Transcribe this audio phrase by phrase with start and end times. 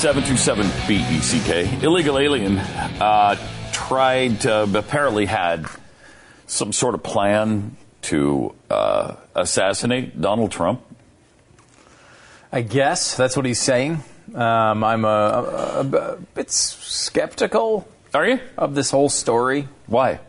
[0.00, 1.68] Seven two seven B E C K.
[1.82, 3.36] Illegal alien uh,
[3.70, 5.66] tried to, apparently had
[6.46, 10.80] some sort of plan to uh, assassinate Donald Trump.
[12.50, 14.02] I guess that's what he's saying.
[14.34, 17.86] Um, I'm a, a, a bit skeptical.
[18.14, 18.40] Are you?
[18.56, 19.68] Of this whole story.
[19.86, 20.20] Why?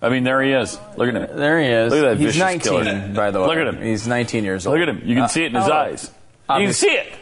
[0.00, 0.78] I mean, there he is.
[0.96, 1.36] Look at him.
[1.36, 1.92] There he is.
[1.92, 3.08] Look at that He's vicious 19, killer.
[3.14, 3.46] by the way.
[3.48, 3.82] Look at him.
[3.82, 4.78] He's 19 years old.
[4.78, 5.02] Look at him.
[5.08, 6.10] You can Uh, see it in his oh, eyes.
[6.50, 7.12] You can see it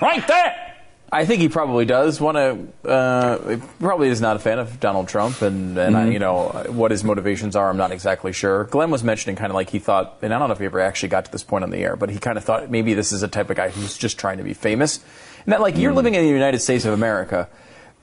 [0.00, 0.64] right there.
[1.10, 2.88] I think he probably does want to.
[2.88, 6.12] Uh, probably is not a fan of Donald Trump, and, and I, Mhm.
[6.12, 7.70] you know what his motivations are.
[7.70, 8.64] I'm not exactly sure.
[8.64, 10.80] Glenn was mentioning kind of like he thought, and I don't know if he ever
[10.80, 13.10] actually got to this point on the air, but he kind of thought maybe this
[13.10, 15.00] is a type of guy who's just trying to be famous,
[15.46, 17.48] and that like you're living in the United States of America.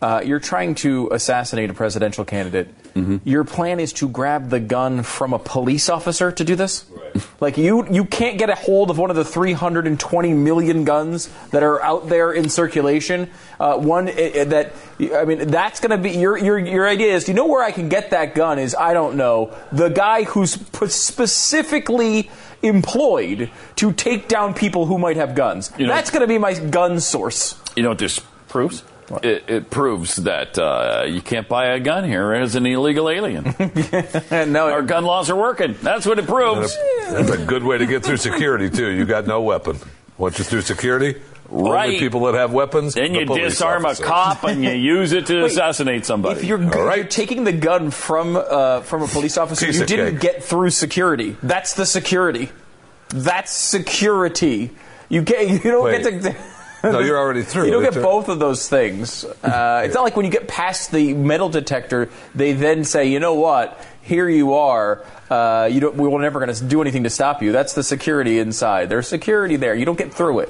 [0.02, 2.68] Uh, you're trying to assassinate a presidential candidate.
[3.26, 6.86] Your plan is to grab the gun from a police officer to do this.
[7.42, 11.62] Like you, you can't get a hold of one of the 320 million guns that
[11.62, 13.30] are out there in circulation.
[13.60, 17.26] Uh, one that I mean, that's going to be your your your idea is.
[17.26, 18.60] Do you know where I can get that gun?
[18.60, 20.52] Is I don't know the guy who's
[20.94, 22.30] specifically
[22.62, 25.72] employed to take down people who might have guns.
[25.78, 27.60] You know- that's going to be my gun source.
[27.76, 28.84] You know what this proves?
[29.22, 33.44] It, it proves that uh, you can't buy a gun here as an illegal alien.
[34.52, 35.76] no, our gun laws are working.
[35.82, 36.76] That's what it proves.
[37.10, 38.90] That's a good way to get through security too.
[38.90, 39.78] You got no weapon.
[40.18, 41.22] Once you're through security,
[41.52, 42.00] only Right.
[42.00, 42.96] people that have weapons.
[42.96, 44.06] Then the you disarm officers.
[44.06, 46.40] a cop and you use it to Wait, assassinate somebody.
[46.40, 49.88] If you're, you're taking the gun from uh, from a police officer, Piece you of
[49.88, 50.22] didn't cake.
[50.22, 51.38] get through security.
[51.44, 52.50] That's the security.
[53.10, 54.72] That's security.
[55.10, 56.02] You get you don't Wait.
[56.04, 56.36] get to.
[56.92, 57.66] No, you're already through.
[57.66, 59.24] You don't get both of those things.
[59.26, 63.20] Uh, it's not like when you get past the metal detector, they then say, you
[63.20, 63.84] know what?
[64.02, 65.04] Here you are.
[65.30, 67.52] Uh, you don't, we were never going to do anything to stop you.
[67.52, 68.90] That's the security inside.
[68.90, 69.74] There's security there.
[69.74, 70.50] You don't get through it.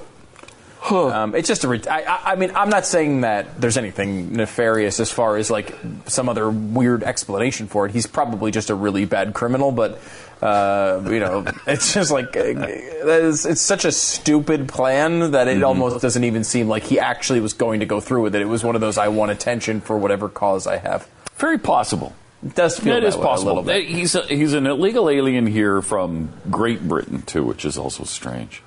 [0.92, 1.68] Um, it's just a.
[1.68, 5.50] ret- I, I, I mean, I'm not saying that there's anything nefarious as far as
[5.50, 5.76] like
[6.06, 7.92] some other weird explanation for it.
[7.92, 10.00] He's probably just a really bad criminal, but
[10.42, 15.64] uh, you know, it's just like that is, it's such a stupid plan that it
[15.64, 18.42] almost doesn't even seem like he actually was going to go through with it.
[18.42, 21.08] It was one of those I want attention for whatever cause I have.
[21.36, 22.16] Very possible.
[22.44, 23.64] It does feel It that is possible.
[23.64, 28.62] He's a, he's an illegal alien here from Great Britain too, which is also strange.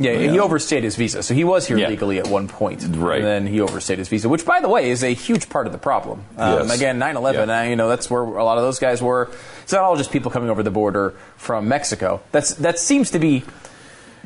[0.00, 1.22] Yeah, he overstayed his visa.
[1.22, 1.88] So he was here Yeah.
[1.88, 2.82] legally at one point.
[2.96, 3.18] Right.
[3.18, 5.72] And then he overstayed his visa, which, by the way, is a huge part of
[5.72, 6.24] the problem.
[6.38, 6.74] Um, Yes.
[6.74, 9.28] Again, 9 11, uh, you know, that's where a lot of those guys were.
[9.62, 12.22] It's not all just people coming over the border from Mexico.
[12.32, 13.44] That's That seems to be,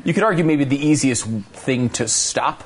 [0.05, 2.63] you could argue, maybe the easiest thing to stop.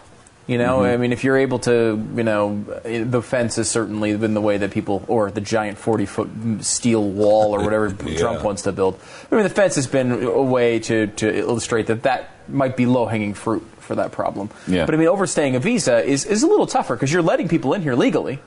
[0.49, 0.93] You know, Mhm.
[0.93, 4.57] I mean, if you're able to, you know, the fence has certainly been the way
[4.57, 6.29] that people, or the giant 40 foot
[6.61, 8.99] steel wall or whatever Trump wants to build.
[9.31, 12.87] I mean, the fence has been a way to, to illustrate that that might be
[12.87, 14.49] low hanging fruit for that problem.
[14.67, 14.87] Yeah.
[14.87, 17.75] But I mean, overstaying a visa is, is a little tougher because you're letting people
[17.75, 18.39] in here legally.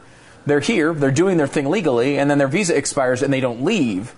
[0.44, 3.62] They're here, they're doing their thing legally, and then their visa expires and they don't
[3.62, 4.12] leave.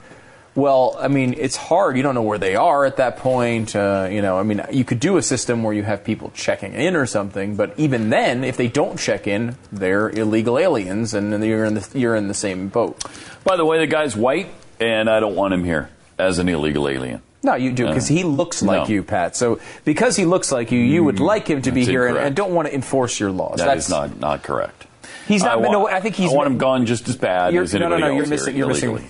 [0.55, 1.97] Well, I mean, it's hard.
[1.97, 3.75] You don't know where they are at that point.
[3.75, 6.75] Uh, you know, I mean, you could do a system where you have people checking
[6.75, 11.33] in or something, but even then, if they don't check in, they're illegal aliens, and
[11.33, 13.03] then you're in the you're in the same boat.
[13.43, 14.49] By the way, the guy's white,
[14.79, 17.21] and I don't want him here as an illegal alien.
[17.43, 18.95] No, you do because Uh, he looks like no.
[18.95, 19.37] you, Pat.
[19.37, 22.35] So because he looks like you, you would like him to be here and, and
[22.35, 23.59] don't want to enforce your laws.
[23.59, 24.87] That That's is not not correct.
[25.27, 25.59] He's not.
[25.59, 26.31] I no, I think he's.
[26.31, 28.17] I want him gone just as bad You're, as no, no, anybody no.
[28.19, 28.57] You're missing.
[28.57, 29.05] You're missing.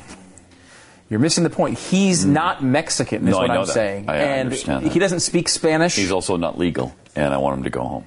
[1.15, 1.79] You're missing the point.
[1.79, 2.31] He's mm.
[2.31, 3.73] not Mexican, is No, I what I'm that.
[3.73, 4.09] saying.
[4.09, 4.91] I and understand that.
[4.91, 5.95] he doesn't speak Spanish.
[5.95, 6.93] He's also not legal.
[7.15, 8.05] and I want him to go home.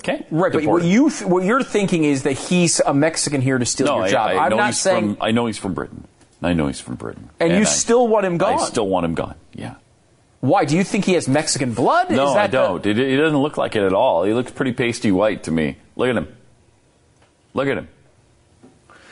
[0.00, 3.56] Okay, Right, but what you th- what you're thinking is that he's a Mexican here
[3.56, 4.30] to steal no, your I, job.
[4.30, 5.22] I am know not he's saying, from.
[5.22, 6.08] I know he's from Britain.
[6.42, 7.30] I know he's from Britain.
[7.38, 8.58] and, you I- still want him gone.
[8.58, 9.36] I still want him gone.
[9.52, 9.76] Yeah.
[10.40, 10.64] Why?
[10.64, 12.10] Do you think he has Mexican blood?
[12.10, 12.84] No, Is that I don't.
[12.84, 14.24] It, it doesn't look like it at all.
[14.24, 15.76] He looks pretty pasty white to me.
[15.94, 16.36] Look at him.
[17.54, 17.86] Look at him.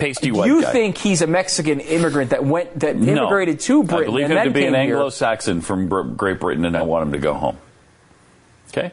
[0.03, 0.47] Pasty white.
[0.47, 0.73] you guy.
[0.73, 3.13] think he's a Mexican immigrant that went that No.
[3.13, 4.75] immigrated to Britain I believe him to be an?
[4.75, 7.57] Anglo-Saxon from Great Britain, and I want him to go home.
[8.71, 8.93] Okay.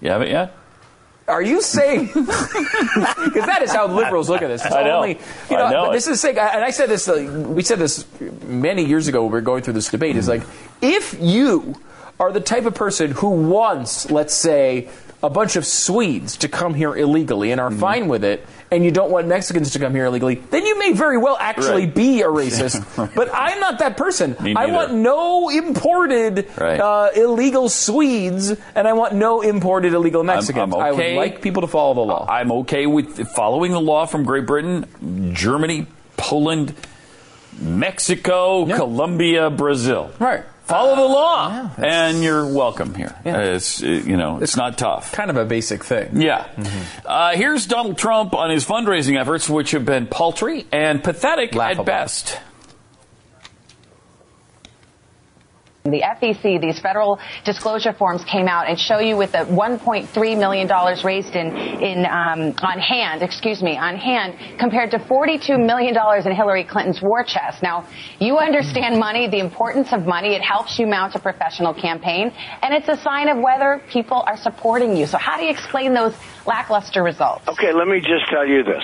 [0.00, 0.54] You have it yet?
[1.28, 2.06] Are you saying?
[2.14, 4.64] Because that is how liberals look at this.
[4.64, 4.96] It's I know.
[4.96, 5.18] Only,
[5.50, 7.08] you know, I know this is saying, and I said this.
[7.08, 8.04] Uh, we said this
[8.46, 9.22] many years ago.
[9.22, 10.16] when We were going through this debate.
[10.16, 10.42] Is like
[10.82, 11.76] if you
[12.18, 14.88] are the type of person who wants, let's say,
[15.22, 17.78] a bunch of Swedes to come here illegally and are Mm-hmm.
[17.80, 20.92] fine with it, and you don't want Mexicans to come here illegally, then you may
[20.92, 21.94] very well actually Right.
[21.94, 23.14] be a racist.
[23.14, 24.34] but I'm not that person.
[24.56, 26.80] I want no imported Right.
[26.80, 30.72] uh, illegal Swedes, and I want no imported illegal Mexicans.
[30.74, 31.14] I'm I okay.
[31.14, 32.26] would like people to follow the law.
[32.28, 34.86] I'm okay with following the law from Great Britain,
[35.34, 35.86] Germany,
[36.16, 36.74] Poland,
[37.60, 38.76] Mexico, Yeah.
[38.76, 40.10] Colombia, Brazil.
[40.18, 40.44] Right.
[40.70, 43.14] Follow the law, yeah, and you're welcome here.
[43.24, 43.38] Yeah.
[43.54, 45.12] It's you know it's not tough.
[45.12, 46.20] kind of a basic thing.
[46.20, 46.46] Yeah.
[47.04, 51.82] Uh, here's Donald Trump on his fundraising efforts, which have been paltry and pathetic Laughable.
[51.82, 52.38] at best.
[55.90, 60.66] The FEC, these federal disclosure forms came out and show you with the 1.3 million
[60.66, 65.94] dollars raised in in um, on hand, excuse me, on hand, compared to 42 million
[65.94, 67.62] dollars in Hillary Clinton's war chest.
[67.62, 67.86] Now,
[68.18, 70.34] you understand money, the importance of money.
[70.34, 72.32] It helps you mount a professional campaign,
[72.62, 75.06] and it's a sign of whether people are supporting you.
[75.06, 76.14] So, how do you explain those
[76.46, 77.46] lackluster results?
[77.48, 78.82] Okay, let me just tell you this.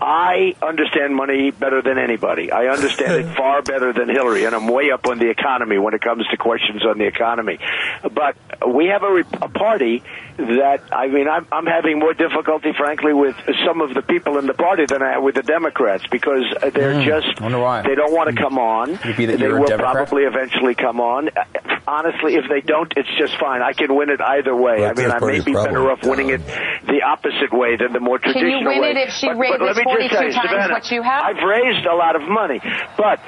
[0.00, 2.52] I understand money better than anybody.
[2.52, 5.94] I understand it far better than Hillary, and I'm way up on the economy when
[5.94, 7.58] it comes to questions on the economy.
[8.02, 10.02] But we have a, re- a party
[10.38, 13.34] that, I mean, I'm, I'm having more difficulty, frankly, with
[13.66, 16.70] some of the people in the party than I have with the Democrats because uh,
[16.70, 17.08] they're hmm.
[17.08, 17.82] just, why.
[17.82, 18.96] they don't want to come on.
[18.98, 20.06] Could it be that they will Democrat?
[20.06, 21.30] probably eventually come on.
[21.30, 21.42] Uh,
[21.88, 23.62] honestly, if they don't, it's just fine.
[23.62, 24.80] I can win it either way.
[24.80, 26.46] Well, I mean, I may Bernie's be better off winning it
[26.86, 28.90] the opposite way than the more you traditional win way.
[28.90, 30.90] it if she But- but raises let me just 42 tell you, times Savannah, what
[30.90, 31.22] you have?
[31.24, 32.60] I've raised a lot of money,
[32.96, 33.20] but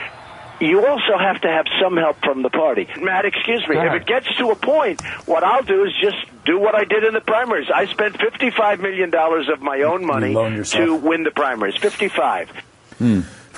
[0.60, 2.88] you also have to have some help from the party.
[3.00, 3.76] Matt, excuse me.
[3.76, 7.05] If it gets to a point, what I'll do is just do what I did
[7.05, 7.69] in the primaries.
[7.75, 10.32] I spent $55 million of my own money
[10.87, 11.76] to win the primaries.
[11.76, 12.50] 55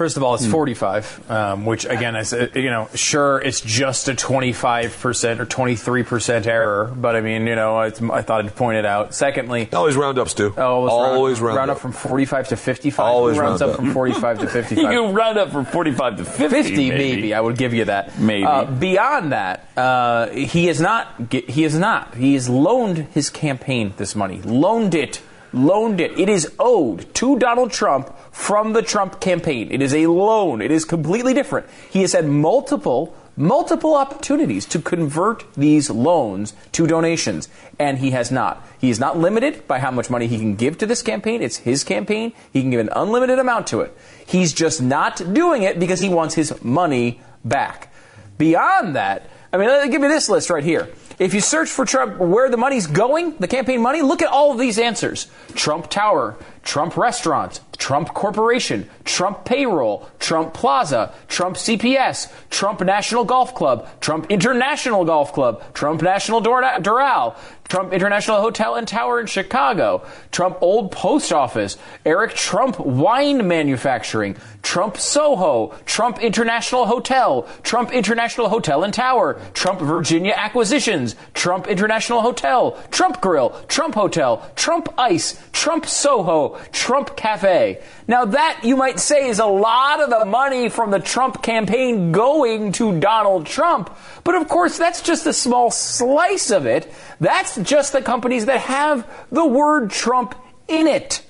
[0.01, 4.09] First of all, it's 45, um, which again is uh, you know sure it's just
[4.09, 8.43] a 25 percent or 23 percent error, but I mean you know it's, I thought
[8.43, 9.15] I'd point it out.
[9.15, 10.55] Secondly, Always round up, Stu.
[10.57, 12.99] always, Always round, round, up from 45 to 55.
[13.05, 13.85] Always Who rounds round up up.
[13.85, 14.91] from 45 to You 55.
[14.91, 16.49] can round up from 45 to 50.
[16.49, 17.35] 50 maybe.
[17.35, 18.19] I would give you that.
[18.19, 18.47] Maybe.
[18.47, 21.31] Uh, beyond that, uh, he is not.
[21.31, 22.15] He is not.
[22.15, 24.41] He has loaned his campaign this money.
[24.41, 25.21] Loaned it.
[25.53, 26.19] Loaned it.
[26.19, 29.69] It is owed to Donald Trump from the Trump campaign.
[29.71, 30.63] It is a loan.
[30.63, 31.67] It is completely different.
[31.91, 33.15] He has had multiple.
[33.37, 37.49] Multiple opportunities to convert these loans to donations,
[37.79, 38.67] and he has not.
[38.79, 41.41] He is not limited by how much money he can give to this campaign.
[41.41, 42.35] It's his campaign.
[42.53, 43.97] He can give an unlimited amount to it.
[44.27, 47.95] He's just not doing it because he wants his money back.
[48.37, 50.91] Beyond that, I mean, give me this list right here.
[51.19, 54.53] If you search for Trump, where the money's going, the campaign money, look at all
[54.53, 62.31] of these answers Trump Tower, Trump Restaurants, Trump Corporation, Trump Payroll, Trump Plaza, Trump CPS,
[62.51, 67.37] Trump National Golf Club, Trump International Golf Club, Trump National Dor- Doral,
[67.71, 74.37] Trump International Hotel and Tower in Chicago, Trump Old Post Office, Eric Trump Wine Manufacturing,
[74.63, 82.21] Trump Soho, Trump International Hotel, Trump International Hotel and Tower, Trump Virginia Acquisitions, Trump International
[82.23, 87.81] Hotel, Trump Grill, Trump Hotel, Trump Ice, Trump Soho, Trump Cafe.
[88.09, 92.13] Now that you might say is a lot of the money from the Trump campaign
[92.13, 96.93] going to Donald Trump, but of course that's just a small slice of it.
[97.21, 100.35] That's just the companies that have the word Trump
[100.69, 101.23] in it.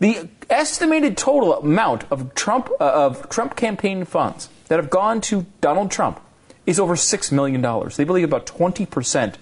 [0.00, 5.44] The estimated total amount of Trump uh, of Trump campaign funds that have gone to
[5.60, 6.20] Donald Trump
[6.66, 7.96] is over six million dollars.
[7.96, 9.38] They believe about twenty percent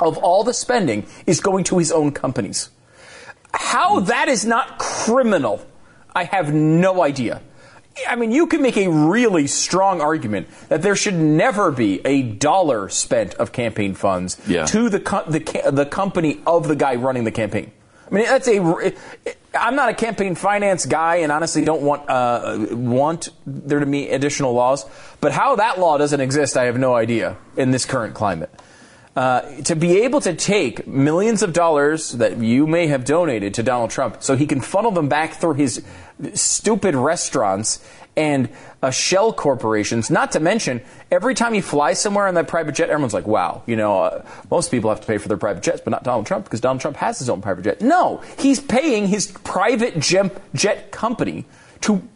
[0.00, 2.70] of all the spending is going to his own companies.
[3.52, 5.64] How that is not criminal,
[6.14, 7.40] I have no idea.
[8.08, 12.22] I mean, you can make a really strong argument that there should never be a
[12.22, 14.66] dollar spent of campaign funds Yeah.
[14.66, 15.40] to the co- the
[15.72, 17.72] the company of the guy running the campaign.
[18.10, 18.94] I mean, that's a.
[19.58, 24.08] I'm not a campaign finance guy, and honestly, don't want uh, want there to be
[24.10, 24.86] additional laws.
[25.20, 28.50] But how that law doesn't exist, I have no idea in this current climate.
[29.18, 33.64] Uh, to be able to take millions of dollars that you may have donated to
[33.64, 35.82] Donald Trump so he can funnel them back through his
[36.34, 37.84] stupid restaurants
[38.16, 38.48] and
[38.80, 40.08] uh, shell corporations.
[40.08, 43.64] Not to mention, every time he flies somewhere on that private jet, everyone's like, wow,
[43.66, 46.26] you know, uh, most people have to pay for their private jets, but not Donald
[46.26, 47.80] Trump because Donald Trump has his own private jet.
[47.80, 51.44] No, he's paying his private jet company
[51.80, 52.06] to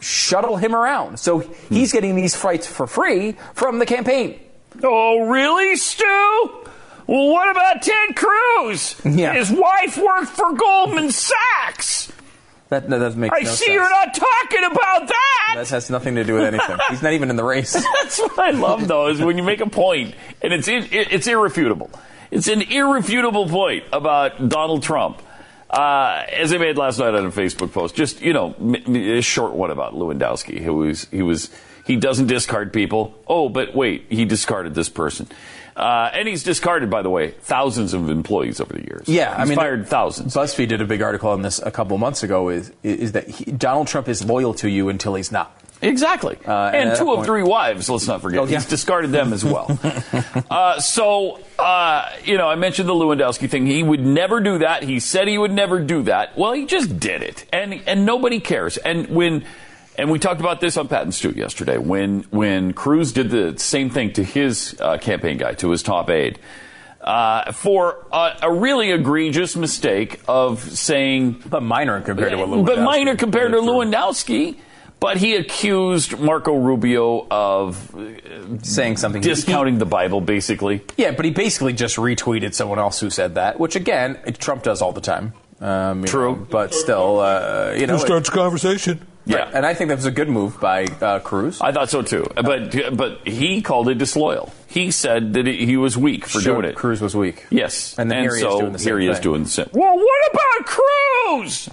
[0.00, 1.18] shuttle him around.
[1.18, 1.38] So
[1.70, 4.38] he's getting these flights for free from the campaign.
[4.82, 6.50] Oh, really, Stu?
[7.06, 8.96] Well, what about Ted Cruz?
[9.04, 9.34] Yeah.
[9.34, 12.12] His wife worked for Goldman Sachs.
[12.68, 13.50] That, that doesn't make no sense.
[13.50, 15.54] I see you're not talking about that.
[15.56, 16.78] That has nothing to do with anything.
[16.88, 17.72] He's not even in the race.
[18.02, 21.26] That's what I love, though, is when you make a point and it's in, it's
[21.26, 21.90] irrefutable.
[22.30, 25.20] It's an irrefutable point about Donald Trump.
[25.68, 28.54] Uh, as I made last night on a Facebook post, just you know,
[28.86, 30.62] a short one about Lewandowski.
[30.62, 31.50] who was he was
[31.84, 33.14] he doesn't discard people.
[33.26, 35.26] Oh, but wait, he discarded this person,
[35.76, 39.08] uh, and he's discarded, by the way, thousands of employees over the years.
[39.08, 40.34] Yeah, I He's mean, fired thousands.
[40.34, 42.48] BuzzFeed did a big article on this a couple months ago.
[42.50, 45.58] Is is that he, Donald Trump is loyal to you until he's not?
[45.84, 46.38] Exactly.
[46.46, 48.38] Uh, and and two that of point- three wives, let's not forget.
[48.38, 48.58] Oh, yeah.
[48.58, 49.66] He's discarded them as well.
[50.50, 53.66] uh, so, uh, you know, I mentioned the Lewandowski thing.
[53.66, 54.84] He would never do that.
[54.84, 56.38] He said he would never do that.
[56.38, 57.46] Well, he just did it.
[57.52, 58.76] And, and nobody cares.
[58.76, 59.44] And when,
[59.96, 61.78] and we talked about this on Pat and Stu yesterday.
[61.78, 66.10] When, when Cruz did the same thing to his uh, campaign guy, to his top
[66.10, 66.38] aide,
[67.00, 72.66] uh, for a, a really egregious mistake of saying But minor compared to what Lewandowski
[72.66, 74.56] but minor compared to Lewandowski.
[75.00, 77.92] But he accused Marco Rubio of
[78.62, 79.20] saying something.
[79.20, 80.84] discounting the Bible, basically.
[80.96, 84.80] Yeah, but he basically just retweeted someone else who said that, which again, Trump does
[84.80, 85.32] all the time.
[85.60, 86.36] Um, True.
[86.36, 87.94] know, but still, uh, you know.
[87.94, 89.04] Who starts the conversation?
[89.24, 89.50] Yeah.
[89.54, 91.60] and I think that was a good move by uh, Cruz.
[91.60, 92.26] I thought so too.
[92.34, 94.52] But but he called it disloyal.
[94.66, 96.76] He said that he was weak for Showed doing it.
[96.76, 97.46] Cruz was weak.
[97.50, 97.98] Yes.
[97.98, 99.68] And then here he is so doing the same here he is doing the same.
[99.72, 101.68] Well, what about Cruz?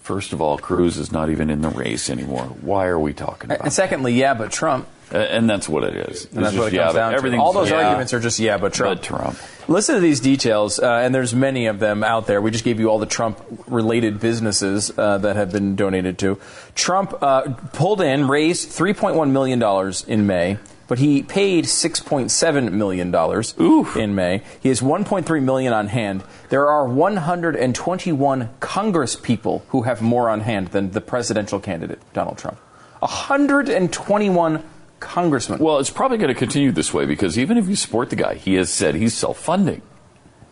[0.00, 2.44] First of all, Cruz is not even in the race anymore.
[2.44, 4.88] Why are we talking about And secondly, yeah, but Trump.
[5.12, 6.26] Uh, and that's what it is.
[6.26, 7.36] And that's what it comes yeah, down to.
[7.38, 9.00] All those yeah, arguments are just yeah, but Trump.
[9.00, 9.38] But Trump.
[9.66, 12.40] Listen to these details, uh, and there's many of them out there.
[12.40, 16.38] We just gave you all the Trump-related businesses uh, that have been donated to.
[16.74, 23.10] Trump uh, pulled in, raised 3.1 million dollars in May, but he paid 6.7 million
[23.10, 24.42] dollars in May.
[24.60, 26.24] He has 1.3 million on hand.
[26.48, 32.38] There are 121 Congress people who have more on hand than the presidential candidate Donald
[32.38, 32.58] Trump.
[33.00, 34.64] 121
[35.00, 35.58] congressmen.
[35.60, 38.34] Well, it's probably going to continue this way because even if you support the guy,
[38.34, 39.82] he has said he's self-funding.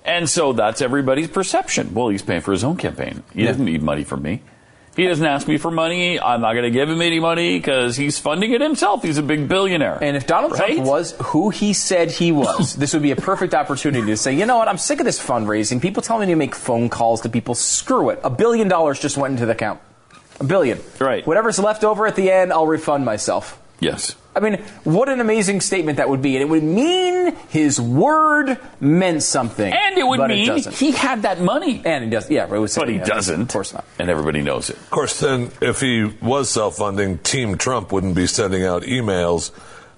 [0.05, 1.93] And so that's everybody's perception.
[1.95, 3.23] Well, he's paying for his own campaign.
[3.35, 3.49] He Yeah.
[3.49, 4.43] doesn't need money from me.
[4.97, 6.19] He doesn't ask me for money.
[6.19, 9.03] I'm not going to give him any money because he's funding it himself.
[9.03, 9.99] He's a big billionaire.
[10.01, 10.77] And if Donald Right?
[10.77, 14.33] Trump was who he said he was, this would be a perfect opportunity to say,
[14.35, 15.83] you know what, I'm sick of this fundraising.
[15.83, 17.55] People telling me to make phone calls to people.
[17.55, 18.21] Screw it.
[18.25, 19.81] A billion dollars just went into the account.
[20.41, 20.79] A billion.
[20.99, 21.27] Right.
[21.27, 23.61] Whatever's left over at the end, I'll refund myself.
[23.81, 24.15] yes.
[24.37, 26.37] I mean, what an amazing statement that would be.
[26.37, 29.73] And it would mean his word meant something.
[29.73, 30.75] And it would but mean doesn't.
[30.75, 31.81] he had that money.
[31.85, 32.31] And he does.
[32.31, 33.41] Yeah, but, it was But he yeah, doesn't.
[33.43, 33.87] Of course not.
[33.99, 34.77] And everybody knows it.
[34.77, 39.53] Of course, then, if he was self funding, Team Trump wouldn't be sending out emails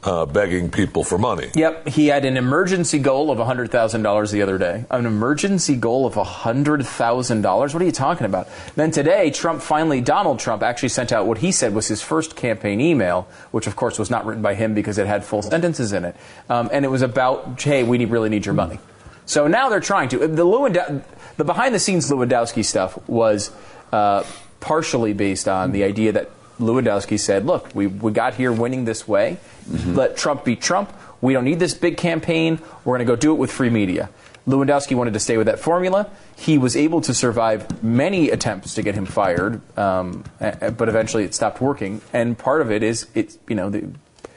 [0.08, 1.50] uh, begging people for money.
[1.54, 4.86] Yep, he had an emergency goal of $100,000 the other day.
[4.90, 7.72] An emergency goal of $100,000?
[7.74, 8.48] What are you talking about?
[8.74, 12.36] Then today, Trump finally, Donald Trump actually sent out what he said was his first
[12.36, 15.92] campaign email, which of course was not written by him because it had full sentences
[15.92, 16.16] in it.
[16.48, 18.78] Um, and it was about, hey, we need, really need your money.
[19.26, 20.26] So now they're trying to.
[20.26, 21.02] The, Lewandow-
[21.36, 23.50] the behind the scenes Lewandowski stuff was
[23.92, 24.24] uh,
[24.60, 29.06] partially based on the idea that Lewandowski said, look, we, we got here winning this
[29.06, 29.38] way.
[29.86, 30.92] Let Trump be Trump.
[31.20, 32.60] We don't need this big campaign.
[32.84, 34.10] We're going to go do it with free media.
[34.46, 36.10] Lewandowski wanted to stay with that formula.
[36.36, 41.34] He was able to survive many attempts to get him fired, um, but eventually it
[41.34, 42.00] stopped working.
[42.14, 43.90] And part of it is, it's, you know, the,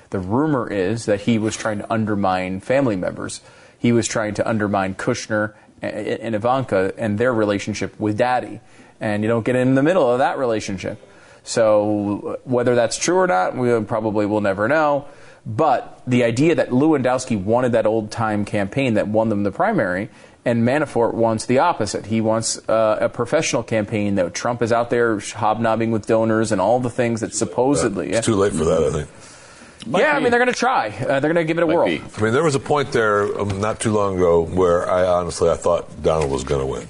[0.10, 3.40] the rumor is that he was trying to undermine family members.
[3.80, 8.60] He was trying to undermine Kushner and Ivanka and their relationship with daddy.
[9.00, 11.02] And you don't get in the middle of that relationship.
[11.44, 15.06] So whether that's true or not, we probably will never know.
[15.46, 20.10] But the idea that Lewandowski wanted that old time campaign that won them the primary,
[20.46, 22.06] and Manafort wants the opposite.
[22.06, 26.62] He wants uh, a professional campaign that Trump is out there hobnobbing with donors and
[26.62, 28.12] all the things that supposedly.
[28.12, 29.10] It's too late for that, I think.
[30.00, 30.90] yeah, I mean they're going to try.
[30.90, 31.86] Uh, they're going to give it a Might whirl.
[31.88, 32.02] be.
[32.18, 35.50] I mean, there was a point there um, not too long ago where I honestly
[35.50, 36.88] I thought Donald was going to win.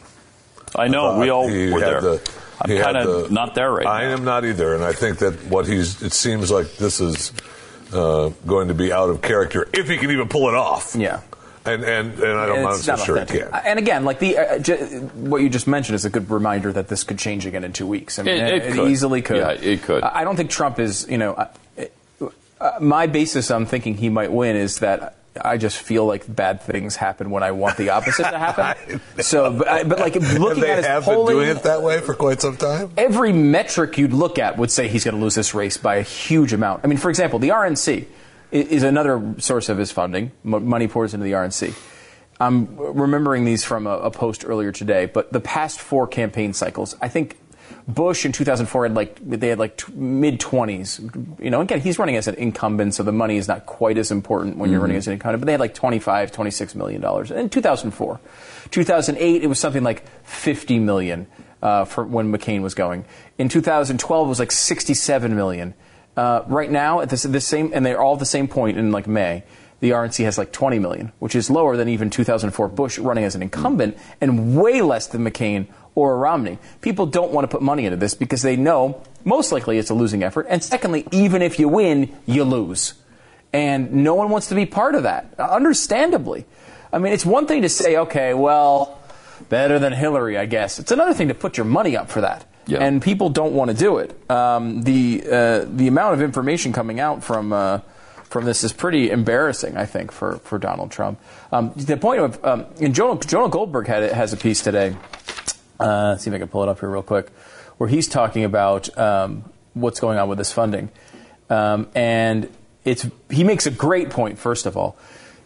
[0.75, 1.19] I know.
[1.19, 2.01] we all He were had there.
[2.01, 2.31] the-
[2.65, 4.13] I'm kind of the- not there right I now.
[4.13, 6.01] am not either, and I think that what he's.
[6.01, 7.31] It seems like this is
[7.93, 10.95] uh, going to be out of character if he can even pull it off.
[10.97, 11.21] Yeah.
[11.63, 13.47] And and, and I don't, I'm it's not sure it can.
[13.53, 14.77] And again, like the uh, j-
[15.13, 17.85] what you just mentioned is a good reminder that this could change again in two
[17.85, 18.17] weeks.
[18.17, 18.89] I mean, It- it could.
[18.89, 19.37] easily could.
[19.37, 20.03] Yeah, it could.
[20.03, 21.07] I don't think Trump is.
[21.07, 21.47] You know, uh,
[22.59, 25.15] uh, my basis on thinking he might win is that.
[25.39, 29.01] I just feel like bad things happen when I want the opposite to happen.
[29.21, 32.01] So, but, I, but like looking at his have polling, been doing it that way
[32.01, 32.91] for quite some time.
[32.97, 36.01] every metric you'd look at would say he's going to lose this race by a
[36.01, 36.81] huge amount.
[36.83, 38.05] I mean, for example, the RNC
[38.51, 40.31] is another source of his funding.
[40.43, 41.73] M- money pours into the RNC.
[42.39, 46.95] I'm remembering these from a, a post earlier today, but the past four campaign cycles,
[47.01, 47.37] I think
[47.87, 51.39] Bush in 2004 had like they had like t- mid 20s.
[51.43, 54.11] You know, again, he's running as an incumbent, so the money is not quite as
[54.11, 55.41] important when you're running as an incumbent.
[55.41, 58.19] But they had like 25, 26 million dollars in 2004.
[58.69, 61.27] 2008, it was something like 50 million
[61.61, 63.05] uh, for when McCain was going.
[63.37, 65.73] In 2012, it was like 67 million.
[66.15, 68.91] Uh, right now, at this, this same, and they're all at the same point in
[68.91, 69.43] like May
[69.81, 73.35] the RNC has like 20 million, which is lower than even 2004 Bush running as
[73.35, 76.59] an incumbent and way less than McCain or Romney.
[76.79, 79.93] People don't want to put money into this because they know most likely it's a
[79.93, 80.45] losing effort.
[80.49, 82.93] And secondly, even if you win, you lose.
[83.51, 86.45] And no one wants to be part of that, understandably.
[86.93, 88.99] I mean, it's one thing to say, okay, well,
[89.49, 90.79] better than Hillary, I guess.
[90.79, 92.45] It's another thing to put your money up for that.
[92.67, 92.77] Yeah.
[92.77, 94.15] And people don't want to do it.
[94.29, 97.79] Um, the uh, the amount of information coming out from uh,
[98.31, 101.19] from this is pretty embarrassing, I think, for, for Donald Trump.
[101.51, 104.95] Um, the point of um, and Jonah, Jonah Goldberg had has a piece today.
[105.79, 107.29] Uh, see if I can pull it up here real quick,
[107.77, 110.89] where he's talking about um, what's going on with this funding,
[111.49, 112.49] um, and
[112.85, 114.39] it's he makes a great point.
[114.39, 114.97] First of all,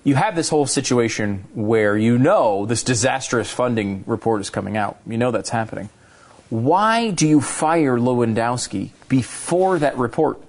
[0.04, 5.00] you have this whole situation where you know this disastrous funding report is coming out.
[5.08, 5.90] You know that's happening.
[6.50, 10.40] Why do you fire Lewandowski before that report?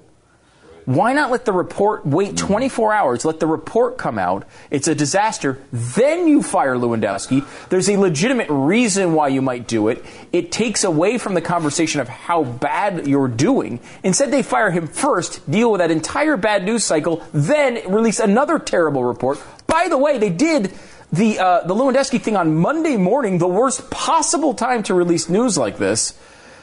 [0.87, 3.25] Why not let the report wait 24 hours?
[3.25, 4.47] Let the report come out.
[4.71, 5.59] It's a disaster.
[5.73, 7.45] Then you fire Lewandowski.
[7.71, 10.05] There's a legitimate reason why you might do it.
[10.33, 13.81] It takes away from the conversation of how bad you're doing.
[14.05, 18.61] Instead, they fire him first, deal with that entire bad news cycle, then release another
[18.61, 19.43] terrible report.
[19.67, 20.73] By the way, they did
[21.13, 25.59] the uh, the Lewandowski thing on Monday morning, the worst possible time to release news
[25.59, 26.17] like this.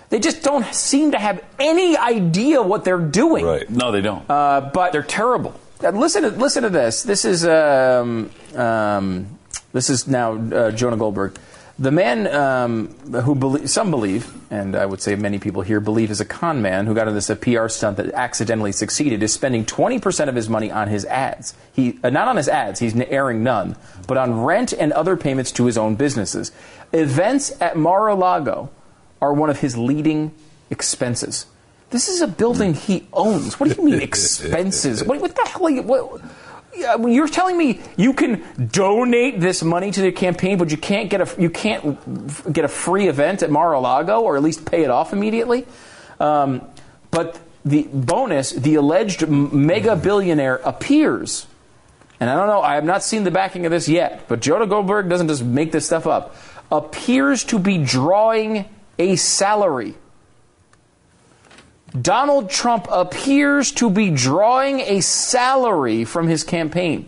[0.09, 3.45] They just don't seem to have any idea what they're doing.
[3.45, 3.69] Right.
[3.69, 4.29] No, they don't.
[4.29, 5.59] Uh, but they're terrible.
[5.83, 7.03] Uh, listen to listen to this.
[7.03, 9.39] This is um, um,
[9.73, 11.37] this is now uh, Jonah Goldberg,
[11.77, 16.09] the man um, who belie- some believe, and I would say many people here believe,
[16.11, 19.23] is a con man who got into this a PR stunt that accidentally succeeded.
[19.23, 21.53] Is spending twenty percent of his money on his ads.
[21.73, 22.79] He uh, not on his ads.
[22.79, 23.75] He's airing none,
[24.07, 26.51] but on rent and other payments to his own businesses.
[26.93, 28.69] Events at Mar-a-Lago
[29.23, 30.33] are one of his leading
[30.69, 31.45] expenses.
[31.91, 33.57] This is a building he owns.
[33.57, 35.01] What do you mean expenses?
[35.01, 36.21] What, what the hell are you, what,
[36.75, 41.21] you're telling me you can donate this money to the campaign, but you can't get
[41.21, 45.13] a you can't get a free event at Mar-a-Lago, or at least pay it off
[45.13, 45.65] immediately.
[46.19, 46.61] Um,
[47.11, 51.47] but the bonus, the alleged mega billionaire appears,
[52.19, 52.61] and I don't know.
[52.61, 54.27] I have not seen the backing of this yet.
[54.27, 56.35] But Jonah Goldberg doesn't just make this stuff up.
[56.71, 58.65] Appears to be drawing
[58.97, 59.95] a salary.
[61.99, 67.07] Donald Trump appears to be drawing a salary from his campaign.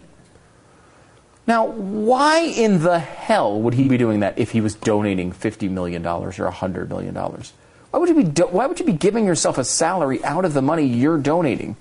[1.48, 5.70] Now, why in the hell would he be doing that if he was donating $50
[5.70, 7.16] million or $100 million?
[7.16, 10.54] Why would, you be do- why would you be giving yourself a salary out of
[10.54, 11.76] the money you're donating?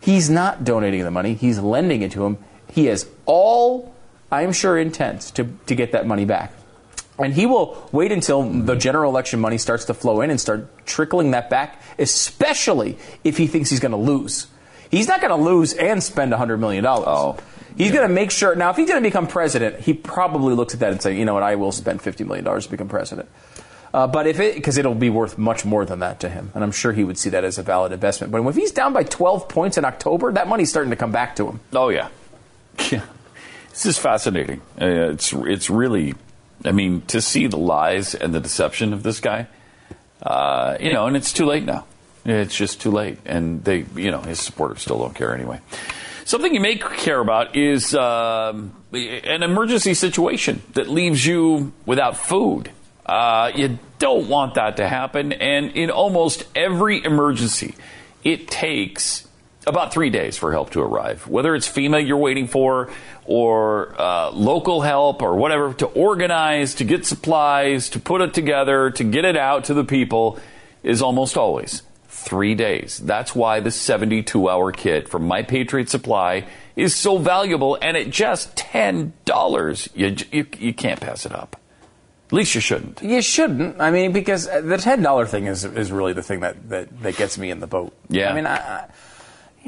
[0.00, 2.38] He's not donating the money, he's lending it to him.
[2.70, 3.94] He has all,
[4.30, 6.52] I'm sure, intent to, to get that money back.
[7.18, 10.86] And he will wait until the general election money starts to flow in and start
[10.86, 14.46] trickling that back, especially if he thinks he's going to lose.
[14.90, 16.86] He's not going to lose and spend $100 million.
[16.86, 17.36] Oh,
[17.76, 18.54] he's going to make sure.
[18.54, 21.24] Now, if he's going to become president, he probably looks at that and say, you
[21.24, 23.28] know what, I will spend $50 million to become president.
[23.92, 26.62] Uh, but if it, because it'll be worth much more than that to him, and
[26.62, 28.32] I'm sure he would see that as a valid investment.
[28.32, 31.36] But if he's down by 12 points in October, that money's starting to come back
[31.36, 31.60] to him.
[31.72, 32.08] Oh yeah,
[32.90, 33.04] yeah.
[33.70, 34.60] This is fascinating.
[34.80, 36.14] Uh, it's it's really,
[36.64, 39.46] I mean, to see the lies and the deception of this guy,
[40.22, 41.86] uh, you know, and it's too late now.
[42.24, 45.60] It's just too late, and they, you know, his supporters still don't care anyway.
[46.24, 52.70] Something you may care about is um, an emergency situation that leaves you without food.
[53.06, 57.74] Uh, you don't want that to happen, and in almost every emergency,
[58.24, 59.27] it takes
[59.66, 61.26] about three days for help to arrive.
[61.26, 62.90] Whether it's FEMA you're waiting for,
[63.24, 68.90] or uh, local help, or whatever, to organize, to get supplies, to put it together,
[68.92, 70.38] to get it out to the people,
[70.82, 72.98] is almost always three days.
[72.98, 78.08] That's why the 72 hour kit from My Patriot Supply is so valuable, and at
[78.08, 81.60] just ten dollars, you, you you can't pass it up.
[82.28, 83.02] At least you shouldn't.
[83.02, 83.80] You shouldn't.
[83.80, 87.16] I mean, because the ten dollar thing is is really the thing that, that, that
[87.16, 87.96] gets me in the boat.
[88.08, 88.30] Yeah.
[88.30, 88.88] I mean, I, I,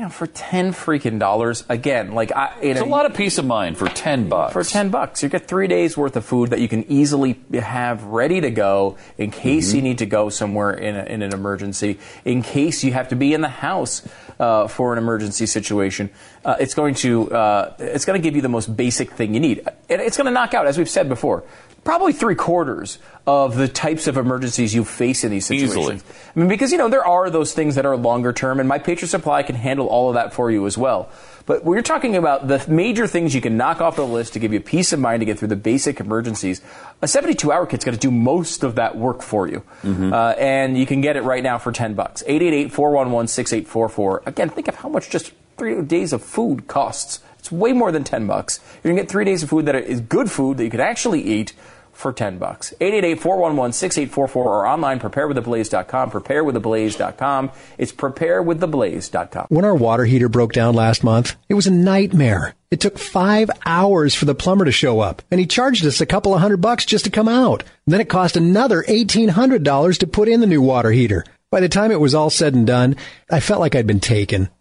[0.00, 3.12] you know, for ten freaking dollars, again, like I, you It's know, a lot of
[3.12, 4.54] peace of mind for ten bucks.
[4.54, 8.02] for 10 bucks you get three days worth of food that you can easily have
[8.04, 9.76] ready to go in case Mm-hmm.
[9.76, 13.16] you need to go somewhere in, a, in an emergency in case you have to
[13.16, 14.00] be in the house
[14.38, 16.08] uh, for an emergency situation
[16.46, 19.40] uh, it's going to uh, it's going to give you the most basic thing you
[19.40, 19.58] need
[19.90, 21.44] and it's going to knock out as we've said before
[21.84, 26.00] probably three quarters of the types of emergencies you face in these situations Easily.
[26.36, 28.78] I mean, because you know there are those things that are longer term, and my
[28.78, 31.10] Patriot Supply can handle all of that for you as well.
[31.46, 34.52] But we're talking about the major things you can knock off the list to give
[34.52, 36.60] you peace of mind to get through the basic emergencies.
[37.02, 40.86] A 72-hour kit's going to do most of that work for you, uh, and you
[40.86, 42.22] can get it right now for 10 bucks.
[42.28, 44.26] 888-411-6844.
[44.26, 47.20] Again, think of how much just three days of food costs.
[47.38, 48.60] It's way more than 10 bucks.
[48.76, 50.80] You're going to get three days of food that is good food that you can
[50.80, 51.52] actually eat
[52.00, 52.74] for 10 bucks.
[52.80, 56.10] 888-411-6844 or online preparewiththeblaze.com.
[56.10, 57.50] Preparewiththeblaze.com.
[57.78, 59.46] It's preparewiththeblaze.com.
[59.48, 62.54] When our water heater broke down last month, it was a nightmare.
[62.70, 66.06] It took five hours for the plumber to show up, and he charged us a
[66.06, 67.64] couple of hundred bucks just to come out.
[67.86, 71.24] Then it cost another $1,800 to put in the new water heater.
[71.50, 72.94] By the time it was all said and done,
[73.28, 74.50] I felt like I'd been taken.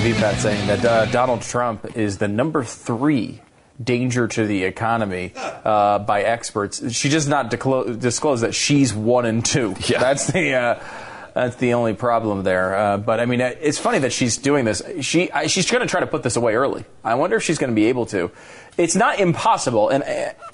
[0.00, 3.42] TV, Pat, saying that uh, Donald Trump is the number three
[3.82, 6.90] danger to the economy uh, by experts.
[6.94, 9.74] She does not declo- disclose that she's one and two.
[9.86, 9.98] Yeah.
[9.98, 10.54] That's the.
[10.54, 10.84] Uh,
[11.34, 12.74] that's the only problem there.
[12.74, 14.80] Uh, but I mean, uh, it's funny that she's doing this.
[15.02, 16.86] She I, she's going to try to put this away early.
[17.04, 18.30] I wonder if she's going to be able to.
[18.78, 20.02] It's not impossible, and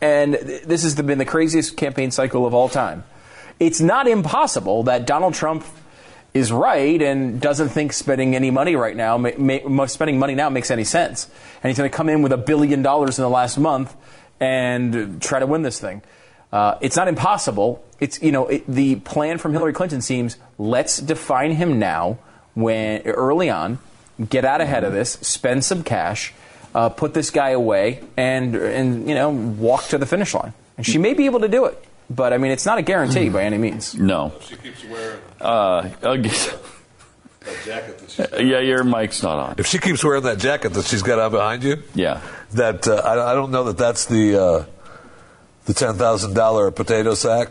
[0.02, 3.04] and this has been the craziest campaign cycle of all time.
[3.60, 5.64] It's not impossible that Donald Trump
[6.36, 10.48] is right and doesn't think spending any money right now, ma- ma- spending money now
[10.50, 11.28] makes any sense.
[11.62, 13.94] And he's going to come in with a billion dollars in the last month
[14.38, 16.02] and try to win this thing.
[16.52, 17.84] Uh, it's not impossible.
[17.98, 22.18] It's you know it, the plan from Hillary Clinton seems let's define him now
[22.54, 23.78] when early on,
[24.28, 26.32] get out ahead of this, spend some cash,
[26.74, 30.52] uh, put this guy away, and and you know walk to the finish line.
[30.76, 33.28] And she may be able to do it, but I mean it's not a guarantee
[33.28, 33.94] by any means.
[33.98, 34.32] No.
[34.40, 36.56] She keeps wearing Uh, I guess-
[37.40, 39.54] that jacket that she's yeah, your mic's not on.
[39.58, 42.20] If she keeps wearing that jacket that she's got out behind you, Yeah.
[42.54, 44.64] that uh, I, I don't know that that's the uh,
[45.66, 47.48] the ten thousand dollar potato sack,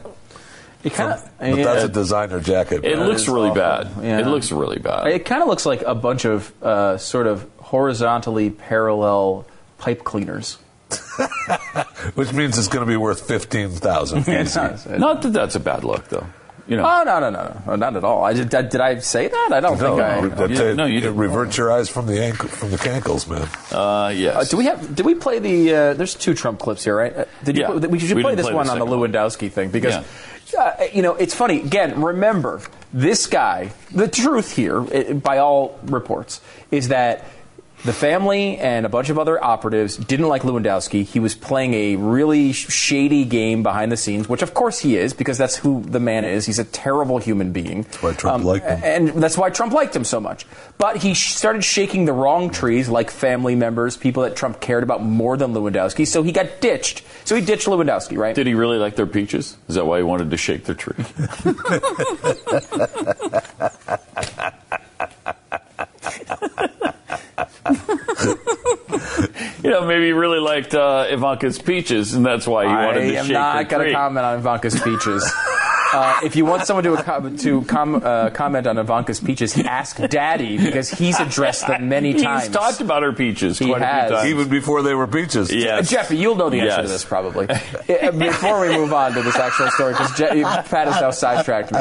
[0.83, 2.83] It kind of but that's a designer jacket.
[2.83, 3.07] It man.
[3.07, 3.61] looks is really awful.
[3.61, 4.03] bad.
[4.03, 4.19] Yeah.
[4.19, 5.07] It looks really bad.
[5.07, 9.45] It kind of looks like a bunch of uh, sort of horizontally parallel
[9.77, 10.57] pipe cleaners.
[12.15, 14.27] which means it's going to be worth fifteen thousand.
[14.27, 16.25] It Not that that's a bad look, though.
[16.67, 16.83] You know.
[16.83, 18.23] Oh no no no no not at all.
[18.23, 19.49] I did, did I say that?
[19.53, 20.27] I don't No, think I.
[20.35, 21.17] that- you- that- no, you it didn't.
[21.17, 23.47] reverts your eyes from the ankle, from the cankles, man.
[23.71, 24.35] Uh, yes.
[24.35, 24.95] Uh, do we have?
[24.95, 25.75] Did we play the?
[25.75, 27.15] Uh, there's two Trump clips here, right?
[27.15, 27.61] Uh, did you?
[27.61, 27.67] Yeah.
[27.77, 29.11] play- we should We play this play the one on the second one.
[29.11, 30.03] Lewandowski thing because,
[30.57, 31.59] uh, you know, it's funny.
[31.61, 33.69] Again, remember this guy.
[33.91, 37.25] The truth here, i by all reports, is that
[37.85, 41.05] the family and a bunch of other operatives didn't like Lewandowski.
[41.05, 45.13] He was playing a really shady game behind the scenes, which of course he is
[45.13, 46.47] because that's who the man is.
[46.47, 47.83] He's a terrible human being.
[47.83, 48.81] That's why Trump um, liked him.
[48.83, 50.47] And that's why Trump liked him so much.
[50.79, 54.81] But he sh- started shaking the wrong trees, like family members, people that Trump cared
[54.81, 56.07] about more than Lewandowski.
[56.07, 57.03] So he got ditched.
[57.23, 58.33] So he ditched Lewandowski, right?
[58.33, 59.57] Did he really like their peaches?
[59.67, 60.95] Is that why he wanted to shake their tree?
[69.63, 73.07] you know, maybe he really liked uh, Ivanka's peaches, and that's why he wanted I
[73.07, 75.33] to am shake her not going to comment on Ivanka's peaches.
[75.95, 79.97] Uh, if you want someone to com- to com- uh, comment on Ivanka's peaches, ask
[80.09, 82.43] Daddy because he's addressed them many times.
[82.47, 84.07] He's talked about her peaches He quite a has.
[84.09, 84.29] few times.
[84.29, 85.53] Even before they were peaches.
[85.53, 85.89] Yes.
[85.89, 87.47] Jeffy, you'll know the answer to this probably.
[87.49, 91.71] Uh, Before we move on to this actual story, because Je- Pat has now sidetracked
[91.71, 91.79] me.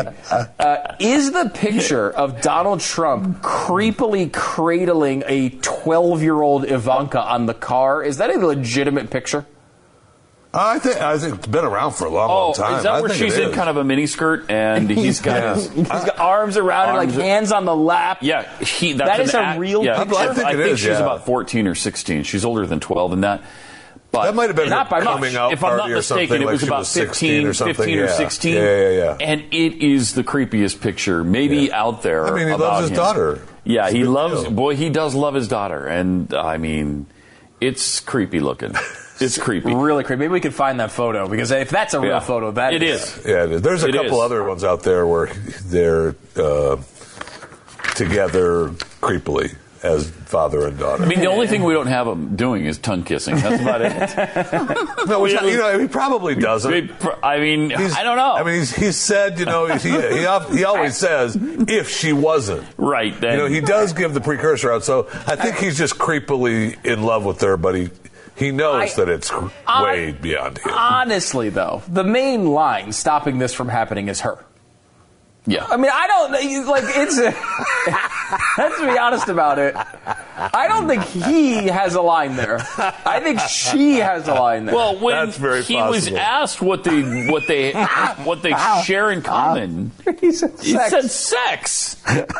[0.58, 7.46] Uh, is the picture of Donald Trump creepily cradling a 12 year old Ivanka on
[7.46, 9.44] the car, is that a legitimate picture?
[10.56, 12.76] I think I think it's been around for a long, Oh, long time.
[12.78, 13.54] is that I where she's in is.
[13.56, 15.54] kind of a mini skirt and he's got Yeah.
[15.56, 18.18] his He's got arms around her, like hands on the lap.
[18.22, 18.92] Yeah, he.
[18.92, 20.16] That's That an is a act- real yeah, picture?
[20.16, 21.00] I think it is, she's yeah.
[21.00, 22.22] about fourteen or sixteen.
[22.22, 23.42] She's older than twelve, and that.
[24.12, 25.34] But That might have been Not her by much.
[25.34, 27.74] out if I'm not or mistaken, something, it was she about was 15, or something.
[27.74, 28.12] 15 or yeah.
[28.12, 28.54] 16.
[28.54, 29.16] Yeah, yeah, yeah.
[29.20, 32.24] And it is the creepiest picture maybe out there.
[32.24, 32.96] I mean, he about loves his him.
[32.96, 33.42] daughter.
[33.64, 34.42] Yeah, It's he loves.
[34.42, 34.52] deal.
[34.52, 37.06] Boy, he does love his daughter, and I mean,
[37.60, 38.76] it's creepy looking.
[39.20, 39.72] It's creepy.
[39.74, 40.18] Really creepy.
[40.20, 42.20] Maybe we could find that photo because if that's a real Yeah.
[42.20, 43.22] photo, that It is.
[43.24, 43.62] Yeah, it is.
[43.62, 44.24] There's a It couple is.
[44.24, 45.26] other ones out there where
[45.66, 46.76] they're uh,
[47.94, 48.68] together
[49.00, 51.02] creepily as father and daughter.
[51.04, 53.36] I mean, the only thing we don't have him doing is tongue kissing.
[53.36, 55.06] That's about it.
[55.06, 56.72] no, which, you know, he probably doesn't.
[57.22, 58.32] I mean, He's- I don't know.
[58.34, 62.66] I mean, he's, he's said, you know, he, he, he always says, if she wasn't.
[62.78, 63.18] right.
[63.20, 66.82] Then, You know, he does give the precursor out, so I think he's just creepily
[66.84, 67.90] in love with her, but he,
[68.36, 69.30] he knows I- that it's
[69.66, 70.72] I- way beyond him.
[70.72, 74.44] Honestly, though, the main line stopping this from happening is her.
[75.46, 75.66] yeah.
[75.68, 76.32] I mean, I don't
[76.66, 77.18] like it's.
[78.58, 79.76] let's be honest about it.
[80.36, 82.58] I don't think he has a line there.
[82.78, 84.74] I think she has a line there.
[84.74, 87.72] Well, when That's very he was asked what they what they
[88.24, 90.90] what they share in common, he said he sex.
[90.90, 91.94] said sex.
[92.04, 92.32] that's,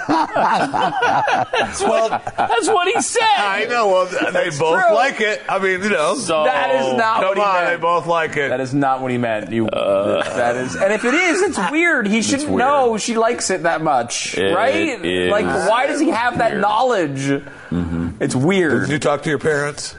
[1.83, 3.23] what, that's what he said.
[3.23, 3.89] I know.
[3.89, 4.95] Well, they both true.
[4.95, 5.43] like it.
[5.49, 6.15] I mean, you know.
[6.17, 7.83] So- that is not come what he on, they meant.
[7.83, 8.49] both like it.
[8.49, 9.53] That is not what he meant.
[9.53, 12.07] You, uh, that is, and if it is, it's weird.
[12.07, 12.59] He shouldn't weird.
[12.59, 15.01] know she likes it that much, It right?
[15.31, 16.63] Like, why does he have that weird.
[17.71, 18.15] Knowledge?
[18.21, 18.83] It's weird.
[18.83, 19.95] Did you talk to your parents?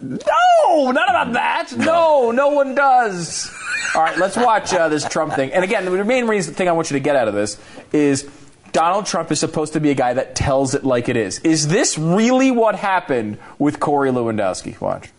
[0.00, 1.72] No, not about that.
[1.76, 3.50] No, no one does.
[3.94, 5.52] All right, let's watch uh, this Trump thing.
[5.52, 7.58] And again, the main reason thing I want you to get out of this
[7.92, 8.28] is
[8.72, 11.38] Donald Trump is supposed to be a guy that tells it like it is.
[11.40, 14.80] Is this really what happened with Corey Lewandowski?
[14.80, 15.10] Watch.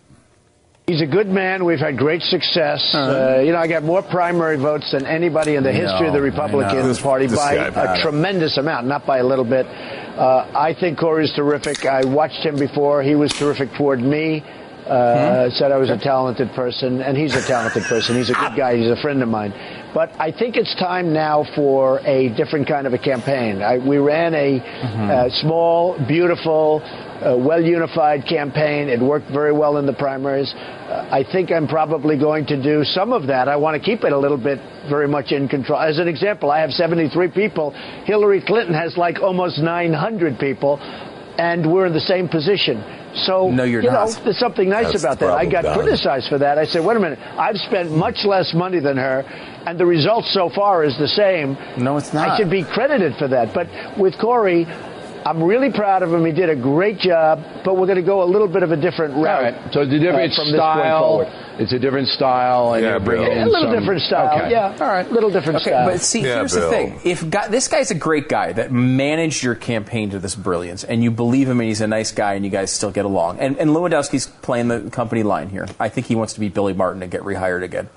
[0.87, 1.63] He's a good man.
[1.63, 2.93] We've had great success.
[2.93, 6.21] Uh, you know, I got more primary votes than anybody in the history of the
[6.21, 6.93] Republican.
[7.01, 9.65] Party This by a tremendous amount, not by a little bit.
[9.65, 11.85] Uh, I think Corey's terrific.
[11.85, 13.01] I watched him before.
[13.01, 14.43] He was terrific toward me.
[14.85, 18.17] Uh, Said I was a talented person, and he's a talented person.
[18.17, 18.75] He's a good guy.
[18.75, 19.53] He's a friend of mine.
[19.93, 23.61] But I think it's time now for a different kind of a campaign.
[23.61, 28.89] I, we ran a uh, small, beautiful, uh, well unified campaign.
[28.89, 30.51] It worked very well in the primaries.
[30.53, 33.47] Uh, I think I'm probably going to do some of that.
[33.47, 34.57] I want to keep it a little bit
[34.89, 35.79] very much in control.
[35.79, 37.71] As an example, I have 73 people.
[38.05, 40.79] Hillary Clinton has like almost 900 people,
[41.37, 43.02] and we're in the same position.
[43.15, 44.09] So, No, you're you not.
[44.09, 45.31] know, there's something nice That's about that.
[45.37, 45.77] I got Don.
[45.77, 46.57] criticized for that.
[46.57, 49.23] I said, wait a minute, I've spent much less money than her,
[49.67, 51.55] and the result so far is the same.
[51.77, 52.29] No, it's not.
[52.29, 53.53] I should be credited for that.
[53.53, 53.67] But
[53.99, 54.65] with Corey,
[55.25, 56.25] I'm really proud of him.
[56.25, 58.75] He did a great job, but we're going to go a little bit of a
[58.77, 59.27] different route.
[59.27, 59.73] All right.
[59.73, 61.39] So it's a different uh, from style.
[61.59, 63.23] It's a different style, and Yeah, Bill.
[63.23, 64.37] in A little some- different style.
[64.41, 64.51] Okay.
[64.51, 64.75] Yeah.
[64.81, 65.09] All right.
[65.11, 65.85] Little different Okay, style.
[65.89, 66.69] but see, Yeah, here's Bill.
[66.69, 70.33] the thing: if guy, this guy's a great guy that managed your campaign to this
[70.35, 73.05] brilliance, and you believe him, and he's a nice guy, and you guys still get
[73.05, 75.67] along, and, and Lewandowski's playing the company line here.
[75.79, 77.87] I think he wants to be Billy Martin and get rehired again.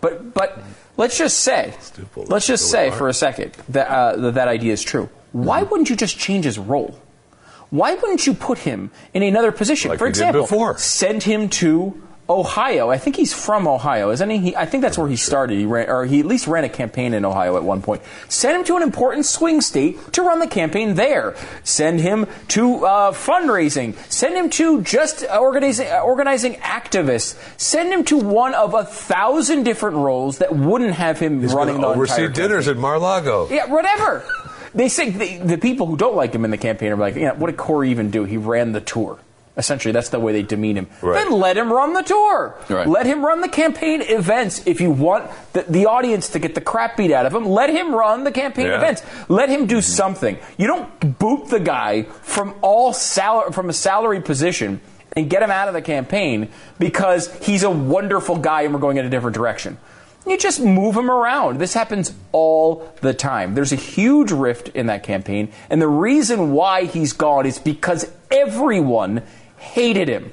[0.00, 0.58] But but
[0.96, 1.74] let's just say,
[2.16, 5.08] let's just say for a second that uh, that, that idea is true.
[5.32, 5.70] Why Mm-hmm.
[5.70, 6.98] wouldn't you just change his role?
[7.70, 9.88] Why wouldn't you put him in another position?
[9.90, 10.46] Like for example,
[10.78, 12.90] send him to Ohio.
[12.90, 14.38] I think he's from Ohio, isn't he?
[14.38, 15.58] he I think that's where he started.
[15.58, 18.02] He ran, or he at least ran a campaign in Ohio at one point.
[18.28, 21.36] Send him to an important swing state to run the campaign there.
[21.64, 23.94] Send him to uh, fundraising.
[24.10, 27.36] Send him to just organizing, organizing activists.
[27.60, 31.80] Send him to one of a thousand different roles that wouldn't have him He's running
[31.80, 33.48] the oversee entire dinners at Mar-Lago.
[33.50, 34.24] yeah, whatever.
[34.74, 37.32] They say the, the people who don't like him in the campaign are like, yeah,
[37.32, 38.24] what did Corey even do?
[38.24, 39.18] He ran the tour.
[39.56, 40.88] Essentially, that's the way they demean him.
[41.00, 41.22] Right.
[41.22, 42.56] Then let him run the tour.
[42.68, 42.88] Right.
[42.88, 44.66] Let him run the campaign events.
[44.66, 47.70] If you want the, the audience to get the crap beat out of him, let
[47.70, 48.78] him run the campaign Yeah.
[48.78, 49.02] events.
[49.28, 49.82] Let him do mm-hmm.
[49.82, 50.38] something.
[50.58, 54.80] You don't boot the guy from all sal- from a salary position
[55.14, 56.48] and get him out of the campaign
[56.80, 59.78] because he's a wonderful guy and we're going in a different direction.
[60.26, 61.58] You just move him around.
[61.58, 63.54] This happens all the time.
[63.54, 68.10] There's a huge rift in that campaign, and the reason why he's gone is because
[68.30, 69.22] everyone
[69.64, 70.32] hated him.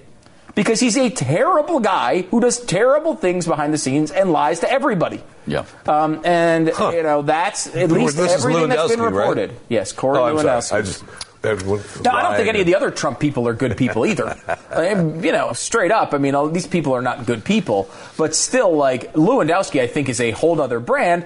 [0.54, 4.70] because he's a terrible guy who does terrible things behind the scenes and lies to
[4.70, 5.24] everybody.
[5.48, 5.64] Yeah.
[5.88, 9.18] Um, and you know that's at least This everything that's been Lewandowski, right?
[9.18, 9.52] reported.
[9.70, 10.64] Yes, Corey Oh, I'm Lewandowski.
[10.64, 10.82] sorry.
[10.82, 11.04] I just.
[11.44, 14.36] everyone- No, I don't think any of the other Trump people are good people either.
[14.70, 16.14] I mean, you know, straight up.
[16.14, 20.10] I mean, all, these people are not good people, but still, like Lewandowski, I think
[20.10, 21.26] is a whole other brand.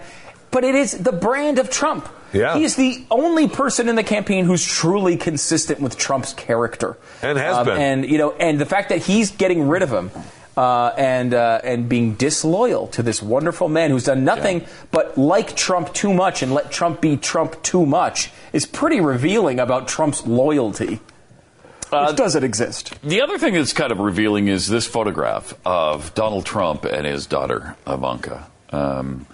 [0.55, 2.07] But it is the brand of Trump.
[2.31, 2.57] Yeah.
[2.57, 7.37] He is the only person in the campaign who's truly consistent with Trump's character, And
[7.37, 7.77] has been.
[7.77, 10.11] And you know, and the fact that he's getting rid of him.
[10.55, 15.57] Uh, and uh, and being disloyal to this wonderful man who's done nothing but like
[15.57, 20.25] Trump too much and let Trump be Trump too much is pretty revealing about Trump's
[20.25, 21.01] loyalty,
[21.89, 22.97] which doesn't exist.
[23.03, 27.25] The other thing that's kind of revealing is this photograph of Donald Trump and his
[27.25, 28.47] daughter Ivanka.
[28.69, 29.27] Um,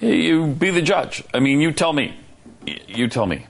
[0.00, 1.24] you be the judge.
[1.32, 2.16] I mean, you tell me.
[2.88, 3.46] You tell me.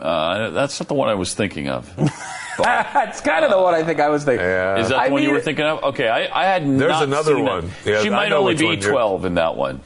[0.00, 1.90] Uh, that's not the one I was thinking of.
[2.58, 4.46] That's kind of the one I think I was thinking.
[4.46, 4.78] Yeah.
[4.78, 5.82] Is that the I one you were thinking of?
[5.84, 7.70] Okay, I, I had There's another seen one.
[7.84, 9.80] Yeah, she I might only be 12 in that one.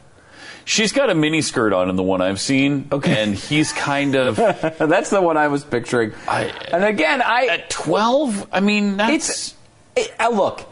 [0.65, 3.21] She's got a mini skirt on in the one I've seen, okay.
[3.23, 4.37] and he's kind of
[4.79, 6.13] That's the one I was picturing.
[6.29, 8.49] I- and again, I at 12.
[8.53, 9.55] I mean, that's it's
[9.97, 10.65] it, uh, look.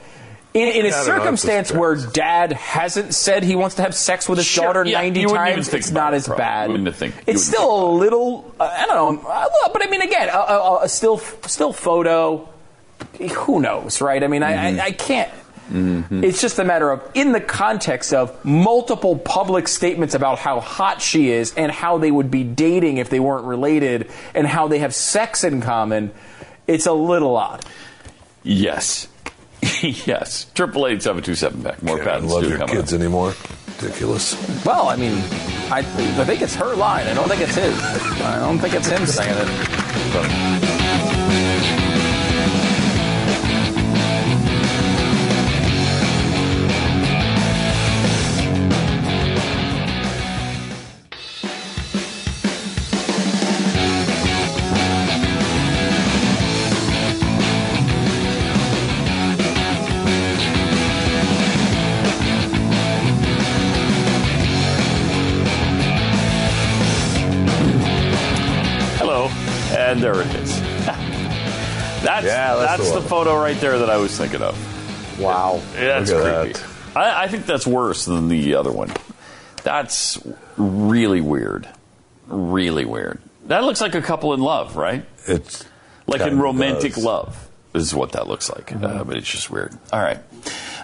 [0.59, 4.47] In, in a circumstance where dad hasn't said he wants to have sex with his
[4.47, 6.43] Sure, daughter yeah, 90 you wouldn't even times, it's not as probably.
[6.43, 6.67] bad.
[6.71, 9.91] You wouldn't think- you it's still a little, uh, I don't know, uh, but I
[9.91, 12.49] mean, again, a, a, a still still photo,
[13.31, 14.23] who knows, right?
[14.23, 14.81] I mean, Mm-hmm.
[14.81, 15.31] I, I, I can't.
[15.71, 21.03] It's just a matter of, in the context of multiple public statements about how hot
[21.03, 24.79] she is and how they would be dating if they weren't related and how they
[24.79, 26.11] have sex in common,
[26.67, 27.67] it's a little odd.
[28.43, 29.09] yes,
[30.07, 30.47] yes.
[30.55, 31.83] Triple eight seven two seven back.
[31.83, 33.01] More Can't patents love your come kids up.
[33.01, 33.35] anymore.
[33.81, 34.35] Ridiculous.
[34.65, 35.15] Well, I mean,
[35.71, 37.07] I, I think it's her line.
[37.07, 37.79] I don't think it's his.
[38.23, 39.47] I don't think it's him saying it.
[39.47, 40.23] Hello,
[73.09, 75.21] photo right there that I was thinking of.
[75.21, 75.61] Wow.
[75.75, 76.61] That's Look at creepy.
[76.95, 78.93] I, I think that's worse than the other one.
[79.65, 80.19] That's
[80.57, 81.69] really weird.
[82.27, 83.21] Really weird.
[83.47, 85.05] That looks like a couple in love, right?
[85.27, 85.65] It's
[86.07, 87.05] Like in romantic does.
[87.05, 88.73] love is what that looks like.
[88.75, 89.77] Uh, but it's just weird.
[89.93, 90.19] All right.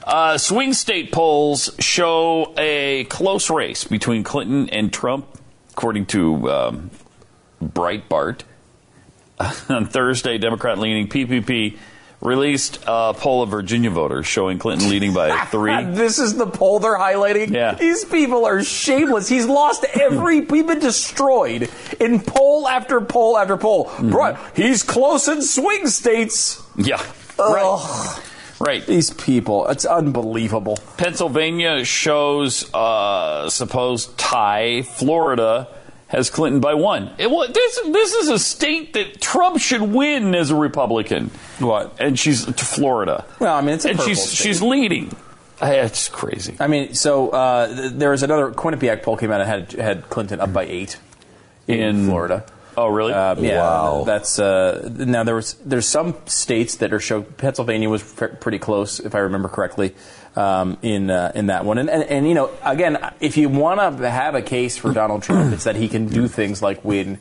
[0.07, 5.27] Uh, swing state polls show a close race between Clinton and Trump,
[5.73, 6.91] according to um,
[7.63, 8.41] Breitbart.
[9.69, 11.77] On Thursday, Democrat leaning PPP
[12.25, 15.85] released a poll of Virginia voters showing Clinton leading by three.
[15.85, 17.51] This is the poll they're highlighting.
[17.51, 17.75] Yeah.
[17.75, 19.29] These people are shameless.
[19.29, 20.41] He's lost every.
[20.55, 23.87] We've been destroyed in poll after poll after poll.
[23.87, 24.11] Mm-hmm.
[24.11, 24.37] Right.
[24.57, 26.63] He's close in swing states.
[26.77, 27.03] Yeah.
[27.39, 28.21] Right.
[28.59, 28.87] Right.
[28.87, 29.69] These people.
[29.69, 30.79] It's unbelievable.
[30.97, 34.83] Pennsylvania shows uh, supposed tie.
[34.83, 35.69] Florida
[36.15, 37.11] has Clinton by one.
[37.19, 41.31] It, wa- this this is a state that Trump should win as a Republican.
[41.59, 41.97] What?
[42.01, 43.25] And she's to Florida.
[43.41, 44.37] Well, I mean, it's a and she's state.
[44.37, 45.15] she's leading.
[45.63, 46.57] Uh, It's crazy.
[46.61, 50.11] I mean, so uh, th- there was another Quinnipiac poll came out and had had
[50.11, 50.99] Clinton up by eight
[51.69, 52.45] in, In- Florida.
[52.77, 53.13] Oh, really?
[53.13, 54.03] Uh, yeah, Wow.
[54.05, 58.59] That's uh, now there was there's some states that are show Pennsylvania was f- pretty
[58.59, 59.95] close if I remember correctly
[60.37, 63.99] um, in uh, in that one and, and and you know again if you want
[63.99, 67.19] to have a case for Donald Trump it's that he can do things like win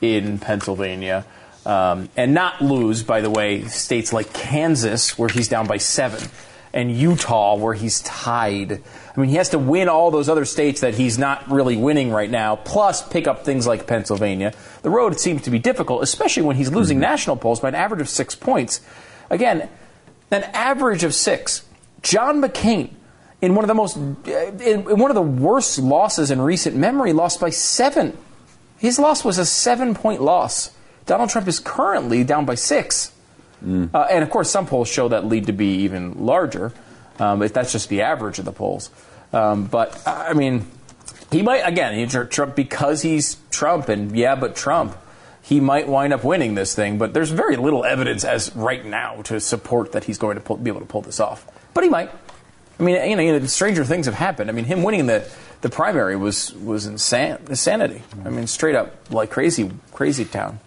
[0.00, 1.24] in Pennsylvania
[1.64, 6.28] um, and not lose by the way states like Kansas where he's down by seven
[6.76, 8.72] and Utah where he's tied.
[8.72, 12.10] I mean, he has to win all those other states that he's not really winning
[12.10, 14.52] right now, plus pick up things like Pennsylvania.
[14.82, 18.02] The road seems to be difficult, especially when he's losing national polls by an average
[18.02, 18.82] of six points.
[19.30, 19.70] Again,
[20.30, 21.65] an average of six.
[22.06, 22.90] John McCain,
[23.42, 27.12] in one of the most, in, in one of the worst losses in recent memory,
[27.12, 28.16] lost by seven.
[28.78, 30.70] His loss was a seven-point loss.
[31.06, 33.12] Donald Trump is currently down by six.
[33.92, 36.72] Uh, and of course, some polls show that lead to be even larger,
[37.18, 38.88] um, if that's just the average of the polls.
[39.32, 40.64] Um, but I mean,
[41.32, 42.08] he might again.
[42.28, 44.96] Trump because he's Trump, and yeah, but Trump,
[45.42, 46.98] he might wind up winning this thing.
[46.98, 50.56] But there's very little evidence as right now to support that he's going to pull,
[50.58, 51.44] be able to pull this off.
[51.76, 52.10] But he might.
[52.80, 54.48] I mean, you know, you know, stranger things have happened.
[54.48, 58.02] I mean, him winning the the primary was was insanity.
[58.24, 60.58] I mean, straight up like crazy, crazy town.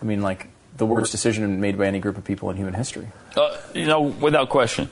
[0.00, 3.08] I mean, like the worst decision made by any group of people in human history.
[3.36, 4.88] Uh, you know, without question.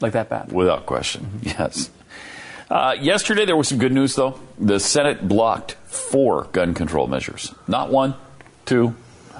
[0.00, 0.52] Like that bad.
[0.52, 1.90] Without question, yes.
[2.70, 4.38] Uh, yesterday, there was some good news, though.
[4.58, 7.52] The Senate blocked four gun control measures.
[7.66, 8.14] Not one,
[8.64, 8.94] two,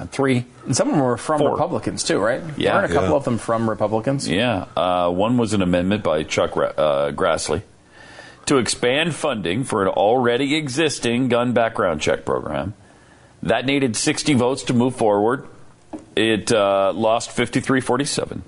[0.06, 0.44] three.
[0.66, 1.52] And some of them were from Four.
[1.52, 2.42] Republicans, too, right?
[2.56, 2.74] Yeah.
[2.74, 3.16] Weren't a couple Yeah.
[3.16, 4.28] of them from Republicans?
[4.28, 4.66] Yeah.
[4.76, 7.62] Uh, one was an amendment by Chuck uh, Grassley
[8.46, 12.74] to expand funding for an already existing gun background check program.
[13.42, 15.46] That needed 60 votes to move forward.
[16.16, 18.42] It uh, lost 53 47.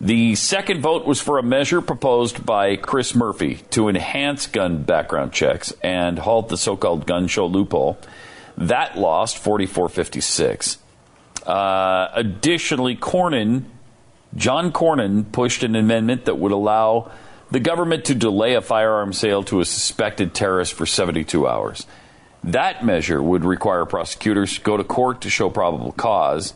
[0.00, 5.32] The second vote was for a measure proposed by Chris Murphy to enhance gun background
[5.32, 7.98] checks and halt the so called gun show loophole.
[8.58, 10.78] That lost 44 56.
[11.46, 13.64] Uh, additionally, Cornyn
[14.36, 17.10] John Cornyn pushed an amendment that would allow
[17.50, 21.86] the government to delay a firearm sale to a suspected terrorist for 72 hours.
[22.42, 26.52] That measure would require prosecutors to go to court to show probable cause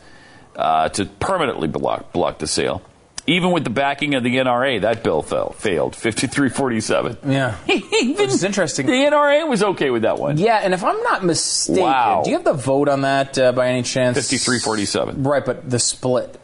[0.56, 2.82] uh, to permanently block, block the sale.
[3.28, 7.18] Even with the backing of the NRA, that bill fell, failed 53-47.
[7.30, 7.56] Yeah.
[7.66, 8.86] Which is interesting.
[8.86, 10.38] The NRA was okay with that one.
[10.38, 12.22] Yeah, and if I'm not mistaken, Wow.
[12.24, 14.16] do you have the vote on that uh, by any chance?
[14.18, 15.26] 53-47.
[15.26, 16.40] Right, but the split.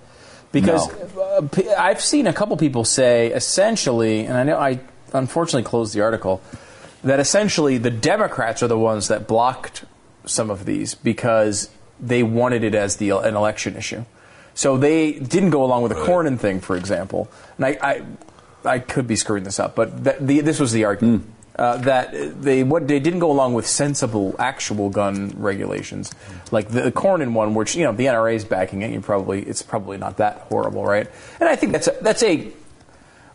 [0.52, 4.80] Because uh, p- I've seen a couple people say essentially, and I know I
[5.12, 6.42] unfortunately closed the article,
[7.02, 9.84] that essentially the Democrats are the ones that blocked
[10.26, 14.04] some of these because they wanted it as the an election issue.
[14.54, 17.28] So they didn't go along with the Cornyn thing, for example.
[17.56, 18.02] And I, I,
[18.64, 21.30] I could be screwing this up, but that, the, this was the argument.
[21.56, 26.12] Uh, that they what they didn't go along with sensible actual gun regulations,
[26.50, 28.90] like the Cornyn one, which you know the NRA is backing it.
[28.90, 31.08] You probably it's probably not that horrible, right?
[31.38, 32.50] And I think that's a, that's a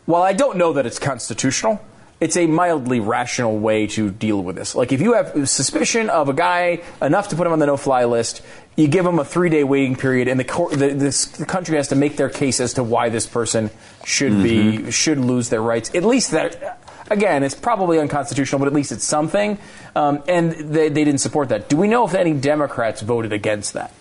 [0.05, 1.80] while I don't know that it's constitutional,
[2.20, 4.76] it's a mildly rational way to deal with this.
[4.76, 8.03] Like if you have suspicion of a guy enough to put him on the no-fly
[8.03, 8.41] list,
[8.80, 11.90] you give them a three-day waiting period, and the, court, the, this, the country has
[11.90, 13.70] to make their case as to why this person
[14.06, 15.94] should be should lose their rights.
[15.94, 16.80] At least that.
[17.12, 19.58] Again, it's probably unconstitutional, but at least it's something.
[19.96, 21.68] Um, and they, they didn't support that.
[21.68, 23.92] Do we know if any Democrats voted against that?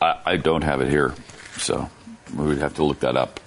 [0.00, 1.14] I, I don't have it here,
[1.58, 1.90] so
[2.34, 3.40] we would have to look that up.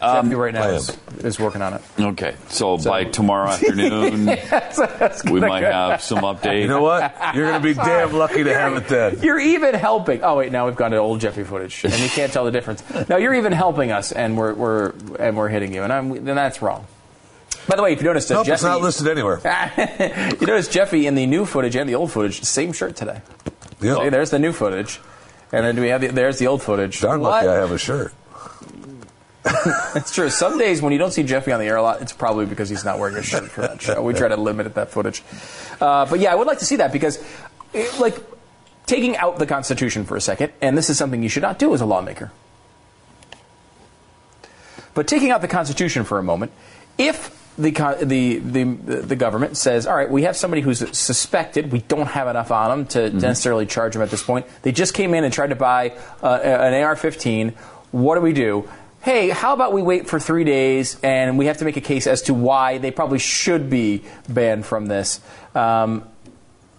[0.00, 1.82] Um, Jeffy right now I is, is working on it.
[1.98, 4.26] Okay, so, by tomorrow afternoon,
[5.30, 6.62] we might have some update.
[6.62, 7.14] You know what?
[7.34, 9.20] You're going to be damn lucky to have it then.
[9.22, 10.22] You're even helping.
[10.22, 12.82] Oh wait, now we've gone to old Jeffy footage, and you can't tell the difference.
[13.08, 16.36] Now you're even helping us, and we're we're and we're hitting you, and I'm then
[16.36, 16.86] that's wrong.
[17.68, 19.40] By the way, if you noticed, Nope, it's not listed anywhere.
[20.40, 23.20] you notice Jeffy in the new footage and the old footage, same shirt today.
[23.80, 23.98] Yep.
[23.98, 25.00] See, there's the new footage,
[25.52, 27.00] and then we have the, there's the old footage.
[27.00, 27.30] Darn What?
[27.30, 28.12] lucky I have a shirt.
[29.94, 30.28] It's true.
[30.28, 32.68] Some days when you don't see Jeffy on the air a lot, it's probably because
[32.68, 34.02] he's not wearing a shirt for that show.
[34.02, 35.22] We try to limit that footage.
[35.80, 37.22] Uh, but yeah, I would like to see that because,
[37.72, 38.16] it, like,
[38.86, 41.72] taking out the Constitution for a second, and this is something you should not do
[41.74, 42.32] as a lawmaker.
[44.94, 46.52] But taking out the Constitution for a moment,
[46.98, 47.70] if the,
[48.02, 52.28] the, the, the government says, all right, we have somebody who's suspected, we don't have
[52.28, 54.46] enough on them to necessarily charge them at this point.
[54.62, 55.90] They just came in and tried to buy
[56.22, 57.50] uh, an AR 15.
[57.92, 58.68] What do we do?
[59.06, 62.08] Hey, how about we wait for three days and we have to make a case
[62.08, 65.20] as to why they probably should be banned from this?
[65.54, 66.08] Um,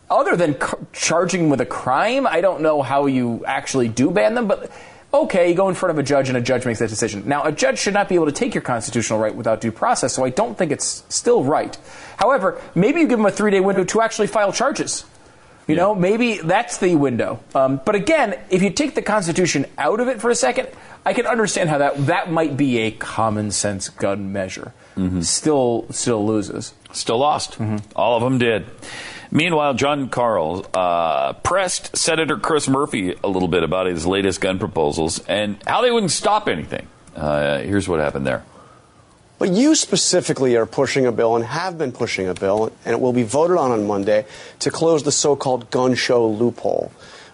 [0.09, 4.35] other than c- charging with a crime, I don't know how you actually do ban
[4.35, 4.69] them, but
[5.13, 7.23] okay, you go in front of a judge and a judge makes that decision.
[7.25, 10.13] Now, a judge should not be able to take your constitutional right without due process,
[10.13, 11.77] so I don't think it's still right.
[12.17, 15.05] However, maybe you give them a three day window to actually file charges.
[15.67, 17.41] You know, maybe that's the window.
[17.53, 20.69] Um, but again, if you take the Constitution out of it for a second,
[21.05, 24.73] I can understand how that that might be a common sense gun measure.
[25.21, 26.73] Still, still loses.
[26.91, 27.57] Still lost.
[27.95, 28.65] All of them did.
[29.29, 34.57] Meanwhile, Jon Karl uh, pressed Senator Chris Murphy a little bit about his latest gun
[34.57, 36.87] proposals and how they wouldn't stop anything.
[37.15, 38.43] Uh, here's what happened there.
[39.39, 42.99] But you specifically are pushing a bill and have been pushing a bill, and it
[42.99, 44.25] will be voted on on Monday
[44.59, 46.91] to close the so-called gun show loophole.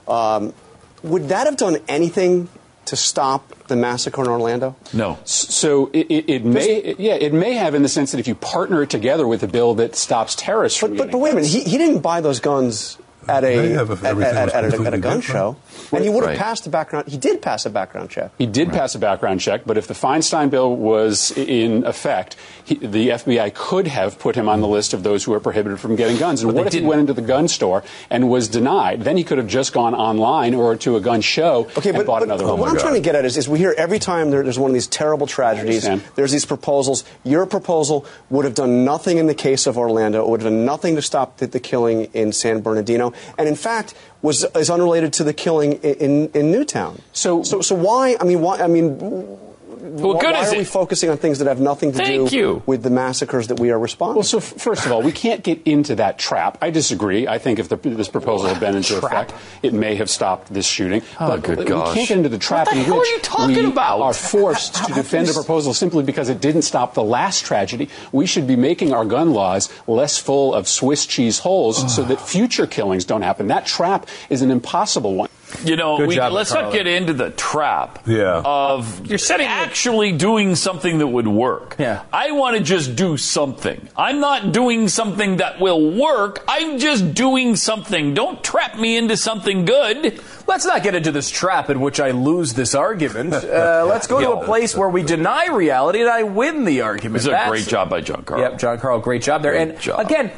[0.07, 0.53] Um,
[1.01, 2.49] would that have done anything
[2.85, 4.75] to stop the massacre in Orlando?
[4.91, 5.17] No.
[5.23, 8.27] So it, it, it may, it- yeah, it may have in the sense that if
[8.27, 11.31] you partner it together with a bill that stops terrorists from But, but, but wait
[11.31, 12.97] a minute, he, he didn't buy those guns
[13.29, 15.23] at a They have at, at- at a, at a gun different.
[15.23, 15.55] show,
[15.93, 16.37] and he would have Right.
[16.37, 17.07] passed the background.
[17.07, 18.31] He did pass a background check.
[18.37, 22.75] He did pass a background check, but if the Feinstein bill was in effect, he,
[22.75, 25.95] the FBI could have put him on the list of those who are prohibited from
[25.95, 26.41] getting guns.
[26.41, 26.89] And But what if he didn't.
[26.89, 29.01] went into the gun store and was denied?
[29.03, 32.05] Then he could have just gone online or to a gun show Okay, and but,
[32.05, 32.69] bought but another what.
[32.69, 34.71] I'm oh trying to get at is, is we hear every time there, there's one
[34.71, 37.03] of these terrible tragedies, there's these proposals.
[37.23, 40.23] Your proposal would have done nothing in the case of Orlando.
[40.23, 43.13] It would have done nothing to stop the, the killing in San Bernardino.
[43.37, 46.99] And in fact was is unrelated to the killing in in, in Newtown.
[47.11, 48.17] So, so so why?
[48.19, 48.57] I mean, why?
[48.57, 49.37] I mean.
[49.83, 52.29] Well, why, good why is are we focusing on things that have nothing to Thank
[52.29, 52.63] do you.
[52.65, 54.15] with the massacres that we are responding?
[54.15, 56.57] Well, so f- first of all, we can't get into that trap.
[56.61, 57.27] I disagree.
[57.27, 59.29] I think if the, this proposal had been into Trap.
[59.29, 61.01] effect, it may have stopped this shooting.
[61.19, 61.93] Oh, but good we gosh.
[61.95, 64.01] can't get into the trap What the in hell are which you talking we about?
[64.01, 67.03] are forced to defend a can you s- proposal simply because it didn't stop the
[67.03, 67.89] last tragedy.
[68.13, 72.21] We should be making our gun laws less full of Swiss cheese holes so that
[72.21, 73.47] future killings don't happen.
[73.47, 75.29] That trap is an impossible one.
[75.63, 78.41] You know, we, job, let's not get into the trap Yeah.
[78.43, 81.75] of You're setting it- actually doing something that would work.
[81.79, 82.01] Yeah.
[82.11, 83.87] I want to just do something.
[83.95, 86.43] I'm not doing something that will work.
[86.47, 88.13] I'm just doing something.
[88.13, 90.19] Don't trap me into something good.
[90.47, 93.33] Let's not get into this trap in which I lose this argument.
[93.53, 97.23] Uh, let's go to a place where we deny reality and I win the argument.
[97.23, 98.39] This is a great job by Jon Karl.
[98.41, 99.51] Yep, Jon Karl, great job there.
[99.51, 99.99] Great and job.
[99.99, 100.31] again,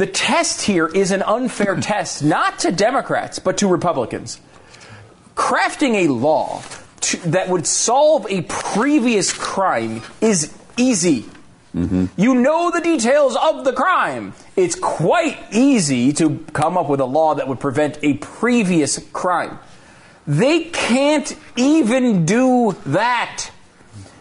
[0.00, 4.40] the test here is an unfair test, not to Democrats, but to Republicans.
[5.34, 6.62] Crafting a law
[7.02, 11.26] to, that would solve a previous crime is easy.
[11.74, 12.06] Mm-hmm.
[12.16, 14.32] You know the details of the crime.
[14.56, 19.58] It's quite easy to come up with a law that would prevent a previous crime.
[20.26, 23.50] They can't even do that.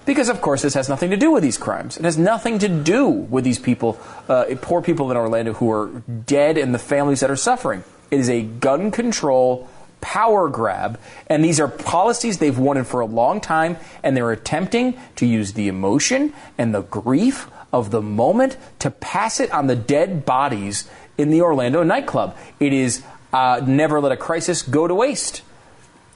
[0.10, 1.96] Because, of course, this has nothing to do with these crimes.
[1.96, 5.86] It has nothing to do with these people, uh, poor people in Orlando who are
[6.26, 7.84] dead and the families that are suffering.
[8.10, 9.70] It is a gun control
[10.02, 15.00] power grab, and these are policies they've wanted for a long time, and they're attempting
[15.18, 19.76] to use the emotion and the grief of the moment to pass it on the
[19.76, 20.90] dead bodies
[21.20, 22.36] in the Orlando nightclub.
[22.60, 25.44] It is uh, never let a crisis go to waste.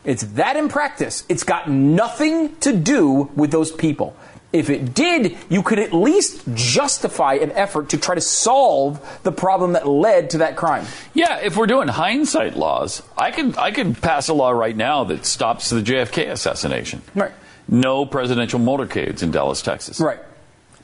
[0.06, 1.24] It's that in practice.
[1.30, 4.16] It's got nothing to do with those people.
[4.52, 9.32] If it did, you could at least justify an effort to try to solve the
[9.32, 10.86] problem that led to that crime.
[11.16, 15.06] Yeah, if we're doing hindsight laws, I could I could pass a law right now
[15.06, 17.02] that stops the JFK assassination.
[17.16, 17.32] Right.
[17.68, 20.00] No presidential motorcades in Dallas, Texas.
[20.00, 20.20] Right.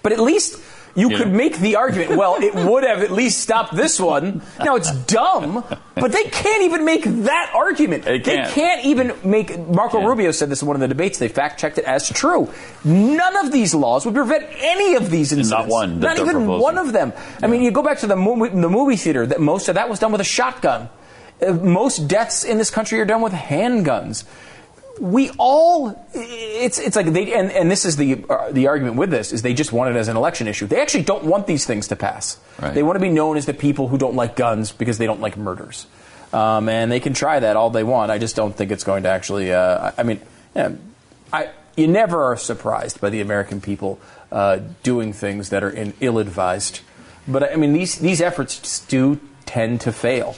[0.02, 0.60] But at least
[1.00, 1.38] you You could know.
[1.38, 4.42] make the argument, well, it would have at least stopped this one.
[4.60, 5.64] Now, it's dumb,
[5.96, 8.04] but they can't even make that argument.
[8.04, 8.86] They can't.
[8.86, 9.58] even make.
[9.68, 10.08] Marco Can't.
[10.08, 11.18] Rubio said this in one of the debates.
[11.20, 12.50] They fact checked it as true.
[12.84, 15.50] None of these laws would prevent any of these incidents.
[15.52, 16.62] Not one Not even proposing.
[16.62, 17.14] one of them.
[17.42, 19.90] I mean, you go back to the movie, the movie theater, that most of that
[19.90, 20.90] was done with a shotgun.
[21.46, 24.26] Uh, most deaths in this country are done with handguns
[25.00, 29.10] we all it's it's like they and, and this is the uh, the argument with
[29.10, 30.68] this is they just want it as an election issue.
[30.68, 32.38] They actually don't want these things to pass.
[32.62, 32.74] Right.
[32.74, 35.22] They want to be known as the people who don't like guns because they don't
[35.22, 35.88] like murders.
[36.34, 38.12] Um, and they can try that all they want.
[38.12, 39.52] I just don't think it's going to actually.
[39.52, 40.20] Uh, I, mean,
[40.56, 40.74] yeah,
[41.34, 44.00] I you never are surprised by the American people
[44.32, 46.82] uh, doing things that are in, ill-advised.
[47.28, 50.36] But I mean, these these efforts do tend to fail.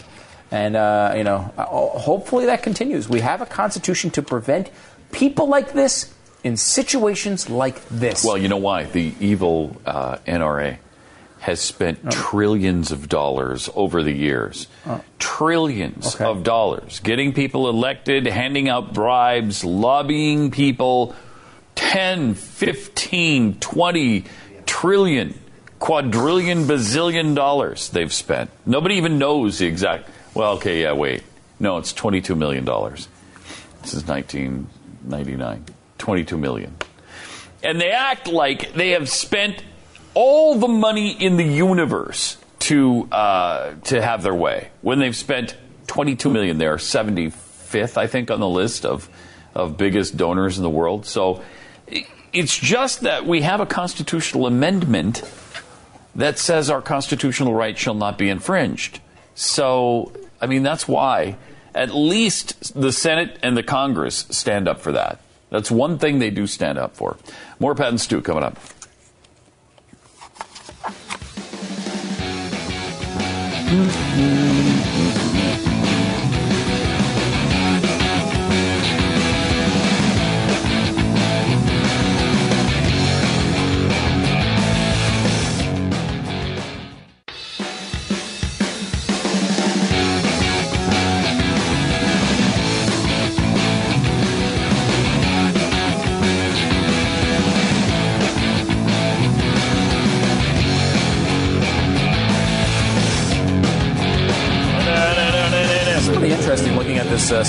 [0.52, 3.08] And, uh, you know, uh, hopefully that continues.
[3.08, 4.70] We have a constitution to prevent
[5.12, 8.24] people like this in situations like this.
[8.26, 8.84] Well, you know why?
[8.84, 10.78] The evil uh, NRA
[11.40, 12.10] has spent Oh.
[12.12, 14.68] trillions of dollars over the years.
[15.20, 16.26] Trillions Okay.
[16.26, 17.00] of dollars.
[17.00, 21.16] Getting people elected, handing out bribes, lobbying people.
[21.76, 24.26] 10, 15, 20
[24.66, 25.34] trillion,
[25.80, 28.50] quadrillion, bazillion dollars they've spent.
[28.66, 30.10] Nobody even knows the exact.
[30.34, 31.24] Well, okay, yeah, wait.
[31.60, 32.66] No, it's $22 million.
[32.66, 35.66] This is 1999.
[35.98, 36.76] 22 million.
[37.64, 39.64] And they act like they have spent
[40.14, 44.70] all the money in the universe to uh, to have their way.
[44.82, 45.56] When they've spent
[45.88, 49.10] 22 million, they are 75th, I think, on the list of
[49.54, 51.06] of biggest donors in the world.
[51.06, 51.44] So
[52.34, 55.24] it's just that we have a constitutional amendment
[56.16, 59.00] that says our constitutional rights shall not be infringed.
[59.36, 60.12] So,
[60.42, 61.38] I mean, that's why
[61.74, 65.20] at least the Senate and the Congress stand up for that.
[65.50, 67.18] That's one thing they do stand up for.
[67.60, 68.58] More Pat and Stu coming up.
[73.74, 74.51] It's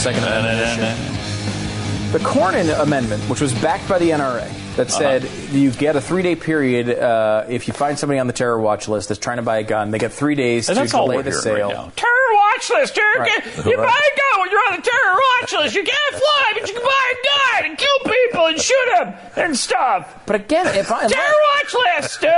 [0.05, 2.13] looking at this uh, Second Amendment.
[2.13, 6.37] The Cornyn Amendment, which was backed by the NRA, that said you get a three-day
[6.37, 9.59] period uh, if you find somebody on the terror watch list that's trying to buy
[9.59, 9.91] a gun.
[9.91, 11.69] They get three days And to that's all delay we're the sale.
[11.69, 11.93] right now.
[12.33, 12.97] Terror watch list.
[12.97, 13.67] You're, Right.
[13.67, 15.75] You buy a gun when you're on the terror watch list.
[15.77, 19.15] You can't fly, but you can buy a gun and kill people and shoot them
[19.37, 20.23] and stuff.
[20.27, 22.29] But again, if I terror watch list, Stu.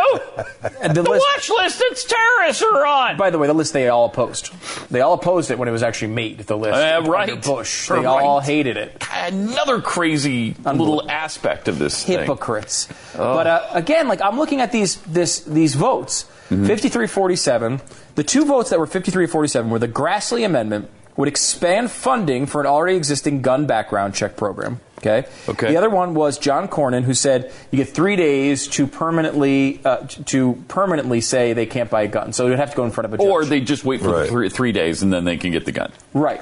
[0.83, 3.17] And the the list- watch list that's terrorists are on.
[3.17, 4.53] By the way, the list they all opposed.
[4.91, 6.39] They all opposed it when it was actually made.
[6.41, 7.43] The list, Uh, under right.
[7.43, 8.01] Bush, Right.
[8.01, 9.03] they all hated it.
[9.13, 12.19] Another crazy little aspect of this thing.
[12.21, 12.89] Hypocrites.
[13.17, 13.35] Oh.
[13.35, 16.67] But uh, again, like I'm looking at these this these votes, Mm-hmm.
[16.67, 17.81] 53-47.
[18.15, 22.67] The two votes that were 53-47 were the Grassley amendment would expand funding for an
[22.67, 24.81] already existing gun background check program.
[24.99, 25.29] Okay.
[25.49, 25.69] Okay.
[25.69, 29.99] The other one was John Cornyn, who said you get three days to permanently uh,
[30.07, 32.33] to permanently say they can't buy a gun.
[32.33, 33.27] So you'd have to go in front of a judge.
[33.27, 34.29] Or they just wait for Right.
[34.29, 35.93] three, three days and then they can get the gun.
[36.15, 36.41] Right.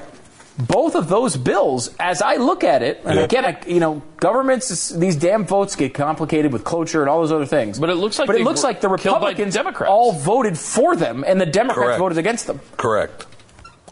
[0.58, 3.24] Both of those bills, as I look at it, and Yeah.
[3.24, 7.32] again, I, you know, governments, these damn votes get complicated with cloture and all those
[7.32, 7.78] other things.
[7.78, 9.90] But it looks like but it looks like the Republicans Democrats.
[9.90, 11.98] all voted for them, and the Democrats Correct.
[12.00, 12.60] voted against them.
[12.76, 13.26] Correct.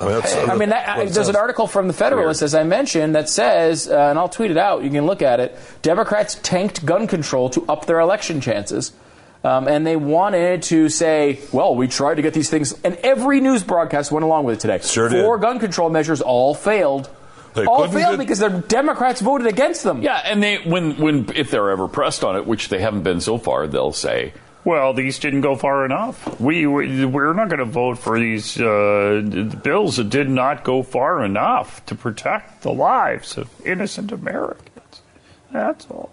[0.01, 2.63] I mean, that's, I mean, that, I, there's an article from the Federalist, as I
[2.63, 4.83] mentioned, that says, uh, and I'll tweet it out.
[4.83, 5.59] You can look at it.
[5.83, 8.93] Democrats tanked gun control to up their election chances.
[9.43, 13.41] Um, and they wanted to say, well, we tried to get these things, and every
[13.41, 14.79] news broadcast went along with it today.
[14.87, 15.25] Sure did.
[15.25, 17.09] Four gun control measures all failed.
[17.55, 20.03] They all failed get- because the Democrats voted against them.
[20.03, 23.21] Yeah, and they when when if they're ever pressed on it, which they haven't been
[23.21, 24.35] so far, they'll say,
[24.65, 26.39] "Well, these didn't go far enough.
[26.39, 29.23] We we- we're not going to vote for these uh,
[29.65, 35.03] bills that did not go far enough to protect the lives of innocent Americans."
[35.51, 36.13] That's all.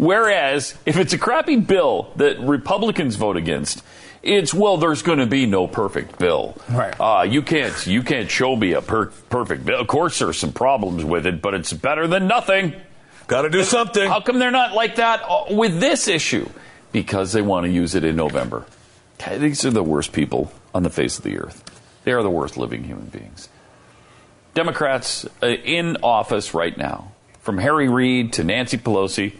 [0.00, 3.84] Whereas, if it's a crappy bill that Republicans vote against,
[4.22, 6.56] it's well, there's going to be no perfect bill.
[6.70, 6.98] Right.
[6.98, 9.78] Uh, you can't you can't show me a per- perfect bill.
[9.78, 12.74] Of course, there's some problems with it, but it's better than nothing.
[13.26, 14.08] Got to do something.
[14.08, 16.48] How come they're not like that uh, with this issue?
[16.92, 18.64] Because they want to use it in November.
[19.36, 21.62] These are the worst people on the face of the earth.
[22.04, 23.50] They are the worst living human beings.
[24.54, 29.34] Democrats uh, in office right now, from Harry Reid to Nancy Pelosi,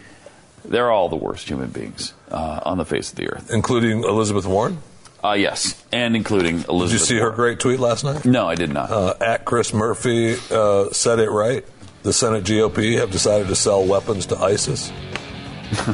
[0.65, 3.51] they're all the worst human beings uh, on the face of the earth.
[3.51, 4.77] Including Elizabeth Warren.
[5.23, 6.89] Uh, yes, and including Elizabeth.
[6.89, 8.25] Did you see her great tweet last night?
[8.25, 8.89] No, I did not.
[8.89, 11.63] Uh, at Chris Murphy uh, said it right.
[12.01, 14.91] The Senate GOP have decided to sell weapons to ISIS.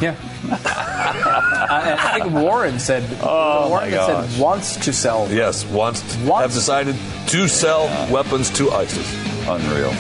[0.02, 0.16] Yeah.
[0.50, 4.30] I, I think Warren said, Oh, Warren my had gosh.
[4.32, 5.28] said wants to sell.
[5.32, 6.96] Yes, wants to, Wants- have decided
[7.28, 9.48] to sell weapons to ISIS.
[9.48, 9.94] Unreal.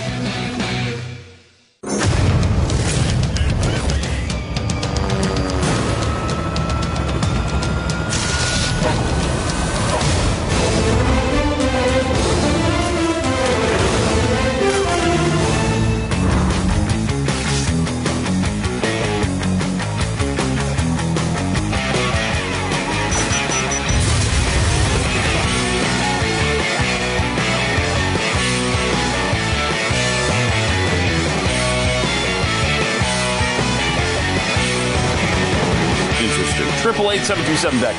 [37.27, 37.95] Seven two seven deck.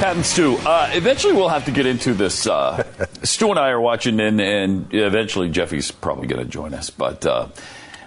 [0.00, 0.56] Pat and Stu.
[0.56, 2.46] Uh, eventually, we'll have to get into this.
[2.46, 2.82] Uh,
[3.22, 6.90] Stu and I are watching, and, and eventually Jeffy's probably going to join us.
[6.90, 7.46] But uh,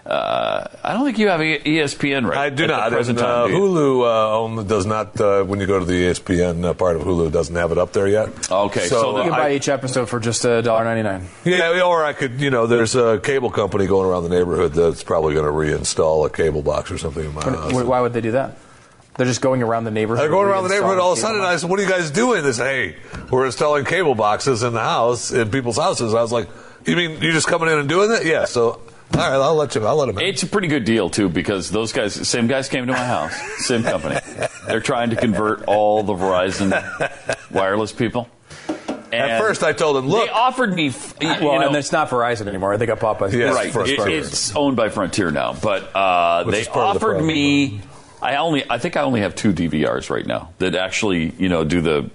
[0.06, 2.38] uh, I don't think you have ESPN right.
[2.38, 2.92] I do at the not.
[2.92, 3.62] present And, uh, time, do you?
[3.62, 5.20] Hulu uh, only does not.
[5.20, 7.94] Uh, when you go to the ESPN uh, part of Hulu, doesn't have it up
[7.94, 8.52] there yet.
[8.52, 11.28] Okay, so You the- can I- buy each episode for just a dollar ninety nine.
[11.46, 12.40] Yeah, or I could.
[12.42, 16.26] You know, there's a cable company going around the neighborhood that's probably going to reinstall
[16.28, 17.74] a cable box or something in my house.
[17.74, 18.58] Why would they do that?
[19.18, 20.22] They're just going around the neighborhood.
[20.24, 21.38] They're going around the neighborhood all of a sudden.
[21.38, 22.96] And I said, "What are you guys doing?" They said, "Hey,
[23.32, 26.48] we're installing cable boxes in the house in people's houses." I was like,
[26.86, 28.46] "You mean you're just coming in and doing that?" Yeah.
[28.46, 28.80] So, all
[29.16, 29.86] right, I'll let you.
[29.86, 30.20] I'll let them.
[30.20, 30.26] In.
[30.26, 33.34] It's a pretty good deal too because those guys, same guys came to my house,
[33.66, 34.20] same company.
[34.68, 36.72] They're trying to convert all the Verizon
[37.52, 38.30] wireless people.
[39.10, 41.76] And At first, I told them, "Look, they offered me, f- you Well, know, and
[41.78, 42.76] it's not Verizon anymore.
[42.78, 43.72] They got bought by Yes, right.
[43.72, 47.82] First it- it's owned by Frontier now, but uh, they is of the offered me.
[48.22, 51.64] I only, I think I only have two DVRs right now that actually, you know,
[51.64, 52.10] do the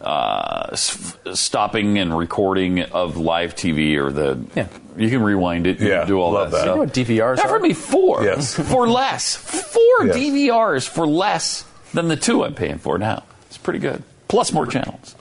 [0.00, 4.44] uh, s- stopping and recording of live TV or the.
[4.54, 4.68] Yeah.
[4.96, 5.80] You can rewind it.
[5.80, 6.58] You Yeah, do all love that.
[6.58, 6.66] that.
[6.66, 7.60] You know what DVRs They offered are?
[7.60, 8.24] me four.
[8.24, 8.54] Yes.
[8.70, 9.34] for less.
[9.36, 10.16] Four Yes.
[10.16, 13.24] DVRs for less than the two I'm paying for now.
[13.48, 14.02] It's pretty good.
[14.28, 15.14] Plus more channels.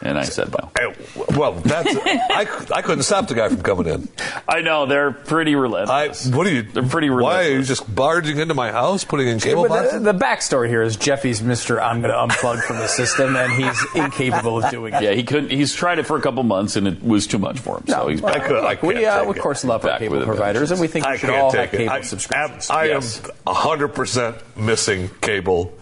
[0.00, 0.70] And I said no.
[0.78, 0.94] Hey,
[1.36, 4.08] well, that's I, I couldn't stop the guy from coming in.
[4.48, 6.26] I know they're pretty I relentless.
[6.28, 6.62] what are you?
[6.62, 7.44] They're pretty relentless.
[7.46, 10.02] Why are you just barging into my house, putting in cable But boxes?
[10.02, 11.80] the, the backstory here is Jeffy's Mister.
[11.80, 15.02] I'm going to unplug from the system, and he's incapable of doing it.
[15.02, 15.50] Yeah, he couldn't.
[15.50, 17.84] He's tried it for a couple months, and it was too much for him.
[17.88, 18.46] so he's I back.
[18.48, 18.64] could.
[18.64, 19.40] I we, can't uh, take of it.
[19.40, 21.76] course, love our cable providers, and we think I we should all take have it.
[21.78, 22.70] cable I, subscriptions.
[22.70, 23.22] I Yes.
[23.46, 25.72] am hundred percent missing cable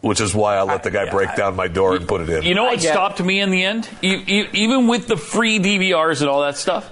[0.00, 2.42] which is why I let the guy break down my door and put it in.
[2.44, 3.88] You know what stopped me in the end?
[4.02, 6.90] Even with the free DVRs and all that stuff,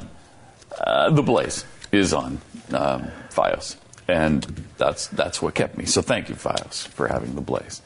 [0.79, 2.41] uh, the Blaze is on
[2.73, 3.77] um, FiOS,
[4.09, 4.45] and
[4.77, 5.85] that's that's what kept me.
[5.87, 7.81] So thank you, FiOS, for having the Blaze.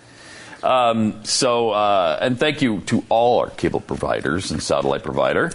[0.62, 5.52] Um, so uh, and thank you to all our cable providers and satellite provider.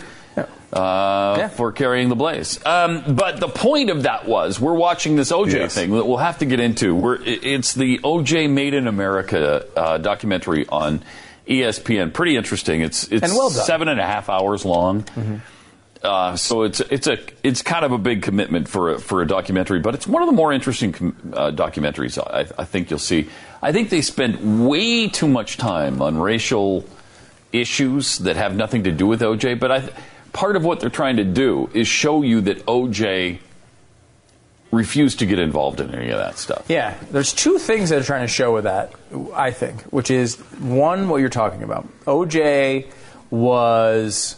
[0.75, 5.31] Uh, For carrying the blaze, um, but the point of that was we're watching this
[5.31, 5.73] OJ Yes.
[5.73, 6.93] thing that we'll have to get into.
[6.93, 11.01] We're, it's the OJ Made in America uh, documentary on
[11.47, 12.11] ESPN.
[12.13, 12.81] Pretty interesting.
[12.81, 15.05] It's it's And well seven and a half hours long.
[16.03, 19.27] Uh, so it's it's a it's kind of a big commitment for a, for a
[19.27, 22.99] documentary, but it's one of the more interesting com- uh, documentaries I, I think you'll
[22.99, 23.29] see.
[23.61, 26.83] I think they spend way too much time on racial
[27.53, 29.57] issues that have nothing to do with OJ.
[29.59, 29.89] But I,
[30.35, 33.39] part of what they're trying to do is show you that OJ
[34.71, 36.65] refused to get involved in any of that stuff.
[36.67, 38.91] Yeah, there's two things that are trying to show with that,
[39.33, 41.87] I think, which is one, what you're talking about.
[42.03, 42.85] OJ
[43.29, 44.35] was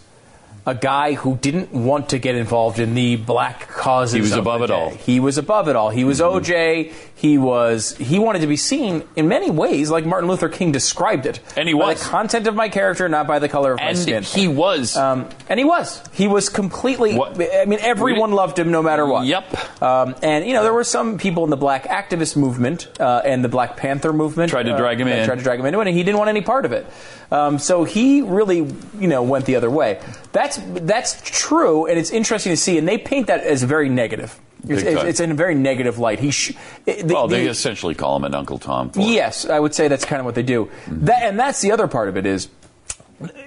[0.68, 4.14] a guy who didn't want to get involved in the black causes.
[4.14, 4.90] He was of above the it all.
[4.90, 5.90] He was above it all.
[5.90, 6.92] He was OJ.
[7.16, 7.96] He was.
[7.96, 11.40] He wanted to be seen in many ways, like Martin Luther King described it.
[11.56, 12.04] And he by was.
[12.04, 14.24] the content of my character, not by the color of my skin.
[14.24, 14.96] he was.
[14.98, 16.04] Um, and he was.
[16.12, 17.16] He was completely.
[17.16, 19.26] What- I mean, everyone loved him no matter what.
[19.26, 19.82] Yep.
[19.82, 23.42] Um, and you know, there were some people in the black activist movement uh, and
[23.44, 25.26] the Black Panther movement Tried to uh, drag him in.
[25.26, 26.86] Tried to drag him into it, and he didn't want any part of it.
[27.32, 28.58] Um, so he really,
[29.00, 30.00] you know, went the other way.
[30.38, 32.78] That's that's true, and it's interesting to see.
[32.78, 34.40] And they paint that as very negative.
[34.68, 36.20] It's, it's, in a very negative light.
[36.20, 36.54] He, sh-
[36.86, 38.92] the, well, they the- essentially call him an Uncle Tom.
[38.96, 40.66] Yes, I would say that's kind of what they do.
[40.66, 41.06] Mm-hmm.
[41.06, 42.50] That, and that's the other part of it is,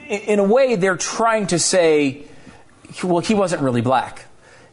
[0.09, 2.25] in a way, they're trying to say,
[3.05, 4.25] well, he wasn't really black.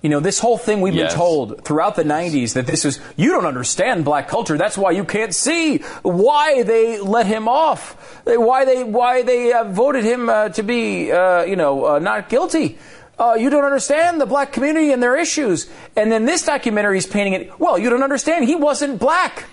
[0.01, 1.11] You know, this whole thing we've Yes.
[1.11, 4.57] been told throughout the 90s that this is, you don't understand black culture.
[4.57, 7.95] That's why you can't see why they let him off,
[8.25, 12.29] why they, why they uh, voted him uh, to be, uh, you know, uh, not
[12.29, 12.77] guilty.
[13.19, 15.67] Uh, you don't understand the black community and their issues.
[15.95, 18.45] And then this documentary is painting it, well, you don't understand.
[18.45, 19.45] He wasn't black.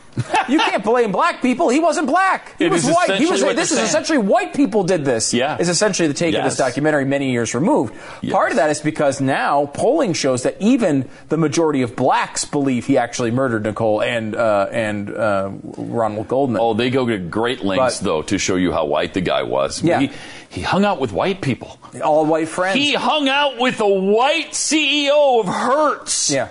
[0.49, 1.69] You can't blame black people.
[1.69, 2.57] He wasn't black.
[2.59, 3.17] He It was white.
[3.17, 3.41] He was.
[3.43, 3.89] This is saying.
[3.89, 5.35] essentially white people did this.
[5.35, 5.57] Yeah.
[5.59, 7.95] Is essentially the take of this documentary many years removed.
[8.31, 12.87] Part of that is because now polling shows that even the majority of blacks believe
[12.87, 16.61] he actually murdered Nicole and uh, and uh, Ronald Goldman.
[16.63, 19.43] Oh, they go to great lengths But- though to show you how white the guy
[19.43, 19.83] was.
[19.83, 20.01] Yeah.
[20.01, 20.11] He,
[20.49, 21.79] he hung out with white people.
[22.03, 22.77] All white friends.
[22.79, 26.31] He hung out with the white CEO of Hertz.
[26.31, 26.49] yeah.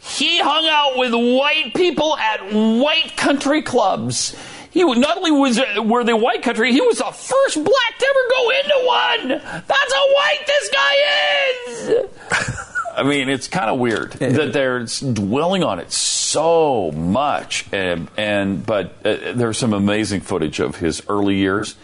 [0.00, 4.34] He hung out with white people at white country clubs.
[4.70, 8.06] He was- not only was were they white country, he was the first black to
[8.06, 9.28] ever go into one.
[9.66, 10.94] That's how white this guy
[11.66, 12.54] is.
[12.96, 18.66] I mean, it's kind of weird that they're dwelling on it so much, and, and
[18.66, 21.76] but uh, there's some amazing footage of his early years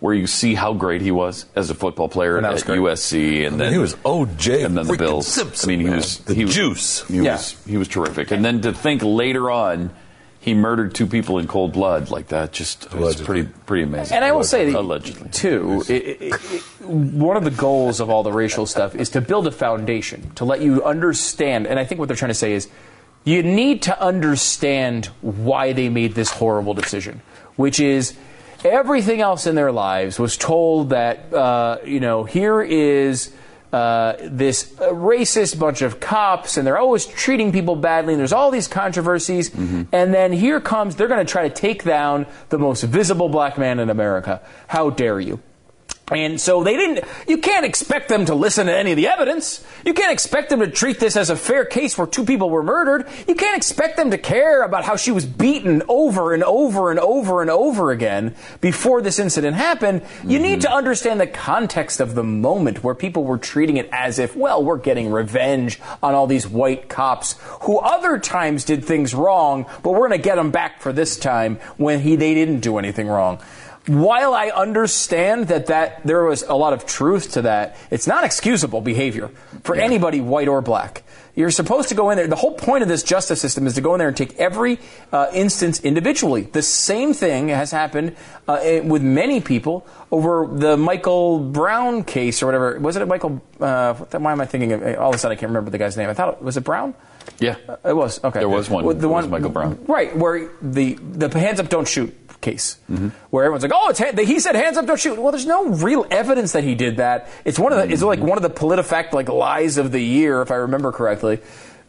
[0.00, 2.78] where you see how great he was as a football player And that at great.
[2.78, 5.26] USC, and then he was OJ and then the Bills.
[5.26, 5.96] Simpson, I mean, he man.
[5.96, 7.06] was The he was, juice.
[7.06, 7.32] He Yeah.
[7.34, 9.90] was he was terrific, and then to think later on.
[10.42, 12.50] He murdered two people in cold blood like that.
[12.50, 13.26] Just it's Allegedly.
[13.26, 14.16] pretty pretty amazing.
[14.16, 18.08] And I will say, that, allegedly too, it, it, it, one of the goals of
[18.08, 21.66] all the racial stuff is to build a foundation to let you understand.
[21.66, 22.70] And I think what they're trying to say is,
[23.24, 27.20] you need to understand why they made this horrible decision,
[27.56, 28.14] which is
[28.64, 33.32] everything else in their lives was told that uh, you know here is
[33.72, 38.50] uh, this racist bunch of cops, and they're always treating people badly, and there's all
[38.50, 39.54] these controversies.
[39.92, 43.58] And then here comes, they're going to try to take down the most visible black
[43.58, 44.40] man in America.
[44.66, 45.40] How dare you?
[46.10, 49.64] And so they didn't, you can't expect them to listen to any of the evidence.
[49.84, 52.62] You can't expect them to treat this as a fair case where two people were
[52.62, 53.06] murdered.
[53.28, 56.98] You can't expect them to care about how she was beaten over and over and
[56.98, 60.02] over and over again before this incident happened.
[60.24, 60.70] You need mm-hmm.
[60.70, 64.64] to understand the context of the moment where people were treating it as if, well,
[64.64, 69.92] we're getting revenge on all these white cops who other times did things wrong, but
[69.92, 73.06] we're going to get them back for this time when he, they didn't do anything
[73.06, 73.40] wrong
[73.90, 78.22] while I understand that, that there was a lot of truth to that, it's not
[78.22, 79.30] excusable behavior
[79.64, 81.02] for anybody, white or black.
[81.34, 82.28] You're supposed to go in there.
[82.28, 84.78] The whole point of this justice system is to go in there and take every
[85.12, 86.42] uh, instance individually.
[86.42, 88.14] The same thing has happened
[88.46, 92.78] uh, eh, with many people over the Michael Brown case or whatever.
[92.78, 93.42] Was it a Michael?
[93.58, 94.82] Uh, what the- why am I thinking of?
[94.98, 96.08] All of a sudden, I can't remember the guy's name.
[96.08, 96.94] I thought it was it Brown.
[97.38, 97.56] Yeah.
[97.84, 98.40] It was okay.
[98.40, 98.84] There was one.
[98.84, 99.78] The It was one Michael Brown.
[99.86, 100.14] right?
[100.16, 103.08] Where the the hands up, don't shoot case, Mm-hmm.
[103.28, 105.20] where everyone's like, oh, it's ha- he said hands up, don't shoot.
[105.20, 107.28] Well, there's no real evidence that he did that.
[107.44, 110.40] It's one of the it's like one of the PolitiFact like lies of the year,
[110.42, 111.40] if I remember correctly.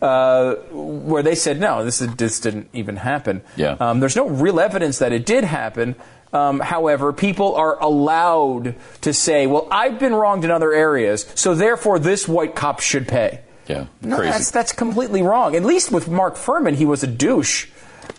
[0.02, 3.42] Uh, where they said no, this is, this didn't even happen.
[3.56, 3.78] Yeah.
[3.80, 5.96] Um, there's no real evidence that it did happen.
[6.34, 11.54] Um, however, people are allowed to say, well, I've been wronged in other areas, so
[11.54, 13.42] therefore this white cop should pay.
[13.68, 14.32] Yeah, No, crazy.
[14.32, 15.56] that's, that's completely wrong.
[15.56, 17.68] At least with Mark Fuhrman, he was a douche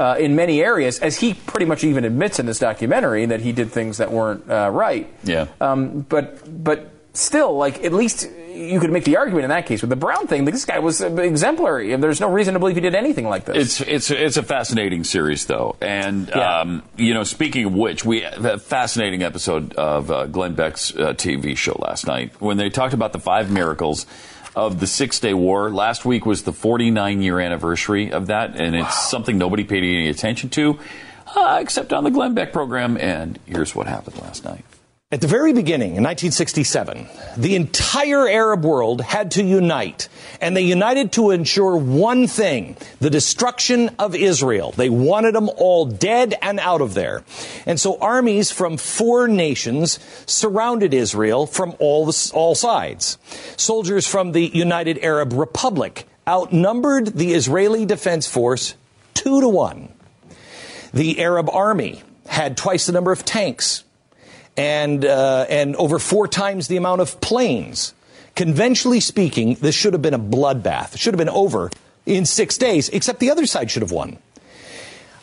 [0.00, 3.52] uh, in many areas, as he pretty much even admits in this documentary that he
[3.52, 5.12] did things that weren't uh, right.
[5.24, 5.48] Yeah.
[5.60, 9.80] Um, but but still, like at least you could make the argument in that case
[9.82, 10.44] with the Brown thing.
[10.44, 13.80] This guy was exemplary, and there's no reason to believe he did anything like this.
[13.80, 16.60] It's it's it's a fascinating series though, and Yeah.
[16.60, 20.94] um, you know, speaking of which, we had a fascinating episode of uh, Glenn Beck's
[20.94, 24.06] uh, TV show last night when they talked about the five miracles
[24.54, 25.70] of the Six Day War.
[25.70, 30.08] Last week was the 49 year anniversary of that, and it's something nobody paid any
[30.08, 30.78] attention to,
[31.34, 32.96] uh, except on the Glenn Beck program.
[32.96, 34.64] And here's what happened last night.
[35.12, 37.06] At the very beginning, in 1967,
[37.36, 40.08] the entire Arab world had to unite.
[40.40, 44.72] And they united to ensure one thing the destruction of Israel.
[44.72, 47.24] They wanted them all dead and out of there.
[47.66, 53.18] And so armies from four nations surrounded Israel from all, the, all sides.
[53.58, 58.76] Soldiers from the United Arab Republic outnumbered the Israeli Defense Force
[59.12, 59.92] two to one.
[60.94, 63.84] The Arab army had twice the number of tanks
[64.56, 67.94] and, uh, and over four times the amount of planes.
[68.34, 70.94] Conventionally speaking, this should have been a bloodbath.
[70.94, 71.70] It should have been over
[72.06, 74.18] in six days, except the other side should have won.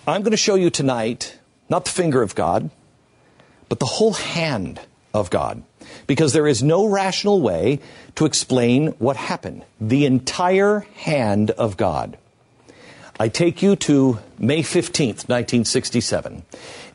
[0.07, 1.37] I'm going to show you tonight
[1.69, 2.69] not the finger of God,
[3.67, 4.79] but the whole hand
[5.13, 5.63] of God.
[6.07, 7.79] Because there is no rational way
[8.15, 9.63] to explain what happened.
[9.79, 12.17] The entire hand of God.
[13.19, 16.43] I take you to May 15th, 1967.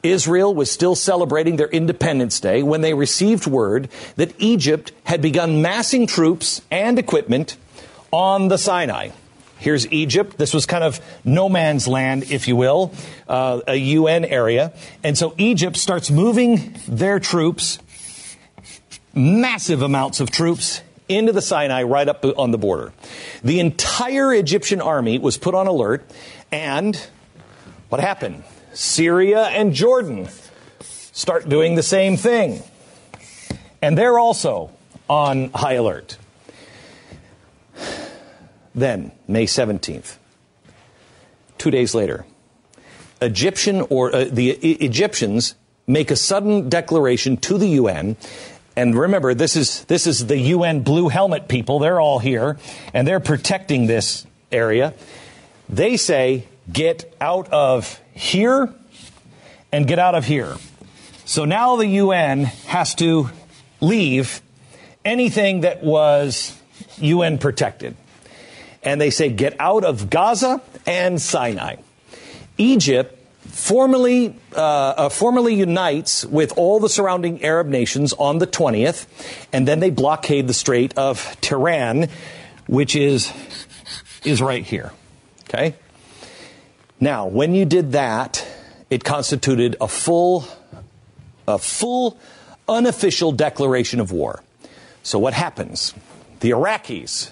[0.04, 5.62] Israel was still celebrating their Independence Day when they received word that Egypt had begun
[5.62, 7.56] massing troops and equipment
[8.12, 9.10] on the Sinai.
[9.58, 10.36] Here's Egypt.
[10.36, 12.92] This was kind of no man's land, if you will,
[13.26, 14.74] uh, a UN area.
[15.02, 17.78] And so Egypt starts moving their troops,
[19.14, 22.92] massive amounts of troops, into the Sinai right up on the border.
[23.42, 26.04] The entire Egyptian army was put on alert,
[26.52, 26.96] and
[27.88, 28.42] what happened?
[28.74, 30.28] Syria and Jordan
[30.80, 32.62] start doing the same thing.
[33.80, 34.70] And they're also
[35.08, 36.18] on high alert.
[38.74, 40.16] Then, May 17th,
[41.58, 42.26] two days later,
[43.22, 45.54] Egyptian or uh, the E- Egyptians
[45.86, 48.16] make a sudden declaration to the UN.
[48.74, 51.78] And remember, this is this is the UN blue helmet people.
[51.78, 52.58] They're all here,
[52.92, 54.94] and they're protecting this area.
[55.68, 58.72] They say, "Get out of here
[59.70, 60.56] and get out of here."
[61.26, 63.30] So now the UN has to
[63.80, 64.40] leave
[65.04, 66.58] anything that was
[66.98, 67.96] UN protected.
[68.82, 71.76] And they say, get out of Gaza and Sinai.
[72.58, 79.06] Egypt formally, uh, uh, formally unites with all the surrounding Arab nations on the 20th,
[79.52, 82.10] and then they blockade the Strait of Tiran,
[82.66, 83.32] which is,
[84.24, 84.92] is right here.
[85.48, 85.74] Okay?
[87.04, 88.46] Now, when you did that,
[88.88, 90.46] it constituted a full,
[91.46, 92.18] a full
[92.66, 94.42] unofficial declaration of war.
[95.02, 95.92] So what happens?
[96.40, 97.30] The Iraqis,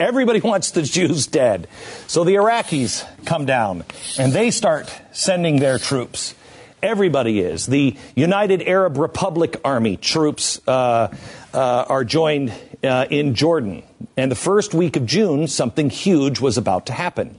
[0.00, 1.68] everybody wants the Jews dead.
[2.08, 3.84] So the Iraqis come down
[4.18, 6.34] and they start sending their troops.
[6.82, 7.66] Everybody is.
[7.66, 11.14] The United Arab Republic Army troops uh,
[11.52, 12.52] uh, are joined
[12.82, 13.84] uh, in Jordan.
[14.16, 17.38] And the first week of June, something huge was about to happen.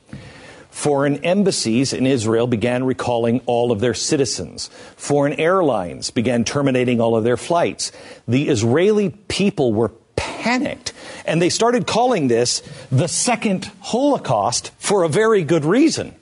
[0.76, 4.67] Foreign embassies in Israel began recalling all of their citizens.
[4.97, 7.93] Foreign airlines began terminating all of their flights.
[8.28, 10.91] The Israeli people were panicked
[11.26, 12.61] and they started calling this
[12.91, 16.13] the second Holocaust for a very good reason.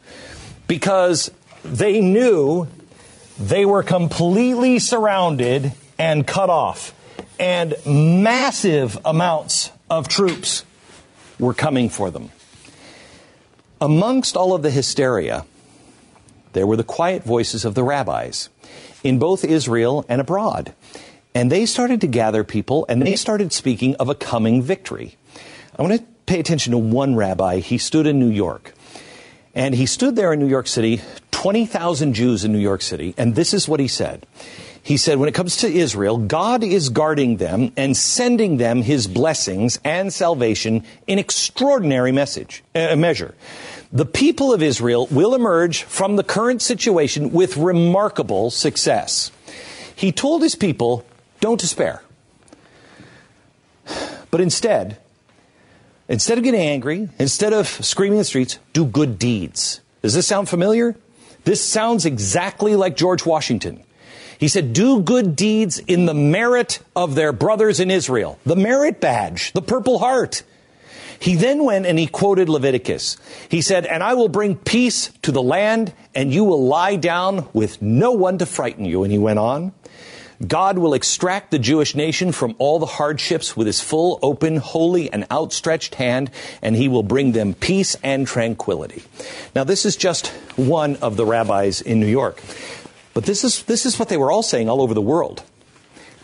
[0.68, 1.32] Because
[1.66, 2.68] they knew
[3.40, 6.94] they were completely surrounded and cut off.
[7.40, 10.64] And massive amounts of troops
[11.40, 12.30] were coming for them.
[13.84, 15.44] Amongst all of the hysteria,
[16.54, 18.48] there were the quiet voices of the rabbis
[19.04, 20.74] in both Israel and abroad.
[21.36, 25.18] And they started to gather people and they started speaking of a coming victory.
[25.78, 27.58] I want to pay attention to one rabbi.
[27.58, 28.74] He stood in New York.
[29.54, 33.36] And he stood there in New York City, 20,000 Jews in New York City, and
[33.36, 34.26] this is what he said.
[34.82, 39.08] He said, when it comes to Israel, God is guarding them and sending them his
[39.08, 43.34] blessings and salvation in extraordinary message, uh, measure.
[43.94, 49.32] The people of Israel will emerge from the current situation with remarkable success.
[49.96, 51.06] He told his people,
[51.40, 52.02] don't despair.
[54.32, 54.98] But instead,
[56.10, 59.80] instead of getting angry, instead of screaming in the streets, do good deeds.
[60.02, 60.96] Does this sound familiar?
[61.44, 63.84] This sounds exactly like George Washington.
[64.40, 68.40] He said, do good deeds in the merit of their brothers in Israel.
[68.44, 70.42] The merit badge, the purple heart.
[71.24, 73.16] He then went and he quoted Leviticus.
[73.48, 77.48] He said, And I will bring peace to the land, and you will lie down
[77.54, 79.04] with no one to frighten you.
[79.04, 79.72] And he went on.
[80.46, 85.14] God will extract the Jewish nation from all the hardships with his full, open, holy,
[85.14, 86.30] and outstretched hand,
[86.62, 89.02] and he will bring them peace and tranquility.
[89.56, 92.44] Now, this is just one of the rabbis in New York.
[93.14, 95.42] But this is, this is what they were all saying all over the world.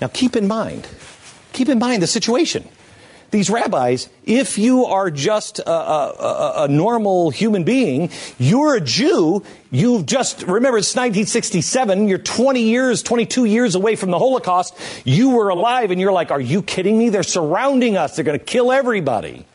[0.02, 0.90] Now, keep in mind,
[1.54, 2.68] keep in mind the situation
[3.32, 9.44] these rabbis, if you are just a, a, a, normal human being, you're a Jew,
[9.72, 14.76] you've just, remember it's 1967, you're 20 years, 22 years away from the Holocaust,
[15.06, 17.10] you were alive and you're like, are you kidding me?
[17.10, 19.46] They're surrounding us, they're going to kill everybody.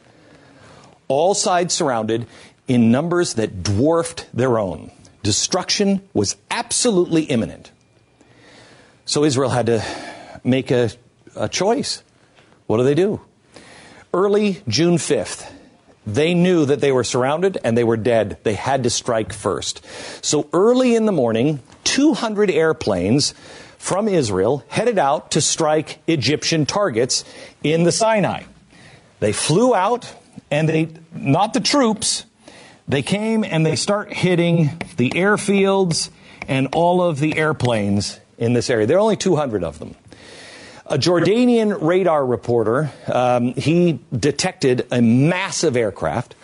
[1.08, 2.26] All sides surrounded
[2.66, 4.90] in numbers that dwarfed their own.
[5.22, 7.70] Destruction was absolutely imminent.
[9.04, 9.84] So Israel had to
[10.44, 10.90] make a,
[11.36, 12.02] a choice.
[12.66, 13.20] What do they do?
[14.14, 15.50] Early June 5th,
[16.06, 18.38] they knew that they were surrounded and they were dead.
[18.44, 19.84] They had to strike first.
[20.24, 23.34] So early in the morning, 200 airplanes
[23.78, 27.24] from Israel headed out to strike Egyptian targets
[27.62, 28.44] in the Sinai.
[29.20, 30.14] They flew out
[30.50, 32.24] and they, not the troops,
[32.86, 36.10] they came and they start hitting the airfields
[36.46, 38.86] and all of the airplanes in this area.
[38.86, 39.96] There are only 200 of them.
[40.86, 46.34] A Jordanian radar reporter, um, he detected a massive aircraft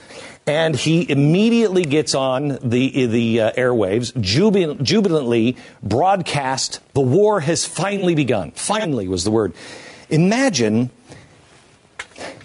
[0.47, 7.67] and he immediately gets on the the uh, airwaves, jubil- jubilantly broadcast, "The war has
[7.67, 9.53] finally begun." Finally was the word.
[10.09, 10.91] Imagine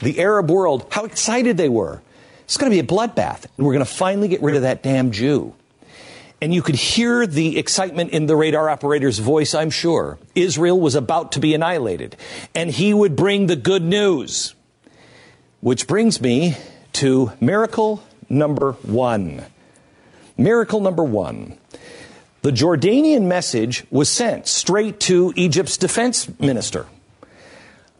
[0.02, 2.02] the Arab world, how excited they were.
[2.43, 4.84] It's going to be a bloodbath, and we're going to finally get rid of that
[4.84, 5.54] damn Jew.
[6.46, 10.20] And you could hear the excitement in the radar operator's voice, I'm sure.
[10.36, 12.16] Israel was about to be annihilated.
[12.54, 14.54] And he would bring the good news.
[15.62, 16.56] Which brings me
[17.02, 19.43] to miracle number one.
[20.38, 21.58] Miracle number one.
[22.43, 26.86] The Jordanian message was sent straight to Egypt's defense minister.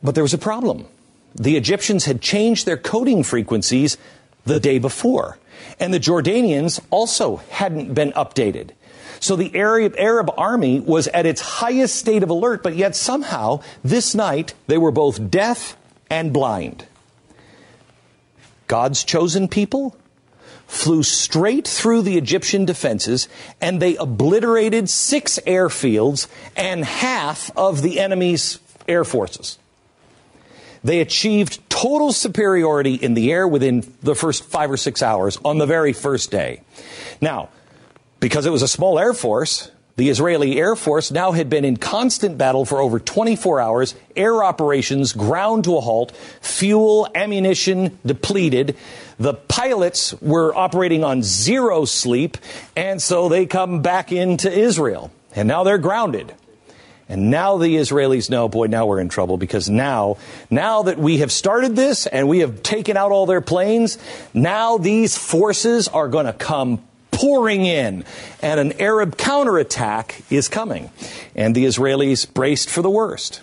[0.04, 0.86] But there was a problem.
[1.34, 3.98] The Egyptians had changed their coding frequencies
[4.46, 5.39] the day before.
[5.80, 8.71] And the Jordanians also hadn't been updated.
[9.19, 13.61] So the Arab, Arab army was at its highest state of alert, but yet somehow
[13.84, 15.78] this night they were both deaf
[16.09, 16.86] and blind.
[18.67, 19.95] God's chosen people
[20.67, 23.28] flew straight through the Egyptian defenses
[23.61, 29.57] and they obliterated six airfields and half of the enemy's air forces.
[30.86, 35.57] They achieved total superiority in the air within the first five or six hours on
[35.57, 36.61] the very first day.
[37.19, 37.49] Now,
[38.19, 41.77] because it was a small air force, the Israeli Air Force now had been in
[41.77, 48.77] constant battle for over 24 hours, air operations ground to a halt, fuel, ammunition depleted.
[49.17, 52.38] The pilots were operating on zero sleep,
[52.75, 55.11] and so they come back into Israel.
[55.36, 56.31] And now they're grounded.
[57.08, 60.18] And now the Israelis know, boy, now we're in trouble because now,
[60.49, 63.99] now that we have started this and we have taken out all their planes,
[64.34, 68.03] now these forces are going to come pouring in
[68.41, 70.89] and an Arab counterattack is coming.
[71.36, 73.41] And the Israelis braced for the worst.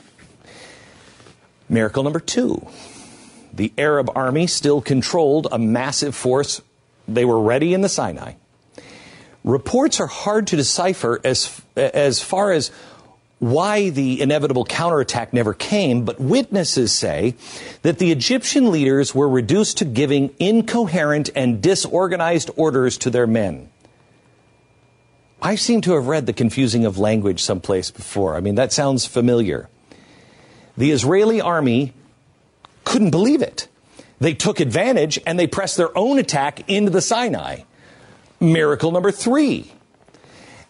[1.68, 2.66] Miracle number two.
[3.52, 6.60] The Arab army still controlled a massive force.
[7.06, 8.34] They were ready in the Sinai.
[9.44, 12.70] Reports are hard to decipher as, as far as
[13.42, 17.34] why the inevitable counterattack never came, but witnesses say
[17.82, 23.68] that the Egyptian leaders were reduced to giving incoherent and disorganized orders to their men.
[25.42, 28.36] I seem to have read the confusing of language someplace before.
[28.36, 29.68] I mean, that sounds familiar.
[30.76, 31.94] The Israeli army
[32.84, 33.66] couldn't believe it.
[34.20, 37.62] They took advantage and they pressed their own attack into the Sinai.
[38.38, 39.72] Miracle number three.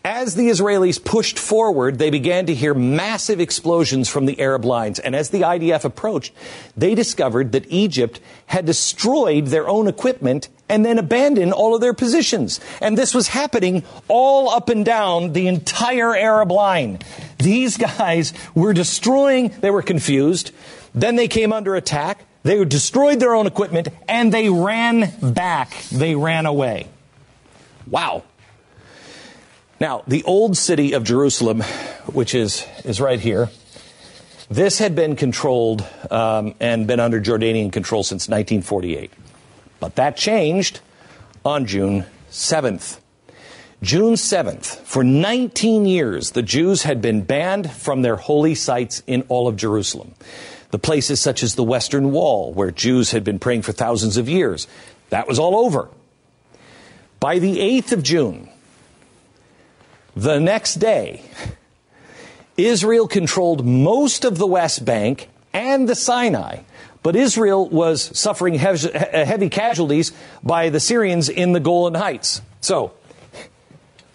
[0.05, 4.99] As the Israelis pushed forward, they began to hear massive explosions from the Arab lines.
[4.99, 6.33] And as the IDF approached,
[6.77, 11.95] they discovered that Egypt had destroyed their own equipment and then abandoned all of their
[11.95, 12.59] positions.
[12.81, 16.99] And this was happening all up and down the entire Arab line.
[17.39, 20.51] These guys were destroying, they were confused.
[20.97, 22.25] Then they came under attack.
[22.43, 25.81] They destroyed their own equipment and they ran back.
[25.93, 26.89] They ran away.
[27.89, 28.25] Wow.
[29.83, 31.63] Now, the old city of Jerusalem,
[32.13, 33.51] which is, is right here,
[34.49, 39.11] this had been controlled um, and been under Jordanian control since 1948.
[39.81, 40.79] But that changed
[41.45, 43.01] on June 7th.
[43.83, 49.23] June 7th, for 19 years, the Jews had been banned from their holy sites in
[49.23, 50.15] all of Jerusalem.
[50.71, 54.29] The places such as the Western Wall, where Jews had been praying for thousands of
[54.29, 54.69] years,
[55.11, 55.89] that was all over.
[57.19, 58.49] By the 8th of June,
[60.15, 61.23] the next day,
[62.57, 66.61] Israel controlled most of the West Bank and the Sinai,
[67.03, 72.43] but Israel was suffering heavy casualties by the Syrians in the Golan Heights.
[72.61, 72.93] So,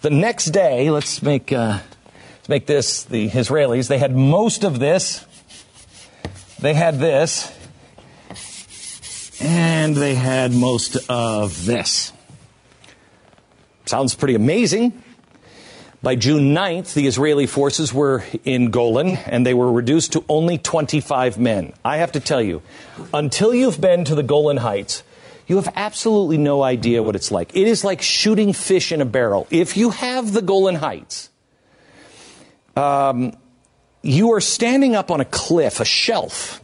[0.00, 1.80] the next day, let's make uh,
[2.36, 3.88] let's make this the Israelis.
[3.88, 5.24] They had most of this.
[6.60, 7.52] They had this,
[9.40, 12.12] and they had most of this.
[13.86, 15.02] Sounds pretty amazing.
[16.00, 20.56] By June 9th, the Israeli forces were in Golan and they were reduced to only
[20.56, 21.72] 25 men.
[21.84, 22.62] I have to tell you,
[23.12, 25.02] until you've been to the Golan Heights,
[25.48, 27.56] you have absolutely no idea what it's like.
[27.56, 29.48] It is like shooting fish in a barrel.
[29.50, 31.30] If you have the Golan Heights,
[32.76, 33.36] um,
[34.00, 36.60] you are standing up on a cliff, a shelf,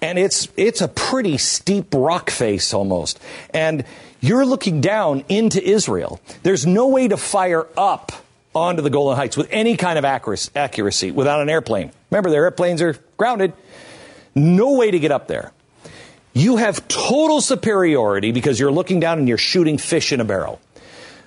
[0.00, 3.18] and it's it's a pretty steep rock face almost.
[3.52, 3.84] And
[4.20, 6.20] you're looking down into Israel.
[6.44, 8.12] There's no way to fire up
[8.54, 11.92] onto the Golan Heights with any kind of accuracy without an airplane.
[12.10, 13.52] Remember, their airplanes are grounded.
[14.34, 15.52] No way to get up there.
[16.32, 20.60] You have total superiority because you're looking down and you're shooting fish in a barrel.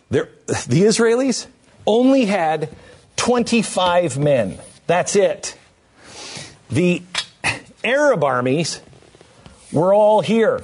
[0.09, 1.47] They're, the Israelis
[1.86, 2.69] only had
[3.17, 4.59] 25 men.
[4.88, 5.57] That's it.
[6.69, 7.01] The
[7.84, 8.82] Arab armies
[9.71, 10.61] were all here.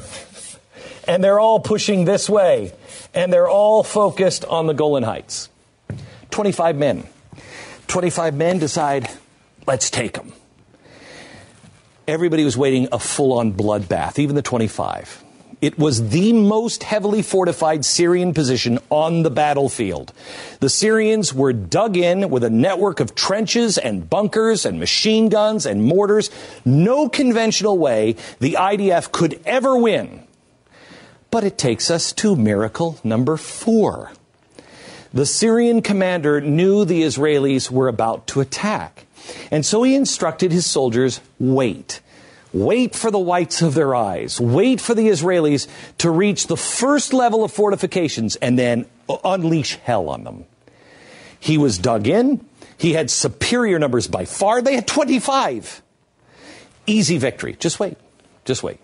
[1.08, 2.74] And they're all pushing this way.
[3.14, 5.50] And they're all focused on the Golan Heights.
[6.32, 7.08] 25 men.
[7.88, 9.10] 25 men decide,
[9.66, 10.34] let's take them.
[12.08, 15.24] Everybody was waiting a full on bloodbath, even the 25.
[15.62, 20.14] It was the most heavily fortified Syrian position on the battlefield.
[20.62, 25.66] The Syrians were dug in with a network of trenches and bunkers and machine guns
[25.66, 26.32] and mortars.
[26.64, 30.24] No conventional way the IDF could ever win.
[31.30, 34.14] But it takes us to miracle number four.
[35.14, 39.06] The Syrian commander knew the Israelis were about to attack.
[39.52, 42.02] And so he instructed his soldiers wait.
[42.52, 44.40] Wait for the whites of their eyes.
[44.40, 45.68] Wait for the Israelis
[46.00, 48.86] to reach the first level of fortifications and then
[49.24, 50.46] unleash hell on them.
[51.40, 52.46] He was dug in.
[52.78, 54.62] He had superior numbers by far.
[54.62, 55.82] They had 25.
[56.88, 57.56] Easy victory.
[57.60, 57.98] Just wait.
[58.46, 58.80] Just wait.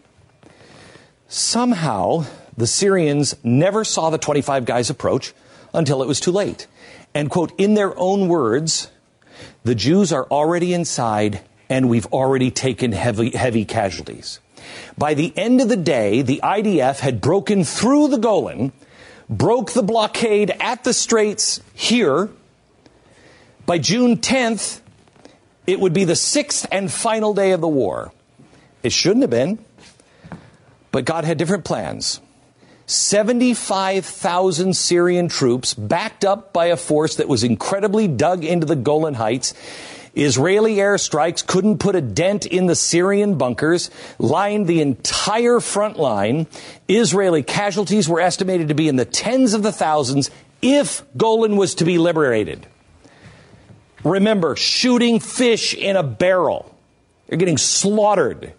[1.27, 5.33] Somehow, the Syrians never saw the 25 guys approach
[5.75, 6.67] until it was too late.
[7.13, 8.89] And, quote, in their own words,
[9.63, 14.39] the Jews are already inside and we've already taken heavy, heavy casualties.
[14.97, 18.71] By the end of the day, the IDF had broken through the Golan,
[19.29, 22.29] broke the blockade at the straits here.
[23.65, 24.81] By June 10th,
[25.65, 28.11] it would be the sixth and final day of the war.
[28.83, 29.57] It shouldn't have been,
[30.91, 32.21] but God had different plans.
[32.87, 39.15] 75,000 Syrian troops backed up by a force that was incredibly dug into the Golan
[39.15, 39.53] Heights.
[40.15, 46.47] Israeli airstrikes couldn't put a dent in the Syrian bunkers, lined the entire front line.
[46.87, 50.31] Israeli casualties were estimated to be in the tens of the thousands
[50.61, 52.65] if Golan was to be liberated.
[54.03, 56.71] Remember, shooting fish in a barrel.
[57.27, 58.53] They're getting slaughtered.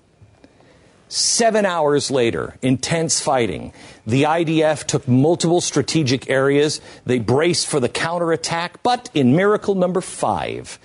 [1.09, 3.73] Seven hours later, intense fighting.
[4.07, 6.81] The IDF took multiple strategic areas.
[7.05, 10.81] They braced for the counterattack, but in miracle number five,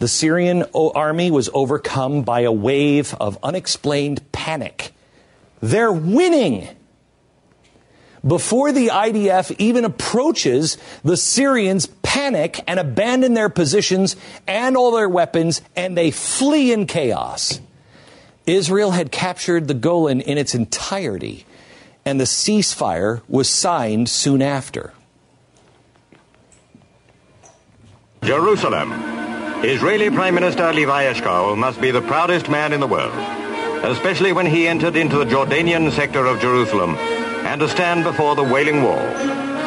[0.00, 4.92] the Syrian army was overcome by a wave of unexplained panic.
[5.60, 6.68] They're winning.
[8.26, 14.16] Before the IDF even approaches, the Syrians panic and abandon their positions
[14.48, 17.60] and all their weapons, and they flee in chaos.
[18.46, 21.46] Israel had captured the Golan in its entirety,
[22.04, 24.92] and the ceasefire was signed soon after.
[28.22, 28.92] Jerusalem.
[29.64, 33.14] Israeli Prime Minister Levi Eshkol must be the proudest man in the world,
[33.84, 36.96] especially when he entered into the Jordanian sector of Jerusalem
[37.46, 39.02] and to stand before the Wailing Wall.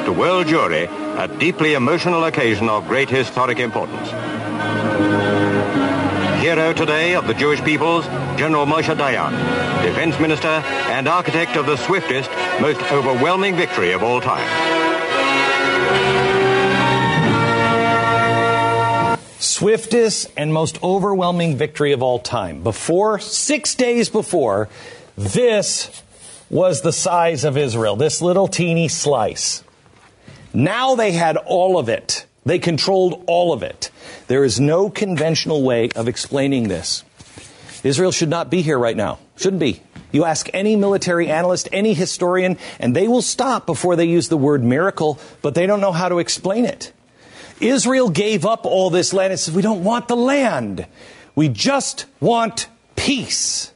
[0.06, 0.88] To world Jewry,
[1.18, 4.10] a deeply emotional occasion of great historic importance.
[6.42, 8.06] Hero today of the Jewish peoples,
[8.38, 9.32] General Moshe Dayan,
[9.82, 12.30] defense minister and architect of the swiftest,
[12.60, 14.46] most overwhelming victory of all time.
[19.40, 22.62] Swiftest and most overwhelming victory of all time.
[22.62, 24.68] Before, six days before,
[25.18, 26.04] this
[26.50, 29.64] was the size of Israel, this little teeny slice.
[30.54, 32.26] Now they had all of it.
[32.46, 33.92] They controlled all of it.
[34.28, 37.04] There is no conventional way of explaining this.
[37.86, 39.20] Israel should not be here right now.
[39.38, 39.82] Shouldn't be.
[40.12, 44.38] You ask any military analyst, any historian, and they will stop before they use the
[44.38, 46.92] word miracle, but they don't know how to explain it.
[47.62, 50.88] Israel gave up all this land and said, We don't want the land.
[51.36, 53.72] We just want peace.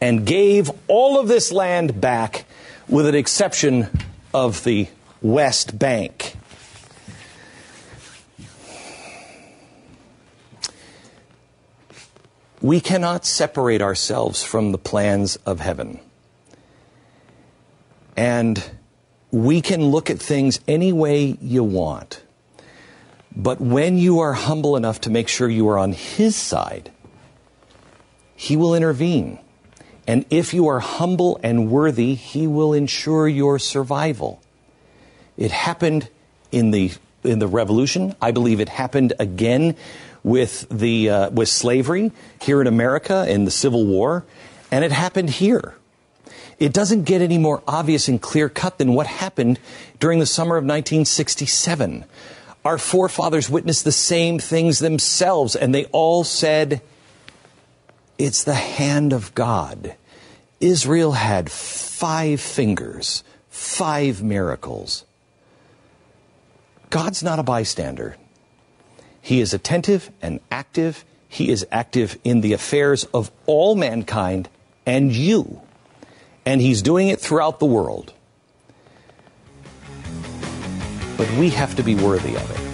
[0.00, 2.46] And gave all of this land back
[2.88, 3.88] with an exception
[4.32, 4.88] of the
[5.20, 6.36] West Bank.
[12.62, 15.98] We cannot separate ourselves from the plans of heaven.
[18.16, 18.62] And
[19.32, 22.22] we can look at things any way you want.
[23.34, 26.92] But when you are humble enough to make sure you are on His side,
[28.36, 29.40] He will intervene.
[30.06, 34.40] And if you are humble and worthy, He will ensure your survival.
[35.36, 36.08] It happened
[36.52, 36.92] in the
[37.24, 38.14] in the revolution.
[38.20, 39.76] I believe it happened again
[40.24, 44.24] with the uh, with slavery here in America in the Civil War,
[44.70, 45.74] and it happened here.
[46.58, 49.58] It doesn't get any more obvious and clear cut than what happened
[49.98, 52.04] during the summer of 1967.
[52.64, 56.80] Our forefathers witnessed the same things themselves, and they all said,
[58.18, 59.96] It's the hand of God.
[60.60, 65.04] Israel had five fingers, five miracles.
[66.90, 68.16] God's not a bystander.
[69.22, 71.04] He is attentive and active.
[71.28, 74.48] He is active in the affairs of all mankind
[74.84, 75.62] and you.
[76.44, 78.12] And He's doing it throughout the world.
[81.16, 82.71] But we have to be worthy of it.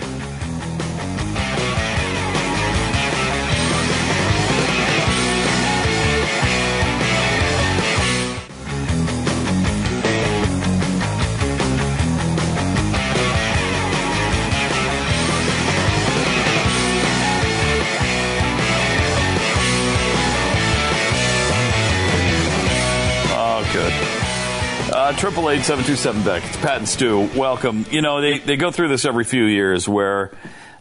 [25.18, 26.44] Triple eight seven two seven Beck.
[26.44, 27.28] It's Pat and Stu.
[27.36, 27.84] Welcome.
[27.90, 30.30] You know they they go through this every few years where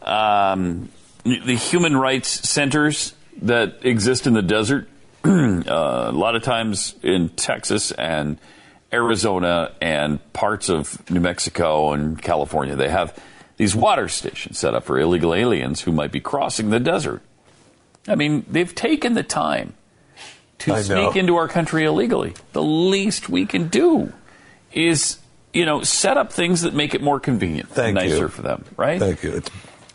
[0.04, 0.90] um,
[1.24, 4.88] the human rights centers that exist in the desert,
[5.26, 5.32] uh,
[5.66, 8.38] a lot of times in Texas and
[8.94, 13.18] Arizona and parts of New Mexico and California, they have
[13.58, 17.24] these water stations set up for illegal aliens who might be crossing the desert.
[18.08, 19.74] I mean, they've taken the time
[20.60, 21.20] to I sneak know.
[21.20, 22.36] into our country illegally.
[22.54, 24.14] The least we can do
[24.72, 25.18] is,
[25.53, 28.27] you know, set up things that make it more convenient, Thank and nicer you.
[28.27, 28.99] for them, right?
[28.99, 29.34] Thank you.
[29.38, 29.49] It's,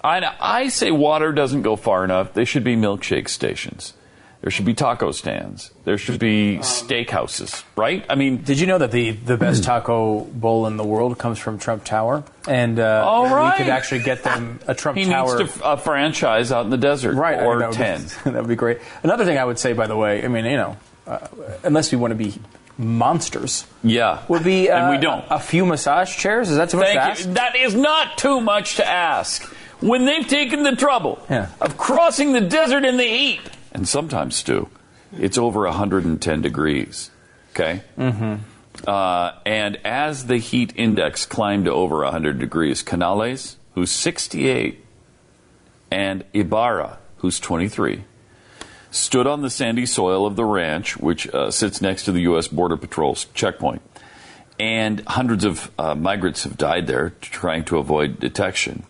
[0.05, 2.35] I, I say water doesn't go far enough.
[2.35, 3.95] There should be milkshake stations.
[4.41, 5.71] There should be taco stands.
[5.85, 8.05] There should be steakhouses, right?
[8.11, 11.39] I mean, Did you know that the, the best taco bowl in the world comes
[11.39, 12.25] from Trump Tower?
[12.49, 13.53] And uh, All right.
[13.57, 15.39] we could actually get them a Trump he Tower.
[15.39, 17.71] needs to, a franchise out in the desert, right, I or know.
[17.73, 18.05] ten.
[18.25, 18.79] that would be great.
[19.05, 20.77] Another thing I would say, by the way, I mean, you know,
[21.07, 21.29] uh,
[21.63, 22.35] unless we want to be
[22.79, 25.25] monsters, Yeah, would be uh, and we don't.
[25.31, 26.51] a few massage chairs.
[26.51, 27.27] Is that too much to Thank ask?
[27.27, 27.35] you.
[27.35, 29.43] That is not too much to ask.
[29.81, 31.49] When they've taken the trouble Yeah.
[31.61, 33.41] of crossing the desert in the heat,
[33.73, 34.69] and sometimes, Stu,
[35.19, 37.11] it's over 110 degrees.
[37.51, 37.83] Okay?
[37.99, 38.35] Mm-hmm.
[38.89, 44.85] Uh, and as the heat index climbed to over 100 degrees, Canales, who's 68,
[45.91, 48.05] and Ibarra, who's 23,
[48.93, 52.47] stood on the sandy soil of the ranch, which uh, sits next to the U.S.
[52.47, 53.83] Border Patrol's checkpoint.
[54.61, 58.85] And hundreds of uh, migrants have died there trying to avoid detection.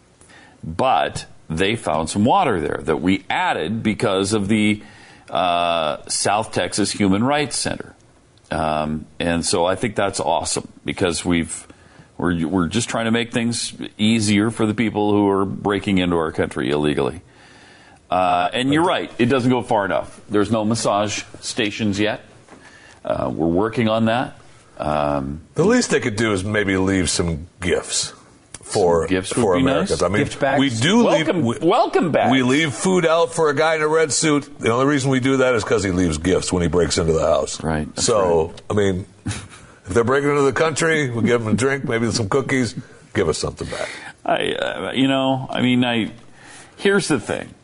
[0.62, 4.82] But they found some water there that we added because of the
[5.30, 7.94] uh, South Texas Human Rights Center.
[8.50, 11.66] Um, and so I think that's awesome because we've
[12.18, 16.16] we're, we're just trying to make things easier for the people who are breaking into
[16.16, 17.22] our country illegally.
[18.12, 20.20] Uh, and you're right, it doesn't go far enough.
[20.28, 22.20] There's no massage stations yet.
[23.02, 24.38] Uh, we're working on that.
[24.76, 28.12] Um, the least they could do is maybe leave some gifts
[28.52, 29.90] for Some gifts for Americans.
[29.90, 30.02] nice.
[30.02, 30.60] I mean, Gift bags.
[30.60, 31.62] we do welcome, leave.
[31.62, 32.30] We, welcome back.
[32.30, 34.58] we leave food out for a guy in a red suit.
[34.58, 37.14] The only reason we do that is because he leaves gifts when he breaks into
[37.14, 37.62] the house.
[37.62, 41.84] Right, So, I mean, if they're breaking into the country, we give them a drink,
[41.84, 42.74] maybe some cookies.
[43.14, 43.88] Give us something back.
[44.24, 46.12] I, uh, you know, I mean, I.
[46.76, 47.54] Here's the thing: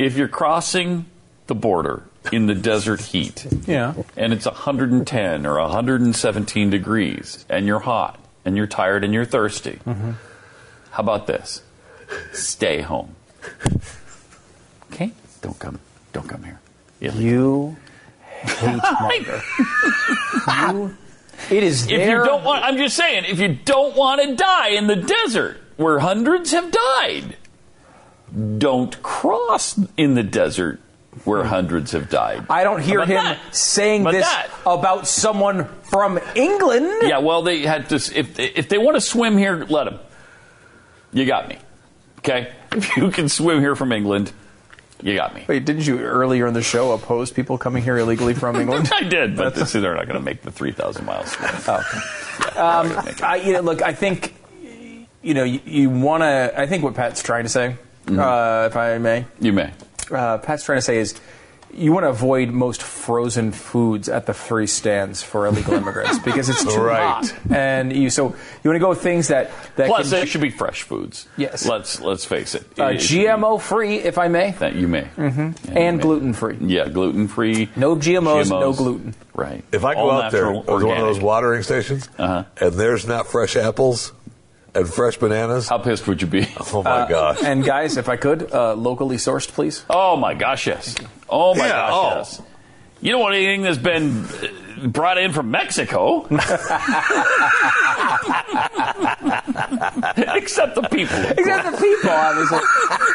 [0.00, 1.06] if you're crossing
[1.46, 2.02] the border
[2.32, 3.94] in the desert heat, Yeah.
[4.16, 9.78] and it's 110 or 117 degrees, and you're hot, and you're tired, and you're thirsty,
[9.86, 10.12] Mm-hmm.
[10.92, 11.62] how about this?
[12.32, 13.14] Stay home.
[14.92, 15.12] Okay,
[15.42, 15.78] don't come,
[16.12, 16.60] don't come here.
[17.00, 17.76] Illegal.
[17.76, 17.76] You
[18.50, 19.42] hate Margaret.
[20.74, 20.96] you
[21.56, 22.18] It is If there.
[22.20, 25.58] you don't want, I'm just saying, if you don't want to die in the desert
[25.76, 27.36] where hundreds have died,
[28.58, 30.80] don't cross in the desert
[31.24, 32.46] where hundreds have died.
[32.48, 33.54] I don't hear him that?
[33.54, 34.48] saying about this that?
[34.64, 36.88] about someone from England.
[37.02, 37.96] Yeah, well, they had to.
[37.96, 39.98] If if they want to swim here, let them.
[41.12, 41.58] You got me.
[42.18, 44.32] Okay, if you can swim here from England,
[45.02, 45.44] you got me.
[45.48, 48.90] Wait, didn't you earlier in the show oppose people coming here illegally from England?
[48.94, 51.34] I did, but this, they're not going to make the three thousand miles.
[51.40, 51.78] Oh.
[52.56, 54.34] Um, I, you know, look, I think
[55.22, 56.52] you know you, you want to.
[56.58, 57.76] I think what Pat's trying to say,
[58.18, 59.72] uh, if I may, You may.
[60.10, 61.14] uh, Pat's trying to say is
[61.72, 66.48] you want to avoid most frozen foods at the free stands for illegal immigrants because
[66.48, 66.98] it's too Right.
[66.98, 68.24] hot, and you so
[68.64, 71.28] you want to go with things that that Plus, can, they should be fresh foods.
[71.36, 71.64] Yes.
[71.66, 72.66] Let's let's face it.
[72.76, 75.02] uh, It should be- GMO free, if I may, That you may.
[75.16, 75.40] mm-hmm.
[75.70, 76.56] you and gluten free.
[76.60, 77.68] Yeah, gluten free.
[77.76, 79.14] No GMOs, no gluten.
[79.32, 79.62] Right.
[79.70, 82.44] If I go All out there natural, as one of those watering stations Uh-huh.
[82.60, 84.12] and there's not fresh apples
[84.74, 86.46] and fresh bananas, How pissed would you be?
[86.72, 87.42] oh my gosh.
[87.42, 89.84] And guys, if I could, uh, locally sourced, please.
[89.90, 90.94] Oh my gosh, yes.
[91.28, 92.16] Oh my Yeah, gosh, oh.
[92.18, 92.42] yes.
[93.00, 94.48] You don't want anything that's been uh,
[94.86, 96.22] brought in from Mexico,
[100.34, 101.16] except the people.
[101.18, 102.58] Except the people, obviously.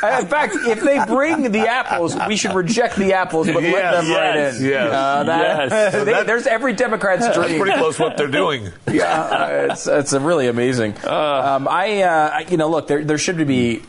[0.03, 3.63] Uh, In fact, if they bring the apples, we should reject the apples, but let
[3.63, 4.65] Yes, them right in.
[4.65, 4.91] yes.
[4.93, 5.93] Uh, that- Yes.
[5.93, 7.59] they- That- there's every Democrat's That's dream.
[7.61, 8.71] pretty close to what they're doing.
[8.91, 10.93] yeah, uh, it's it's really amazing.
[11.05, 13.81] um, I, uh, I- you know, look, there there should be.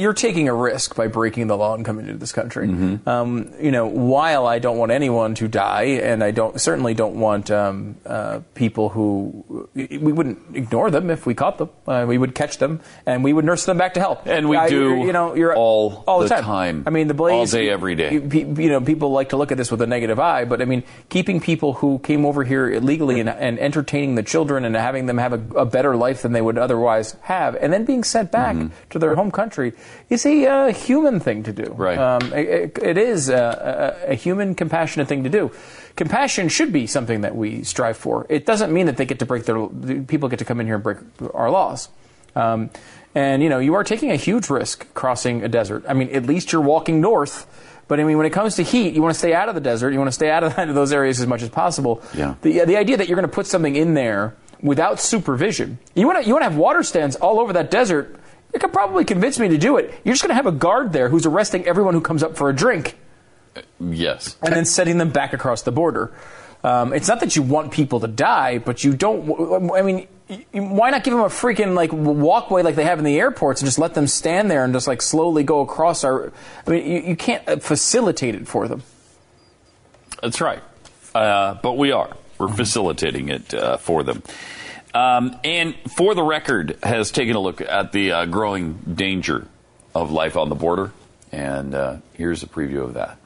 [0.00, 2.68] You're taking a risk by breaking the law and coming into this country.
[2.68, 3.08] Mm-hmm.
[3.08, 7.16] Um, you know, while I don't want anyone to die, and I don't certainly don't
[7.20, 11.68] want um, uh, people who we wouldn't ignore them if we caught them.
[11.86, 14.22] Uh, we would catch them and we would nurse them back to health.
[14.26, 16.44] And we I- do You know, you're all all the, time.
[16.44, 16.84] time.
[16.86, 18.14] I mean, the blaze All day, every day.
[18.14, 20.64] you- you know, people like to look at this with a negative eye, but I
[20.64, 25.06] mean, keeping people who came over here illegally and, and entertaining the children and having
[25.06, 28.30] them have a, a better life than they would otherwise have, and then being sent
[28.32, 28.68] back Mm-hmm.
[28.90, 29.72] to their home country
[30.08, 31.72] is a uh, human thing to do.
[31.76, 31.98] Right.
[31.98, 35.52] Um, it, it is a, a, a human, compassionate thing to do.
[35.96, 38.26] Compassion should be something that we strive for.
[38.28, 39.66] It doesn't mean that they get to break their
[40.04, 40.98] people get to come in here and break
[41.34, 41.88] our laws.
[42.34, 42.70] Um,
[43.14, 45.84] and you know, you are taking a huge risk crossing a desert.
[45.88, 47.46] I mean, at least you're walking north.
[47.88, 49.60] But I mean, when it comes to heat, you want to stay out of the
[49.60, 49.90] desert.
[49.90, 52.02] You want to stay out of those areas as much as possible.
[52.14, 52.36] Yeah.
[52.42, 55.78] The the idea that you're going to put something in there without supervision.
[55.94, 58.16] You want to you want to have water stands all over that desert.
[58.52, 59.94] You could probably convince me to do it.
[60.04, 62.48] You're just going to have a guard there who's arresting everyone who comes up for
[62.50, 62.96] a drink
[63.78, 64.36] Yes.
[64.42, 66.12] and then setting them back across the border.
[66.62, 69.70] Um, it's not that you want people to die, but you don't.
[69.74, 70.08] I mean,
[70.52, 73.66] why not give them a freaking like walkway like they have in the airports and
[73.66, 76.30] just let them stand there and just like slowly go across our?
[76.66, 78.82] I mean, you, you can't uh, facilitate it for them.
[80.22, 80.62] That's right.
[81.14, 82.14] Uh, but we are.
[82.38, 84.22] We're facilitating it uh, for them.
[84.92, 89.46] Um, and for the record, has taken a look at the uh, growing danger
[89.94, 90.92] of life on the border.
[91.32, 93.16] And uh, here's a preview of that.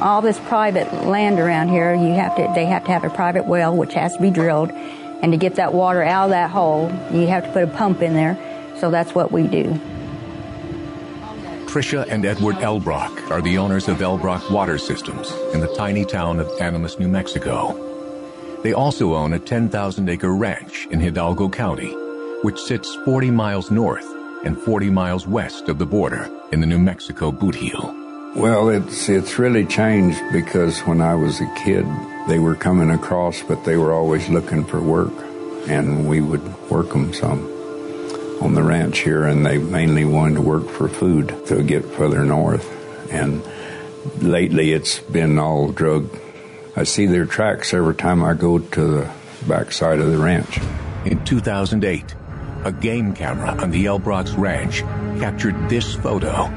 [0.00, 3.44] all this private land around here, you have to they have to have a private
[3.44, 6.90] well which has to be drilled, and to get that water out of that hole,
[7.12, 8.38] you have to put a pump in there.
[8.78, 9.78] So that's what we do.
[11.70, 16.40] Tricia and Edward Elbrock are the owners of Elbrock Water Systems in the tiny town
[16.40, 17.78] of Animas, New Mexico.
[18.64, 21.92] They also own a 10,000 acre ranch in Hidalgo County,
[22.42, 24.04] which sits 40 miles north
[24.44, 27.94] and 40 miles west of the border in the New Mexico boot heel.
[28.34, 31.86] Well, it's it's really changed because when I was a kid,
[32.26, 35.14] they were coming across, but they were always looking for work,
[35.68, 37.59] and we would work them some
[38.40, 42.24] on the ranch here, and they mainly wanted to work for food to get further
[42.24, 42.66] north.
[43.12, 43.42] And
[44.20, 46.16] lately, it's been all drug.
[46.76, 49.10] I see their tracks every time I go to the
[49.46, 50.58] backside of the ranch.
[51.04, 52.14] In 2008,
[52.64, 54.80] a game camera on the Elbrock's ranch
[55.20, 56.50] captured this photo,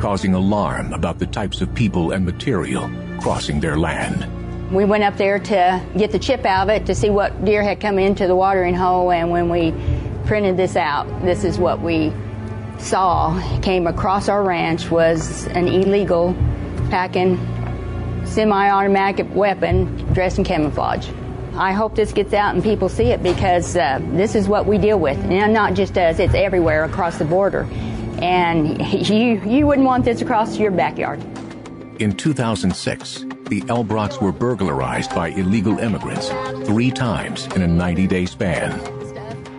[0.00, 2.90] causing alarm about the types of people and material
[3.20, 4.26] crossing their land.
[4.74, 7.62] We went up there to get the chip out of it to see what deer
[7.62, 9.74] had come into the watering hole, and when we
[10.30, 12.12] printed this out, this is what we
[12.78, 16.36] saw came across our ranch was an illegal
[16.88, 17.36] packing
[18.24, 21.08] semi-automatic weapon dressed in camouflage.
[21.54, 24.78] I hope this gets out and people see it because uh, this is what we
[24.78, 27.64] deal with, and not just us; it's everywhere across the border.
[28.22, 31.20] And you you wouldn't want this across your backyard.
[32.00, 36.28] In 2006, the Elbrocks were burglarized by illegal immigrants
[36.68, 38.99] three times in a 90 day span.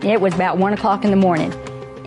[0.03, 1.53] It was about one o'clock in the morning,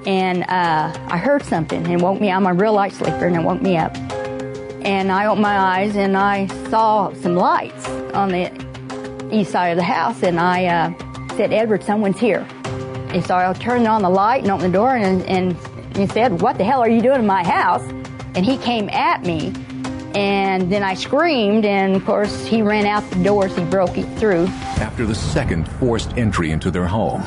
[0.05, 2.31] and uh, I heard something and woke me.
[2.31, 3.97] I'm a real light sleeper, and it woke me up.
[4.85, 8.51] And I opened my eyes and I saw some lights on the
[9.31, 12.47] east side of the house, and I uh, said, "Edward, someone's here."
[13.11, 15.57] And so I turned on the light and opened the door, and, and
[15.97, 17.85] he said, "What the hell are you doing in my house?"
[18.35, 19.53] And he came at me,
[20.16, 23.55] and then I screamed, and of course he ran out the doors.
[23.55, 24.47] He broke it through.
[24.83, 27.23] After the second forced entry into their home,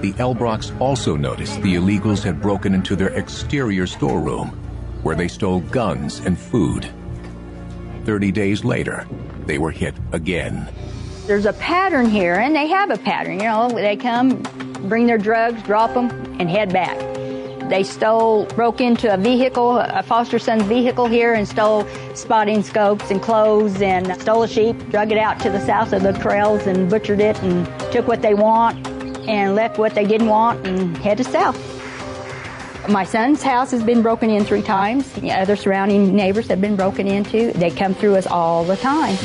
[0.00, 4.48] the Elbrocks also noticed the illegals had broken into their exterior storeroom,
[5.02, 6.88] where they stole guns and food.
[8.04, 9.06] Thirty days later,
[9.46, 10.68] they were hit again.
[11.26, 13.40] There's a pattern here, and they have a pattern.
[13.40, 14.42] You know, they come,
[14.88, 16.98] bring their drugs, drop them, and head back.
[17.68, 23.10] They stole, broke into a vehicle, a foster son's vehicle here, and stole spotting scopes
[23.10, 26.64] and clothes, and stole a sheep, drug it out to the south of the trails,
[26.68, 28.86] and butchered it, and took what they want,
[29.28, 31.56] and left what they didn't want, and headed south.
[32.88, 35.12] My son's house has been broken in three times.
[35.14, 37.52] The other surrounding neighbors have been broken into.
[37.52, 39.16] They come through us all the time.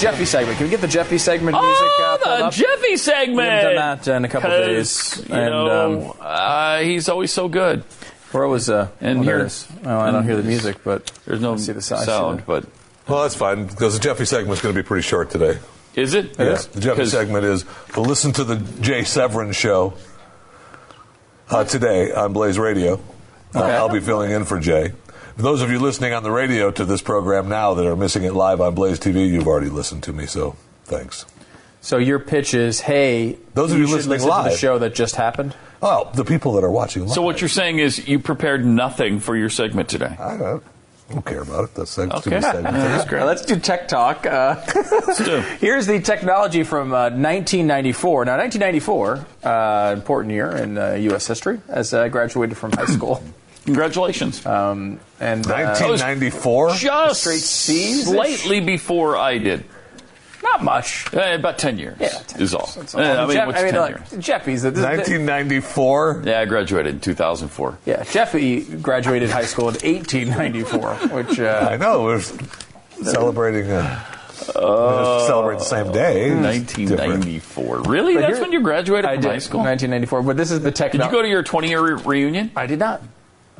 [0.00, 0.56] Jeffy segment.
[0.58, 1.82] Can we get the Jeffy segment music?
[1.82, 2.52] Oh, uh, the up?
[2.52, 3.36] Jeffy segment.
[3.38, 5.28] We haven't done that in a couple 'Cause, days.
[5.28, 7.84] You and, know, um, uh, he's always so good.
[8.32, 8.88] Where was uh?
[9.00, 9.50] And there here-
[9.84, 12.04] Oh, I don't hear the music, but there's no see the sound.
[12.04, 12.64] sound, but
[13.08, 15.58] Well, that's fine because the Jeffy segment is going to be pretty short today.
[15.96, 16.36] is it?
[16.38, 17.64] Yes, the Jeffy segment is
[17.94, 19.94] to listen to the Jay Severin show
[21.50, 23.00] uh, today on Blaze Radio.
[23.54, 24.92] Uh, I'll be filling in for Jay.
[25.36, 28.24] For those of you listening on the radio to this program now that are missing
[28.24, 31.24] it live on Blaze TV, you've already listened to me, so thanks.
[31.80, 34.94] So your pitch is, hey, Those of you should listening listen to the show that
[34.94, 35.54] just happened.
[35.80, 37.12] Oh, the people that are watching live.
[37.12, 40.14] So what you're saying is you prepared nothing for your segment today.
[40.18, 40.62] I don't,
[41.08, 41.74] I don't care about it.
[41.74, 42.26] That's segment.
[42.26, 42.38] Okay.
[42.40, 43.22] That's great.
[43.22, 44.26] Uh, let's do tech talk.
[44.26, 44.56] Uh,
[45.24, 45.40] do.
[45.60, 48.26] Here's the technology from uh, 1994.
[48.26, 51.26] Now, 1994, uh, important year in uh, U.S.
[51.26, 53.22] history, as I graduated from high school.
[53.64, 54.44] Congratulations.
[54.46, 56.74] Um, and uh, 1994.
[56.74, 58.04] Just Straight C's-ish?
[58.06, 59.64] slightly before I did.
[60.42, 61.06] not much.
[61.14, 62.70] Uh, about 10 years Yeah, 10 is all.
[62.74, 64.24] That's Uh, I mean, Jeff- what's I mean, 10 like, years?
[64.24, 64.62] Jeffy's.
[64.62, 66.22] The, the- 1994.
[66.26, 67.78] Yeah, I graduated in 2004.
[67.86, 72.22] yeah, Jeffy graduated high school in 1894, which uh, I know we're
[73.02, 73.70] celebrating.
[73.70, 74.04] Uh,
[74.56, 76.30] we're celebrating the same day.
[76.30, 77.26] It's different.
[77.26, 77.80] 1994.
[77.82, 78.14] Really?
[78.14, 79.60] But That's when you graduated I from did high school?
[79.60, 80.22] 1994.
[80.22, 80.92] But this is the tech.
[80.92, 82.50] Did you go to your 20 year re- reunion?
[82.56, 83.02] I did not.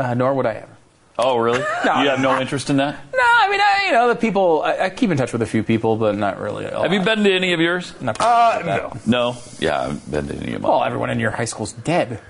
[0.00, 0.76] Uh, nor would I ever.
[1.18, 1.60] Oh, really?
[1.84, 2.02] No.
[2.02, 2.94] You have no interest in that?
[3.12, 4.62] No, I mean, I, you know, the people.
[4.62, 6.64] I, I keep in touch with a few people, but not really.
[6.64, 7.92] a Have you been to any of yours?
[8.00, 8.92] Not Uh, no.
[9.06, 9.36] No?
[9.58, 10.70] Yeah, I haven't been to any of them.
[10.70, 12.20] Well, everyone in your high school's dead.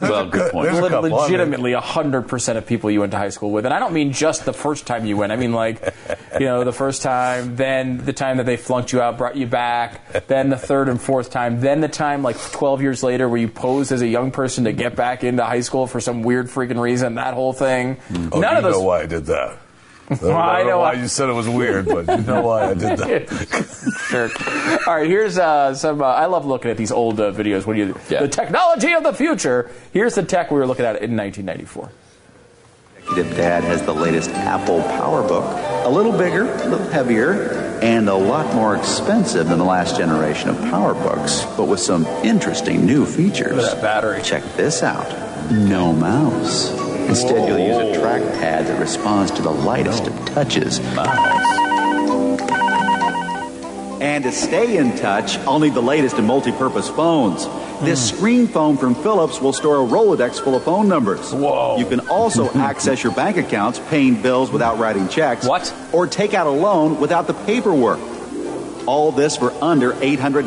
[0.00, 0.66] Well, good point.
[0.66, 3.64] there's a Le- couple, legitimately, hundred percent of people you went to high school with,
[3.64, 5.32] and I don't mean just the first time you went.
[5.32, 5.94] I mean like,
[6.38, 9.46] you know, the first time, then the time that they flunked you out, brought you
[9.46, 13.40] back, then the third and fourth time, then the time like twelve years later where
[13.40, 16.46] you posed as a young person to get back into high school for some weird
[16.48, 17.16] freaking reason.
[17.16, 17.96] That whole thing.
[18.10, 18.74] Oh, None you of those.
[18.74, 19.58] know why I did that.
[20.10, 21.00] I don't I know know why why.
[21.00, 23.98] you said it was weird, but you know why I did that.
[24.08, 24.30] sure.
[24.86, 26.00] All right, here's uh, some.
[26.00, 27.66] Uh, I love looking at these old uh, videos.
[27.66, 28.20] When you Yeah.
[28.20, 29.70] the technology of the future.
[29.92, 31.90] Here's the tech we were looking at in 1994.
[33.02, 35.84] Executive Dad has the latest Apple PowerBook.
[35.84, 37.32] A little bigger, a little heavier,
[37.82, 42.84] and a lot more expensive than the last generation of PowerBooks, but with some interesting
[42.84, 43.56] new features.
[43.56, 44.20] Look at that battery.
[44.22, 45.08] Check this out.
[45.50, 46.70] No mouse.
[47.08, 50.78] Instead, you'll use a trackpad that responds to the lightest of touches.
[54.00, 57.46] And to stay in touch, I'll need the latest in multi-purpose phones.
[57.80, 58.16] This hmm.
[58.16, 61.32] screen phone from Philips will store a Rolodex full of phone numbers.
[61.32, 61.78] Whoa.
[61.78, 65.46] You can also access your bank accounts, paying bills without writing checks.
[65.46, 65.74] What?
[65.92, 68.00] Or take out a loan without the paperwork.
[68.86, 70.44] All this for under $800.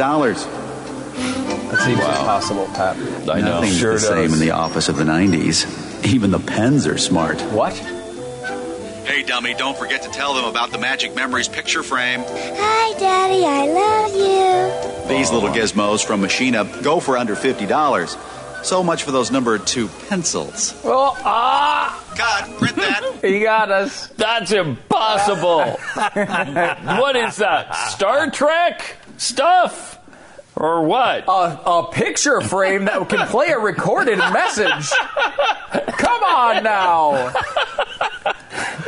[1.72, 2.98] That seems impossible, Pat.
[2.98, 3.62] I know.
[3.62, 5.81] Nothing's Sure the same in the office of the 90s.
[6.04, 7.40] Even the pens are smart.
[7.54, 7.74] What?
[9.06, 12.22] Hey, dummy, don't forget to tell them about the Magic Memories picture frame.
[12.26, 15.16] Hi, Daddy, I love you.
[15.16, 18.64] These little gizmos from Machina go for under $50.
[18.64, 20.80] So much for those number two pencils.
[20.84, 22.04] Oh, ah!
[22.18, 23.08] God, print that.
[23.22, 24.08] He got us.
[24.18, 25.60] That's impossible.
[25.94, 27.76] what is that?
[27.90, 29.91] Star Trek stuff?
[30.62, 31.26] Or what?
[31.28, 34.90] A, a picture frame that can play a recorded message.
[35.98, 37.34] Come on now.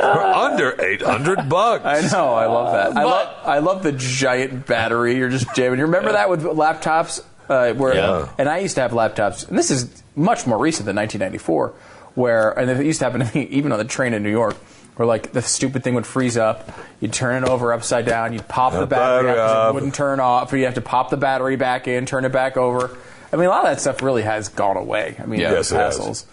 [0.00, 1.84] We're under 800 bucks.
[1.84, 2.34] I know.
[2.34, 2.96] I love that.
[2.96, 3.36] I love.
[3.44, 5.16] I love the giant battery.
[5.16, 5.78] You're just jamming.
[5.78, 7.22] You remember that with laptops?
[7.48, 8.28] Uh, where Yeah.
[8.38, 11.74] and I used to have laptops, and this is much more recent than 1994,
[12.14, 14.56] where and it used to happen to me even on the train in New York,
[14.96, 16.68] where like the stupid thing would freeze up.
[17.00, 18.32] You'd turn it over upside down.
[18.32, 19.70] You'd pop the The battery, battery up.
[19.70, 20.52] it wouldn't turn off.
[20.52, 22.96] Or you have to pop the battery back in, turn it back over.
[23.32, 25.16] I mean, a lot of that stuff really has gone away.
[25.20, 25.98] I mean, Yes, it has.
[25.98, 26.24] hassles.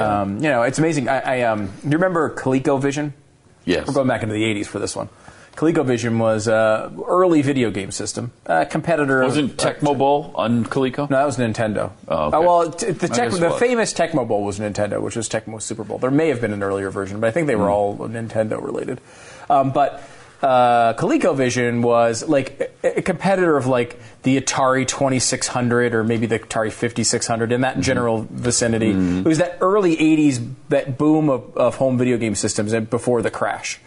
[0.00, 1.08] Um, you know, it's amazing.
[1.08, 3.12] I, I um, do you remember ColecoVision?
[3.64, 3.86] Yes.
[3.86, 5.08] We're going back into the 80s for this one.
[5.58, 9.22] ColecoVision was uh, early video game system, uh, competitor.
[9.24, 11.10] Wasn't Tecmo Bowl on Coleco?
[11.10, 11.90] No, that was Nintendo.
[12.06, 12.36] Oh, okay.
[12.36, 15.98] Uh, well, t- the, the famous Tecmo Bowl was Nintendo, which was Tecmo Super Bowl.
[15.98, 17.70] There may have been an earlier version, but I think they were Hmm.
[17.72, 19.00] all Nintendo related.
[19.50, 20.00] Um, but
[20.42, 26.38] uh, ColecoVision was like a, a competitor of like the Atari 2600 or maybe the
[26.38, 27.80] Atari 5600 in that Mm-hmm.
[27.82, 28.90] general vicinity.
[28.90, 33.22] It was that early 80s that boom of, of home video game systems and before
[33.22, 33.80] the crash.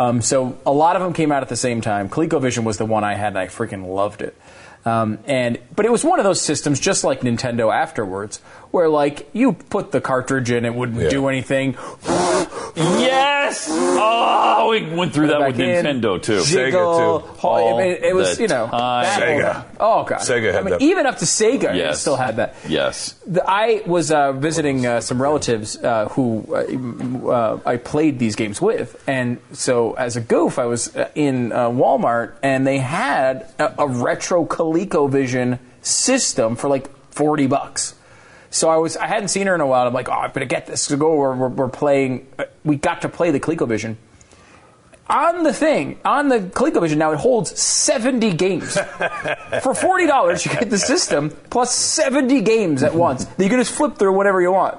[0.00, 2.08] Um, so a lot of them came out at the same time.
[2.08, 4.34] ColecoVision was the one I had, and I freaking loved it.
[4.86, 8.40] Um, and but it was one of those systems, just like Nintendo afterwards,
[8.70, 11.76] where like you put the cartridge in, it wouldn't do anything.
[12.76, 13.66] Yes!
[13.70, 16.42] Oh, we went through that with in, Nintendo too.
[16.44, 19.20] Jiggle, All it, it was the you know time.
[19.20, 19.64] Sega.
[19.80, 20.82] Oh god, Sega I had mean, that.
[20.82, 22.00] even up to Sega, it Yes.
[22.00, 22.54] still had that.
[22.68, 23.14] Yes.
[23.26, 28.36] The, I was uh, visiting uh, some relatives uh, who uh, uh, I played these
[28.36, 32.78] games with, and so as a goof, I was uh, in uh, Walmart, and they
[32.78, 37.94] had a, a retro ColecoVision system for like forty bucks.
[38.50, 39.86] So I was I hadn't seen her in a while.
[39.86, 40.86] I'm like, oh, I'm gonna get this.
[40.88, 41.14] to go.
[41.14, 42.26] We're, we're, we're playing.
[42.38, 43.96] Uh, we got to play the ColecoVision.
[45.08, 48.74] On the thing, on the ColecoVision now, it holds 70 games.
[48.74, 53.72] For $40, you get the system plus 70 games at once that you can just
[53.72, 54.78] flip through whatever you want.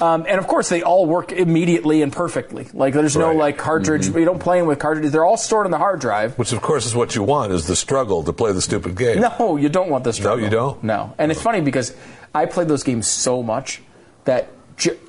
[0.00, 2.68] Um, and of course, they all work immediately and perfectly.
[2.72, 4.06] Like, there's no like cartridge.
[4.06, 5.12] You don't play them with cartridges.
[5.12, 6.38] They're all stored on the hard drive.
[6.38, 9.20] Which, of course, is what you want, is the struggle to play the stupid game.
[9.20, 10.18] No, you don't want this.
[10.20, 10.82] No, you don't?
[10.82, 11.14] No.
[11.18, 11.94] And it's funny because
[12.34, 13.82] I played those games so much
[14.24, 14.48] that,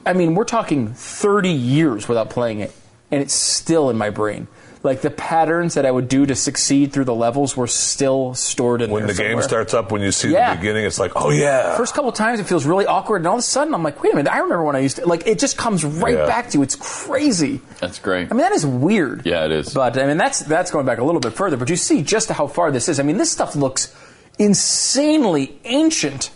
[0.06, 2.74] I mean, we're talking 30 years without playing it,
[3.12, 4.48] and it's still in my brain.
[4.84, 8.82] Like the patterns that I would do to succeed through the levels were still stored
[8.82, 10.56] in When there When the game starts up, when you see Yeah.
[10.56, 11.78] the beginning, it's like, oh, yeah.
[11.78, 14.14] First couple times it feels really awkward, and all of a sudden I'm like, wait
[14.14, 15.06] a minute, I remember when I used to.
[15.06, 16.26] Like, it just comes right Yeah.
[16.26, 16.64] back to you.
[16.64, 17.62] It's crazy.
[17.80, 18.30] That's great.
[18.32, 19.24] I mean, that is weird.
[19.24, 19.72] Yeah, it is.
[19.72, 21.58] But I mean, that's that's going back a little bit further.
[21.58, 23.00] But you see just how far this is.
[23.00, 23.94] I mean, this stuff looks
[24.40, 26.32] insanely ancient,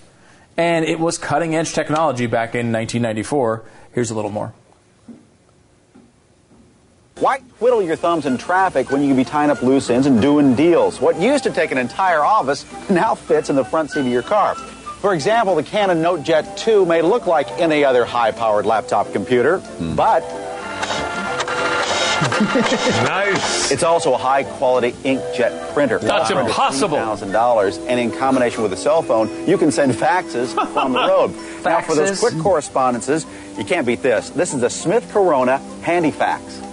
[0.56, 3.64] and it was cutting edge technology back in 1994.
[3.92, 4.54] Here's a little more.
[7.20, 10.22] Why twiddle your thumbs in traffic when you can be tying up loose ends and
[10.22, 11.00] doing deals?
[11.00, 14.22] What used to take an entire office now fits in the front seat of your
[14.22, 14.56] car.
[14.56, 19.96] For example, the Canon NoteJet 2 may look like any other high-powered laptop computer, hmm.
[19.96, 20.24] but
[23.06, 23.72] nice.
[23.72, 26.00] It's also a high-quality inkjet printer.
[26.00, 26.98] That's impossible.
[26.98, 31.00] Thousand dollars, and in combination with a cell phone, you can send faxes on the
[31.00, 31.34] road.
[31.64, 33.26] Now, for those quick correspondences,
[33.58, 34.32] you can't beat this.
[34.32, 36.65] This is a Smith Corona Handy Fax.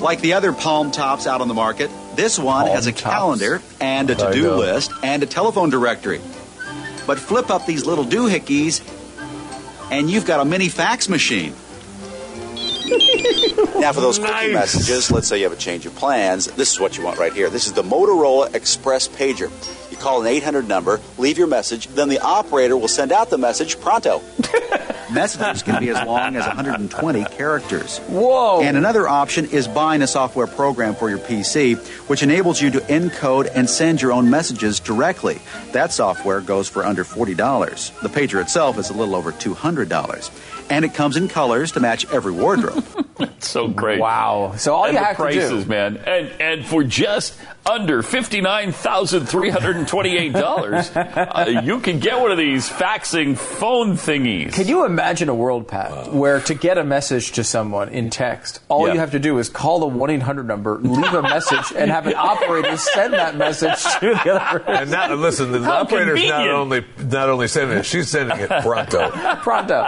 [0.00, 4.10] Like the other Palm Tops out on the market, this one has a calendar and
[4.10, 6.20] a to-do list and a telephone directory.
[7.06, 8.82] But flip up these little doohickeys,
[9.90, 11.52] and you've got a mini fax machine.
[13.78, 14.52] now, for those quickie Nice.
[14.52, 17.32] messages, let's say you have a change of plans, this is what you want right
[17.32, 17.50] here.
[17.50, 19.50] This is the Motorola Express Pager.
[20.00, 23.36] You call an 800 number, leave your message, then the operator will send out the
[23.36, 24.22] message pronto.
[25.12, 27.98] Messages can be as long as 120 characters.
[28.08, 28.62] Whoa!
[28.62, 31.76] And another option is buying a software program for your PC,
[32.08, 35.38] which enables you to encode and send your own messages directly.
[35.72, 38.00] That software goes for under $40.
[38.00, 40.30] The pager itself is a little over $200.
[40.70, 42.86] And it comes in colors to match every wardrobe.
[43.20, 44.00] It's so great.
[44.00, 44.54] Wow.
[44.56, 48.02] So all and you the have to do- prices, man, and and for just under
[48.02, 52.38] fifty nine thousand three hundred and twenty eight dollars, uh, you can get one of
[52.38, 54.52] these faxing phone thingies.
[54.54, 58.60] Can you imagine a world, Pat, where to get a message to someone in text,
[58.68, 58.94] all Yeah.
[58.94, 62.06] you have to do is call the 1 800 number, leave a message, and have
[62.06, 64.82] an operator send that message to the other person?
[64.82, 68.48] And now, listen, the How operator's not only not only sending it, she's sending it
[68.62, 69.10] pronto.
[69.42, 69.84] Pronto.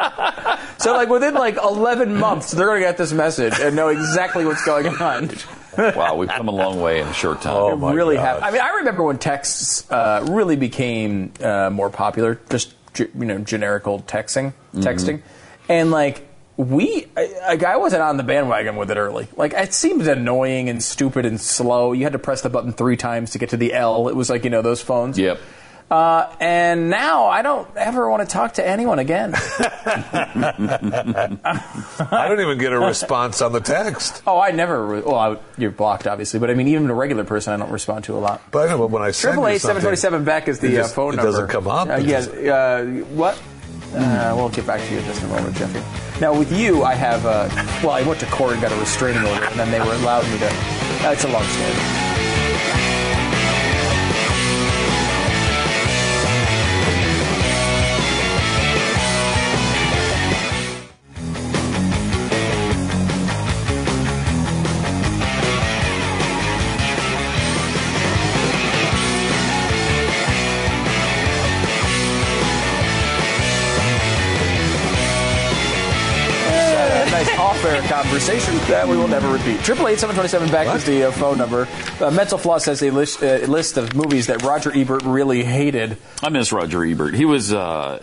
[0.79, 4.45] So, like, within like 11 months, they're going to get this message and know exactly
[4.45, 5.31] what's going on.
[5.79, 7.55] wow, we've come a long way in a short time.
[7.55, 8.43] Oh my really have.
[8.43, 13.39] I mean, I remember when texts uh, really became uh, more popular, just you know,
[13.39, 15.23] generic old texting, texting,
[15.69, 16.27] and like
[16.57, 19.29] we, I, like, I wasn't on the bandwagon with it early.
[19.37, 21.93] Like it seemed annoying and stupid and slow.
[21.93, 24.09] You had to press the button three times to get to the L.
[24.09, 25.19] It was like you know those phones.
[25.19, 25.41] Yep.
[25.91, 29.35] Uh, and now I don't ever want to talk to anyone again.
[30.95, 31.37] I
[32.29, 34.23] don't even get a response on the text.
[34.27, 34.87] Oh, I never.
[34.87, 37.73] Re- well, I, you're blocked, obviously, but I mean, even a regular person, I don't
[37.73, 38.41] respond to a lot.
[38.51, 40.81] But I know, but when I Triple eight seven twenty seven Beck is it the
[40.81, 41.29] uh, phone it number.
[41.29, 41.89] It doesn't come up.
[41.89, 42.85] Uh, just- Uh,
[43.15, 43.41] what?
[43.95, 45.83] Uh, we'll get back to you in just a moment, Jeffy.
[46.19, 47.27] Now, with you, I have.
[47.27, 47.49] Uh,
[47.83, 50.25] well, I went to court and got a restraining order, and then they were allowed
[50.31, 50.49] me to.
[51.03, 53.02] That's a long story.
[78.23, 79.59] Conversation that we will never repeat.
[79.63, 81.67] Triple eight seven twenty seven Beck is the uh, phone number.
[82.01, 85.97] Uh, Mental Floss has a list, uh, list of movies that Roger Ebert really hated.
[86.23, 87.15] I miss Roger Ebert.
[87.15, 87.53] He was.
[87.53, 88.01] Uh,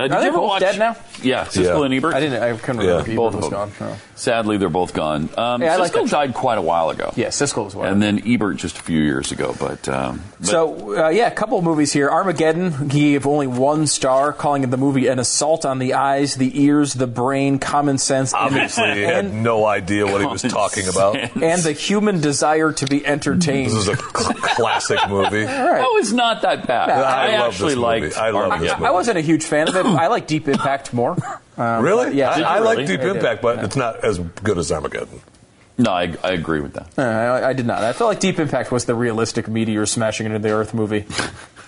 [0.00, 0.60] uh, did Are you they ever both watch?
[0.60, 0.96] dead now?
[1.22, 1.84] Yeah, Siskel Yeah.
[1.84, 2.14] and Ebert.
[2.14, 2.42] I didn't.
[2.42, 3.50] I couldn't remember if Ebert both of them.
[3.50, 3.72] gone.
[3.80, 3.96] No.
[4.14, 5.28] Sadly, they're both gone.
[5.36, 6.10] Um, Yeah, I like Siskel that.
[6.10, 7.12] died quite a while ago.
[7.16, 7.88] Yeah, Siskel was one.
[7.88, 9.54] and then Ebert just a few years ago.
[9.58, 12.08] But, um, but So, uh, yeah, a couple of movies here.
[12.10, 16.62] Armageddon, he gave only one star, calling the movie an assault on the eyes, the
[16.62, 20.42] ears, the brain, common sense, and- Obviously, he had and, no idea what he was
[20.42, 21.16] talking about.
[21.42, 23.68] and the human desire to be entertained.
[23.70, 25.44] This is a cl- classic movie.
[25.44, 25.82] Right.
[25.84, 26.88] oh, it's not that bad.
[26.88, 28.00] No, I, I love actually this movie.
[28.00, 28.16] liked.
[28.18, 28.78] I love this Armageddon.
[28.80, 28.86] movie.
[28.88, 29.84] I wasn't a huge fan of it.
[29.96, 31.16] I like Deep Impact more.
[31.56, 32.16] Um, Really?
[32.16, 32.30] Yeah.
[32.30, 32.76] I, I really?
[32.76, 33.10] like Deep I.
[33.10, 35.20] Impact, but it's not as good as Armageddon.
[35.78, 36.88] No, I, I agree with that.
[36.98, 37.82] Uh, I, I did not.
[37.82, 41.06] I felt like Deep Impact was the realistic meteor smashing into the Earth movie.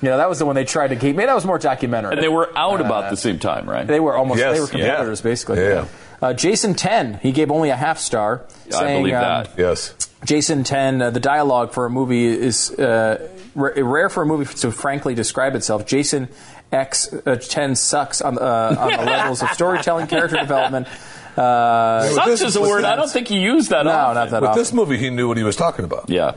[0.03, 1.16] You know, that was the one they tried to keep.
[1.16, 2.12] Maybe that was more documentary.
[2.15, 3.86] And they were out Uh, about the same time, right?
[3.86, 4.40] They were almost.
[4.40, 5.24] Yes, they were competitors, yeah.
[5.24, 5.61] basically.
[5.61, 5.86] Yeah.
[6.20, 8.43] Uh, Jason 10, he gave only a half star.
[8.66, 9.51] I saying, believe um, that.
[9.57, 9.94] Yes.
[10.24, 14.53] Jason 10, uh, the dialogue for a movie is uh, r- rare for a movie
[14.57, 15.85] to frankly describe itself.
[15.86, 16.28] Jason
[16.73, 20.89] X uh, 10 sucks on, uh, on the levels of storytelling, character development.
[21.36, 22.78] Uh, With Sucks this- is a word.
[22.82, 24.15] this- I don't think he used that no, often.
[24.16, 24.61] not that With often.
[24.62, 26.09] this movie, he knew what he was talking about.
[26.11, 26.32] Yeah.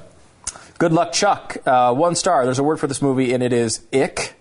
[0.78, 1.57] Good luck, Chuck.
[1.66, 2.44] Uh, one star.
[2.45, 4.36] There's a word for this movie, and it is ick.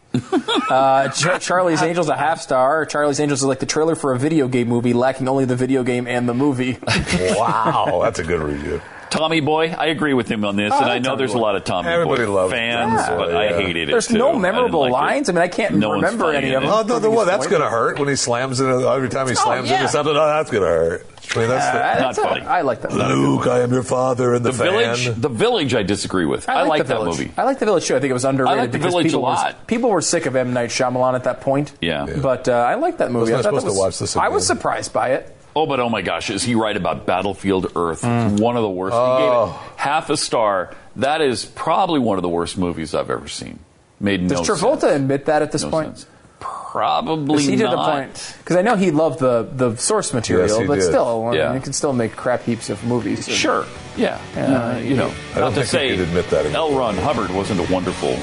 [0.70, 2.86] uh, Char- Charlie's Angels a half star.
[2.86, 5.82] Charlie's Angels is like the trailer for a video game movie, lacking only the video
[5.82, 6.78] game and the movie.
[7.36, 8.80] Wow, that's a good review.
[9.14, 11.32] Tommy Boy, I agree with him on this, Oh, and I like know Tommy there's
[11.32, 11.38] Boy.
[11.38, 13.56] a lot of Tommy Everybody Boy loves fans, Tommy Boy, but I yeah.
[13.56, 14.18] hated it There's too.
[14.18, 14.90] no I didn't memorable it.
[14.90, 15.28] lines.
[15.28, 16.70] I mean, I can't No remember any of them.
[16.72, 18.66] Oh, no, no, well, that's going to hurt when he slams it.
[18.68, 19.76] Every time he slams yeah.
[19.76, 21.06] into something, oh, that's going to hurt.
[21.34, 22.40] I mean, that's Uh, the, that's Not funny.
[22.42, 22.92] I like that.
[22.92, 26.48] Luke, I am your father, and the, The village, the village, I disagree with.
[26.48, 27.18] I, like, that village.
[27.18, 27.32] movie.
[27.36, 27.96] I like the village too.
[27.96, 29.46] I think it was underrated I like The because Village a people lot.
[29.46, 31.72] Was, people were sick of M Night Shyamalan at that point.
[31.80, 32.06] Yeah.
[32.06, 32.16] Yeah.
[32.20, 33.32] But uh, I like that movie.
[33.32, 35.34] Wasn't I I supposed that to was- watch this I was surprised by it.
[35.56, 38.02] Oh, but oh my gosh, is he right about Battlefield Earth?
[38.02, 38.94] One of the worst.
[38.94, 39.62] He gave Oh.
[39.74, 40.74] it half a star.
[40.96, 43.58] That is probably one of the worst movies I've ever seen.
[44.00, 44.96] Made no Does Travolta sense.
[44.96, 45.98] admit that at this No point?
[45.98, 46.06] sense.
[46.40, 47.92] Probably Is he to the not.
[47.92, 48.34] point?
[48.38, 50.82] Because I know he loved the, the source material, Yes, but did.
[50.82, 51.54] still, I mean, Yeah.
[51.54, 53.28] you can still make crap heaps of movies.
[53.28, 53.64] Sure.
[53.96, 54.18] Yeah.
[54.36, 56.74] Uh, you know, I don't not to say admit that L.
[56.76, 58.16] Ron Hubbard wasn't a wonderful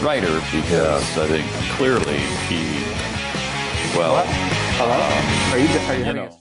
[0.00, 1.44] writer because I think
[1.76, 2.62] clearly he,
[3.98, 4.22] well,
[4.78, 4.94] Hello?
[5.52, 6.30] Are you, are you, you know.